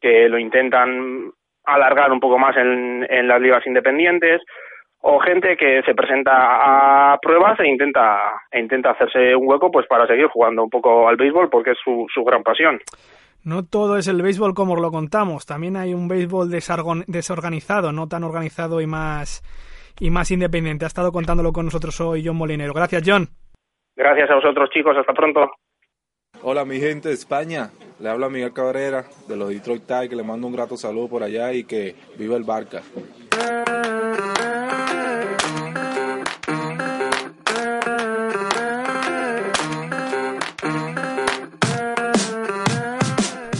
que 0.00 0.28
lo 0.28 0.38
intentan 0.38 1.30
alargar 1.64 2.12
un 2.12 2.20
poco 2.20 2.38
más 2.38 2.54
en 2.56 3.26
las 3.26 3.40
ligas 3.40 3.66
independientes, 3.66 4.42
o 5.06 5.20
gente 5.20 5.54
que 5.58 5.82
se 5.84 5.94
presenta 5.94 6.32
a 7.12 7.18
pruebas 7.18 7.60
e 7.60 7.68
intenta 7.68 8.40
e 8.50 8.58
intenta 8.58 8.92
hacerse 8.92 9.36
un 9.36 9.46
hueco 9.46 9.70
pues 9.70 9.86
para 9.86 10.06
seguir 10.06 10.28
jugando 10.28 10.62
un 10.64 10.70
poco 10.70 11.06
al 11.08 11.16
béisbol 11.16 11.50
porque 11.50 11.72
es 11.72 11.78
su, 11.84 12.06
su 12.12 12.24
gran 12.24 12.42
pasión. 12.42 12.80
No 13.44 13.66
todo 13.66 13.98
es 13.98 14.08
el 14.08 14.22
béisbol 14.22 14.54
como 14.54 14.76
lo 14.76 14.90
contamos, 14.90 15.44
también 15.44 15.76
hay 15.76 15.92
un 15.92 16.08
béisbol 16.08 16.48
desargon- 16.50 17.04
desorganizado, 17.06 17.92
no 17.92 18.08
tan 18.08 18.24
organizado 18.24 18.80
y 18.80 18.86
más 18.86 19.42
y 20.00 20.08
más 20.10 20.30
independiente. 20.30 20.86
Ha 20.86 20.88
estado 20.88 21.12
contándolo 21.12 21.52
con 21.52 21.66
nosotros 21.66 22.00
hoy 22.00 22.24
John 22.24 22.36
Molinero. 22.36 22.72
Gracias, 22.72 23.02
John. 23.04 23.28
Gracias 23.94 24.30
a 24.30 24.36
vosotros 24.36 24.70
chicos, 24.70 24.96
hasta 24.96 25.12
pronto. 25.12 25.50
Hola 26.42 26.64
mi 26.64 26.80
gente 26.80 27.08
de 27.08 27.14
España, 27.14 27.68
le 28.00 28.08
habla 28.08 28.28
Miguel 28.30 28.52
Cabrera 28.54 29.04
de 29.28 29.36
los 29.36 29.50
Detroit 29.50 29.82
Tigers, 29.86 30.14
le 30.16 30.22
mando 30.22 30.46
un 30.46 30.54
grato 30.54 30.76
saludo 30.78 31.08
por 31.08 31.22
allá 31.22 31.52
y 31.52 31.64
que 31.64 31.94
viva 32.18 32.36
el 32.36 32.44
Barca. 32.44 32.80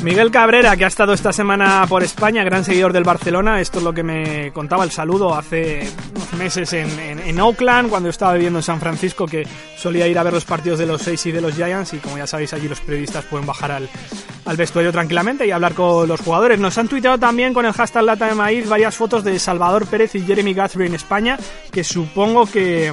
Miguel 0.04 0.30
Cabrera, 0.30 0.76
que 0.76 0.84
ha 0.84 0.88
estado 0.88 1.14
esta 1.14 1.32
semana 1.32 1.86
por 1.88 2.02
España, 2.02 2.44
gran 2.44 2.62
seguidor 2.62 2.92
del 2.92 3.04
Barcelona. 3.04 3.62
Esto 3.62 3.78
es 3.78 3.84
lo 3.84 3.94
que 3.94 4.02
me 4.02 4.52
contaba 4.52 4.84
el 4.84 4.90
saludo 4.90 5.34
hace 5.34 5.90
unos 6.14 6.32
meses 6.34 6.74
en, 6.74 7.40
Oakland, 7.40 7.88
cuando 7.88 8.08
yo 8.08 8.10
estaba 8.10 8.34
viviendo 8.34 8.58
en 8.58 8.62
San 8.62 8.80
Francisco, 8.80 9.24
que 9.24 9.46
solía 9.78 10.06
ir 10.06 10.18
a 10.18 10.22
ver 10.22 10.34
los 10.34 10.44
partidos 10.44 10.78
de 10.78 10.84
los 10.84 11.00
Seis 11.00 11.24
y 11.24 11.32
de 11.32 11.40
los 11.40 11.54
Giants. 11.54 11.94
Y 11.94 11.98
como 12.00 12.18
ya 12.18 12.26
sabéis, 12.26 12.52
allí 12.52 12.68
los 12.68 12.82
periodistas 12.82 13.24
pueden 13.24 13.46
bajar 13.46 13.72
al, 13.72 13.88
al 14.44 14.56
vestuario 14.58 14.92
tranquilamente 14.92 15.46
y 15.46 15.52
hablar 15.52 15.72
con 15.72 16.06
los 16.06 16.20
jugadores. 16.20 16.60
Nos 16.60 16.76
han 16.76 16.88
tuiteado 16.88 17.16
también 17.16 17.54
con 17.54 17.64
el 17.64 17.72
hashtag 17.72 18.04
Lata 18.04 18.26
de 18.26 18.34
Maíz 18.34 18.68
varias 18.68 18.94
fotos 18.94 19.24
de 19.24 19.38
Salvador 19.38 19.86
Pérez 19.86 20.14
y 20.16 20.20
Jeremy 20.20 20.52
Guthrie 20.52 20.86
en 20.86 20.94
España, 20.96 21.38
que 21.72 21.82
supongo 21.82 22.44
que 22.44 22.92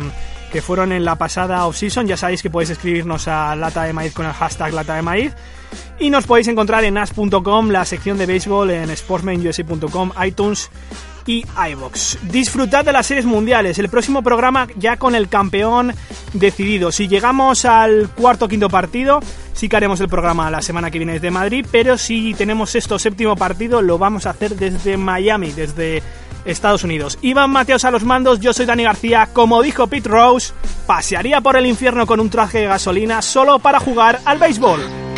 que 0.50 0.62
fueron 0.62 0.92
en 0.92 1.06
la 1.06 1.16
pasada 1.16 1.66
off-season. 1.66 2.08
Ya 2.08 2.18
sabéis 2.18 2.42
que 2.42 2.50
podéis 2.50 2.72
escribirnos 2.72 3.28
a 3.28 3.56
Lata 3.56 3.84
de 3.84 3.94
Maíz 3.94 4.14
con 4.14 4.26
el 4.26 4.34
hashtag 4.34 4.74
Lata 4.74 4.96
de 4.96 5.02
Maíz. 5.02 5.34
Y 6.00 6.10
nos 6.10 6.26
podéis 6.26 6.48
encontrar 6.48 6.84
en 6.84 6.98
as.com, 6.98 7.70
la 7.70 7.86
sección 7.86 8.18
de 8.18 8.26
béisbol, 8.26 8.72
en 8.72 8.96
sportsmanusa.com, 8.96 10.12
iTunes 10.26 10.70
y 11.26 11.46
iBox. 11.72 12.18
Disfrutad 12.32 12.86
de 12.86 12.92
las 12.92 13.08
series 13.08 13.26
mundiales. 13.26 13.78
El 13.80 13.90
próximo 13.90 14.24
programa 14.24 14.68
ya 14.78 14.98
con 14.98 15.16
el 15.16 15.30
campeón 15.30 15.94
decidido. 16.34 16.92
Si 16.92 17.08
llegamos 17.08 17.66
al 17.66 18.10
cuarto 18.10 18.46
o 18.46 18.48
quinto 18.48 18.70
partido, 18.70 19.20
sí 19.54 19.70
que 19.70 19.76
haremos 19.76 20.00
el 20.00 20.10
programa 20.10 20.50
la 20.50 20.62
semana 20.62 20.92
que 20.92 21.00
viene 21.00 21.14
desde 21.14 21.32
Madrid. 21.32 21.66
Pero 21.72 21.98
si 21.98 22.34
tenemos 22.34 22.76
esto 22.76 22.98
séptimo 23.00 23.36
partido, 23.36 23.82
lo 23.82 23.98
vamos 23.98 24.26
a 24.26 24.32
hacer 24.32 24.56
desde 24.56 24.98
Miami, 24.98 25.52
desde 25.52 26.02
Estados 26.46 26.84
Unidos. 26.84 27.20
Iván 27.22 27.52
Mateos 27.52 27.86
a 27.86 27.92
los 27.92 28.04
mandos, 28.04 28.40
yo 28.40 28.54
soy 28.54 28.66
Dani 28.66 28.84
García. 28.84 29.30
Como 29.32 29.62
dijo 29.62 29.88
Pete 29.88 30.10
Rose, 30.10 30.54
pasearía 30.88 31.42
por 31.42 31.56
el 31.56 31.66
infierno 31.66 32.08
con 32.08 32.20
un 32.20 32.30
traje 32.30 32.60
de 32.60 32.68
gasolina 32.68 33.22
solo 33.22 33.60
para 33.60 33.80
jugar 33.80 34.20
al 34.26 34.40
béisbol. 34.40 35.11